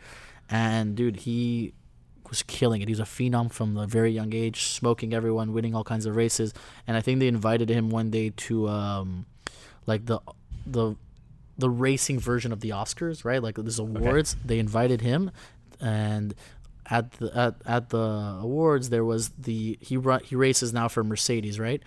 [0.50, 1.74] and dude, he
[2.30, 2.88] was killing it.
[2.88, 6.16] He was a phenom from a very young age, smoking everyone, winning all kinds of
[6.16, 6.54] races,
[6.88, 9.26] and I think they invited him one day to um,
[9.88, 10.20] like the
[10.66, 10.96] the
[11.58, 13.42] the racing version of the Oscars, right?
[13.42, 14.36] Like there's awards.
[14.44, 15.32] They invited him,
[15.80, 16.34] and
[16.90, 21.04] at the at, at the awards there was the he run he races now for
[21.04, 21.82] Mercedes, right?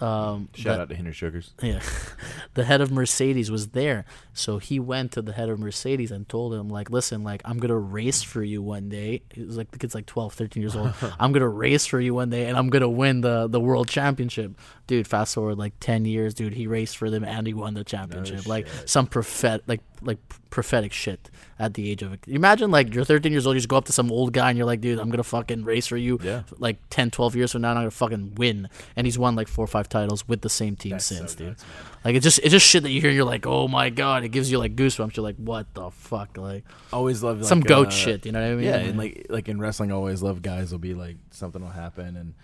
[0.00, 1.52] Um, Shout that- out to Henry Sugars.
[1.62, 1.80] yeah,
[2.54, 6.26] the head of Mercedes was there, so he went to the head of Mercedes and
[6.26, 9.72] told him like, "Listen, like I'm gonna race for you one day." He was like
[9.72, 10.94] the kid's like 12, 13 years old.
[11.20, 14.52] I'm gonna race for you one day, and I'm gonna win the the world championship,
[14.90, 15.06] dude.
[15.06, 16.52] Fast forward like ten years, dude.
[16.52, 18.46] He raced for them and he won the championship.
[18.46, 20.18] like some prophet like like
[20.50, 21.30] prophetic shit
[21.60, 22.20] at the age of it.
[22.26, 24.58] Imagine like you're 13 years old, you just go up to some old guy and
[24.58, 26.42] you're like, "Dude, I'm gonna fucking race for you." Yeah.
[26.58, 28.68] Like 10, 12 years from now, I'm gonna fucking win.
[28.96, 31.34] And he's won like four or five titles with the same team That's so since,
[31.36, 31.48] dude.
[31.48, 31.64] nuts.
[32.04, 33.10] Like it's just it's just shit that you hear.
[33.12, 35.16] You're like, oh my god, it gives you like goosebumps.
[35.16, 38.26] You're like, what the fuck, like Always love like, some goat uh, shit.
[38.26, 38.64] You know what I mean?
[38.64, 41.70] Yeah, and like like in wrestling, I always love guys will be like something will
[41.70, 42.34] happen and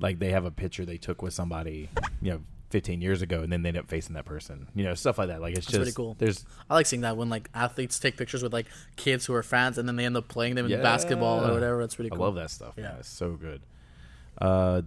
[0.00, 1.88] like they have a picture they took with somebody,
[2.20, 2.40] you know,
[2.70, 4.66] 15 years ago, and then they end up facing that person.
[4.74, 5.40] You know, stuff like that.
[5.40, 6.16] Like it's That's just pretty cool.
[6.18, 8.66] There's I like seeing that when like athletes take pictures with like
[8.96, 11.80] kids who are fans, and then they end up playing them in basketball or whatever.
[11.80, 12.22] That's pretty cool.
[12.22, 12.74] I love that stuff.
[12.76, 12.96] Yeah, Yeah.
[12.98, 13.62] it's so good.
[14.38, 14.82] Uh,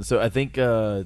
[0.00, 1.04] so I think uh,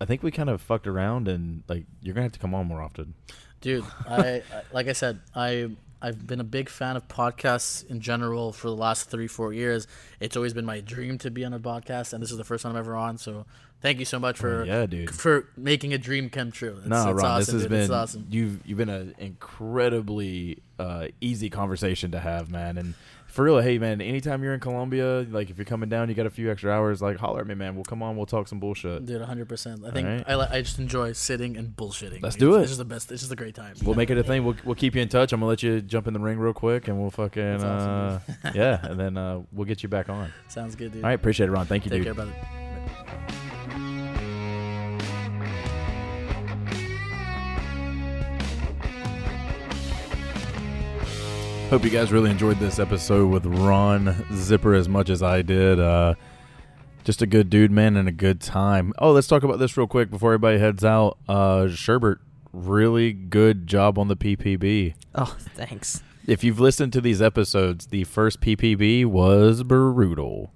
[0.00, 2.66] I think we kind of fucked around, and like you're gonna have to come on
[2.66, 3.14] more often.
[3.60, 4.42] dude I, I
[4.72, 5.70] like i said i
[6.04, 9.86] i've been a big fan of podcasts in general for the last three four years
[10.20, 12.62] it's always been my dream to be on a podcast and this is the first
[12.62, 13.44] time i'm ever on so
[13.80, 15.10] thank you so much for yeah, dude.
[15.10, 17.70] for making a dream come true it's, no, it's Ron, awesome, this has dude.
[17.70, 22.78] been it's awesome you've you've been an incredibly uh, easy conversation to have, man.
[22.78, 22.94] And
[23.34, 26.24] for real, hey man, anytime you're in Columbia, like if you're coming down, you got
[26.24, 27.74] a few extra hours, like holler at me, man.
[27.74, 29.04] We'll come on, we'll talk some bullshit.
[29.06, 29.84] Dude, 100%.
[29.84, 30.24] I think Alright.
[30.28, 32.22] I, li- I just enjoy sitting and bullshitting.
[32.22, 32.60] Let's do it.
[32.60, 33.10] It's just the best.
[33.10, 33.74] It's just a great time.
[33.82, 34.44] We'll make it a thing.
[34.44, 35.32] We'll we'll keep you in touch.
[35.32, 38.20] I'm gonna let you jump in the ring real quick, and we'll fucking That's uh,
[38.54, 40.32] yeah, and then uh, we'll get you back on.
[40.48, 41.02] Sounds good, dude.
[41.02, 41.66] All right, appreciate it, Ron.
[41.66, 42.14] Thank you, Take dude.
[42.14, 43.42] care, brother.
[51.70, 55.80] Hope you guys really enjoyed this episode with Ron Zipper as much as I did.
[55.80, 56.14] Uh,
[57.02, 58.92] just a good dude, man, and a good time.
[58.98, 61.18] Oh, let's talk about this real quick before everybody heads out.
[61.28, 62.18] Uh, Sherbert,
[62.52, 64.94] really good job on the PPB.
[65.14, 66.02] Oh, thanks.
[66.26, 70.52] If you've listened to these episodes, the first PPB was brutal.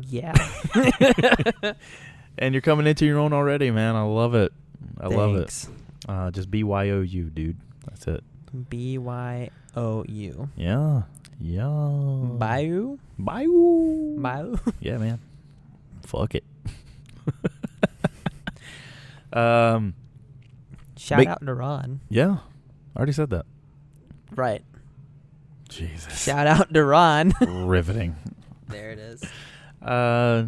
[0.00, 0.34] Yeah.
[2.38, 3.96] And you're coming into your own already, man.
[3.96, 4.52] I love it.
[5.00, 5.50] I love it.
[5.50, 5.70] Thanks.
[6.06, 7.56] Uh, just BYOU, dude.
[7.86, 8.22] That's it.
[8.68, 10.48] B Y O U.
[10.56, 11.02] Yeah.
[11.40, 11.66] Yeah.
[12.38, 12.98] Bayou?
[13.18, 14.16] Bayou.
[14.18, 14.56] Bayou?
[14.80, 15.18] Yeah, man.
[16.06, 16.44] Fuck it.
[19.32, 19.94] um.
[20.96, 22.00] Shout Make- out to Ron.
[22.08, 22.38] Yeah.
[22.94, 23.44] I already said that.
[24.34, 24.62] Right.
[25.68, 26.22] Jesus.
[26.24, 27.32] Shout out to Ron.
[27.46, 28.16] Riveting.
[28.68, 29.22] there it is.
[29.82, 30.44] Uh,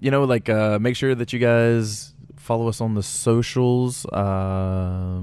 [0.00, 4.06] you know, like, uh, make sure that you guys follow us on the socials.
[4.12, 5.22] Um,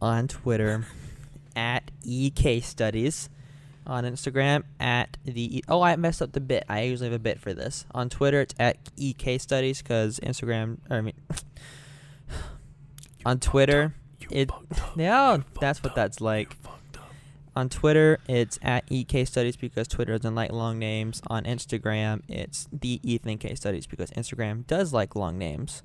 [0.00, 0.86] On Twitter,
[1.56, 3.28] at EK Studies.
[3.86, 5.64] On Instagram, at the.
[5.68, 6.64] Oh, I messed up the bit.
[6.68, 7.86] I usually have a bit for this.
[7.94, 10.78] On Twitter, it's at EK Studies because Instagram.
[10.90, 11.14] Or, I mean.
[13.26, 13.94] on Twitter,
[14.30, 14.50] it.
[14.96, 16.56] Yeah, that's what that's like.
[17.54, 21.22] On Twitter, it's at EK Studies because Twitter doesn't like long names.
[21.28, 25.82] On Instagram, it's the Ethan Case Studies because Instagram does like long names.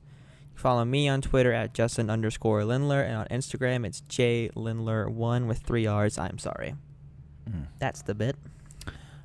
[0.61, 5.57] Follow me on Twitter at Justin underscore Lindler, and on Instagram it's J Lindler1 with
[5.57, 6.19] three R's.
[6.19, 6.75] I'm sorry.
[7.49, 7.65] Mm.
[7.79, 8.35] That's the bit.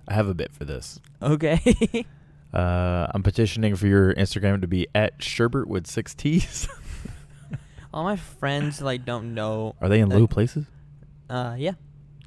[0.09, 0.99] I have a bit for this.
[1.23, 2.07] Okay.
[2.55, 6.67] Uh, I'm petitioning for your Instagram to be at Sherbert with six T's.
[7.93, 9.75] All my friends like don't know.
[9.83, 10.65] Are they in that- low places?
[11.29, 11.73] Uh, yeah.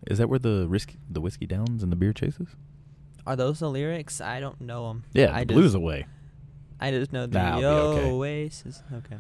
[0.06, 2.49] Is that where the risk, the whiskey downs and the beer chases?
[3.26, 4.22] Are those the lyrics?
[4.22, 5.06] I don't know them.
[5.14, 6.06] Yeah, I the blues away.
[6.80, 8.10] I just know the Nah, okay.
[8.10, 8.82] Oasis.
[8.94, 9.18] Okay.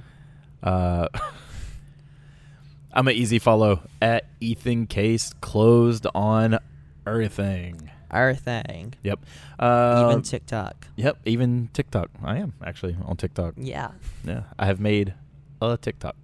[0.63, 1.07] Uh,
[2.93, 5.33] I'm an easy follow at Ethan Case.
[5.41, 6.57] Closed on
[7.05, 7.91] everything.
[8.11, 8.95] Our thing.
[9.03, 9.19] Yep.
[9.59, 10.87] Uh, Even TikTok.
[10.95, 11.19] Yep.
[11.25, 12.09] Even TikTok.
[12.23, 13.53] I am actually on TikTok.
[13.57, 13.91] Yeah.
[14.23, 15.13] Yeah, I have made
[15.61, 16.15] a TikTok.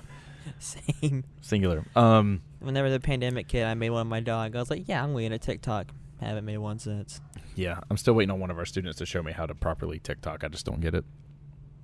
[0.58, 1.24] Same.
[1.40, 1.84] Singular.
[1.94, 2.42] Um.
[2.58, 4.54] Whenever the pandemic hit, I made one of my dog.
[4.54, 5.86] I was like, yeah, I'm going to TikTok.
[6.20, 7.20] Haven't made one since.
[7.54, 9.98] Yeah, I'm still waiting on one of our students to show me how to properly
[9.98, 10.44] TikTok.
[10.44, 11.04] I just don't get it.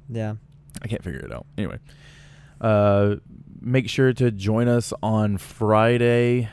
[0.08, 0.34] Yeah.
[0.82, 1.46] I can't figure it out.
[1.56, 1.78] Anyway,
[2.60, 3.16] uh,
[3.60, 6.48] make sure to join us on Friday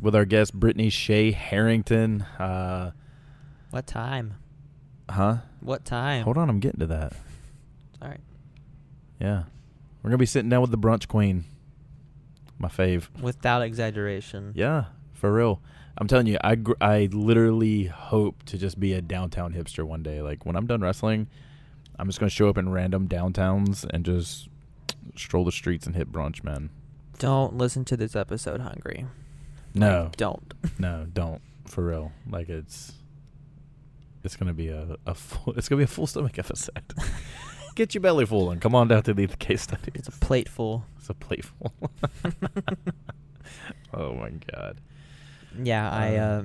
[0.00, 2.22] with our guest Brittany Shea Harrington.
[2.38, 2.90] Uh,
[3.70, 4.34] What time?
[5.08, 5.38] huh?
[5.60, 6.24] What time?
[6.24, 7.12] Hold on, I'm getting to that.
[8.02, 8.20] All right.
[9.20, 9.44] Yeah,
[10.02, 11.44] we're gonna be sitting down with the brunch queen,
[12.58, 13.08] my fave.
[13.20, 14.52] Without exaggeration.
[14.54, 15.60] Yeah, for real.
[16.00, 20.02] I'm telling you, I gr- I literally hope to just be a downtown hipster one
[20.02, 20.22] day.
[20.22, 21.26] Like when I'm done wrestling,
[21.98, 24.48] I'm just gonna show up in random downtowns and just
[25.16, 26.70] stroll the streets and hit brunch, man.
[27.18, 29.06] Don't listen to this episode hungry.
[29.74, 30.54] No, Like, don't.
[30.78, 32.12] no, don't for real.
[32.30, 32.92] Like it's
[34.22, 36.94] it's gonna be a, a full it's gonna be a full stomach episode.
[37.74, 39.92] Get your belly full and come on down to the case study.
[39.94, 40.84] It's a plate full.
[40.98, 41.72] It's a plate full.
[43.94, 44.80] oh my god.
[45.62, 46.42] Yeah, I Uh, uh,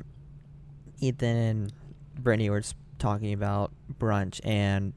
[1.00, 1.74] Ethan and
[2.18, 2.62] Brittany were
[3.00, 4.94] talking about brunch, and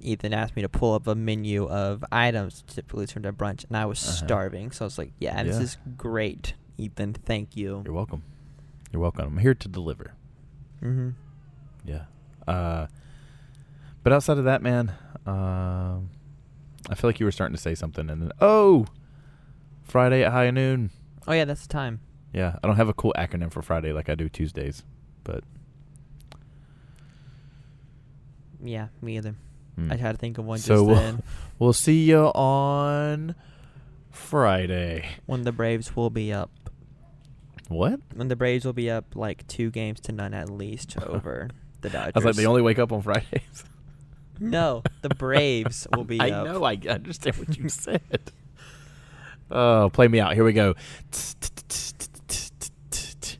[0.00, 3.76] Ethan asked me to pull up a menu of items typically served at brunch, and
[3.76, 4.26] I was Uh-huh.
[4.26, 5.62] starving, so I was like, "Yeah, this Yeah.
[5.62, 7.12] is great, Ethan.
[7.14, 8.22] Thank you." You're welcome.
[8.92, 9.26] You're welcome.
[9.26, 10.14] I'm here to deliver.
[10.82, 11.10] Mm-hmm.
[11.84, 12.04] Yeah.
[12.48, 12.86] Uh,
[14.02, 14.92] but outside of that, man,
[15.26, 16.08] um,
[16.88, 18.86] I feel like you were starting to say something, and then oh,
[19.82, 20.90] Friday at high noon.
[21.28, 22.00] Oh yeah, that's the time.
[22.32, 24.84] Yeah, I don't have a cool acronym for Friday like I do Tuesdays,
[25.24, 25.42] but
[28.62, 29.34] Yeah, me either.
[29.76, 29.90] hmm.
[29.90, 31.22] I tried to think of one So just we'll, then.
[31.58, 33.34] we'll see you on
[34.10, 35.08] Friday.
[35.26, 36.50] When the Braves will be up.
[37.68, 38.00] What?
[38.14, 41.48] When the Braves will be up like two games to none at least over
[41.80, 42.12] the Dodgers.
[42.14, 43.64] I was like, they only wake up on Fridays.
[44.42, 46.46] No, the Braves will be I up.
[46.46, 46.64] know.
[46.64, 48.32] I understand what you said.
[49.50, 50.32] Oh, play me out.
[50.32, 50.76] Here we go.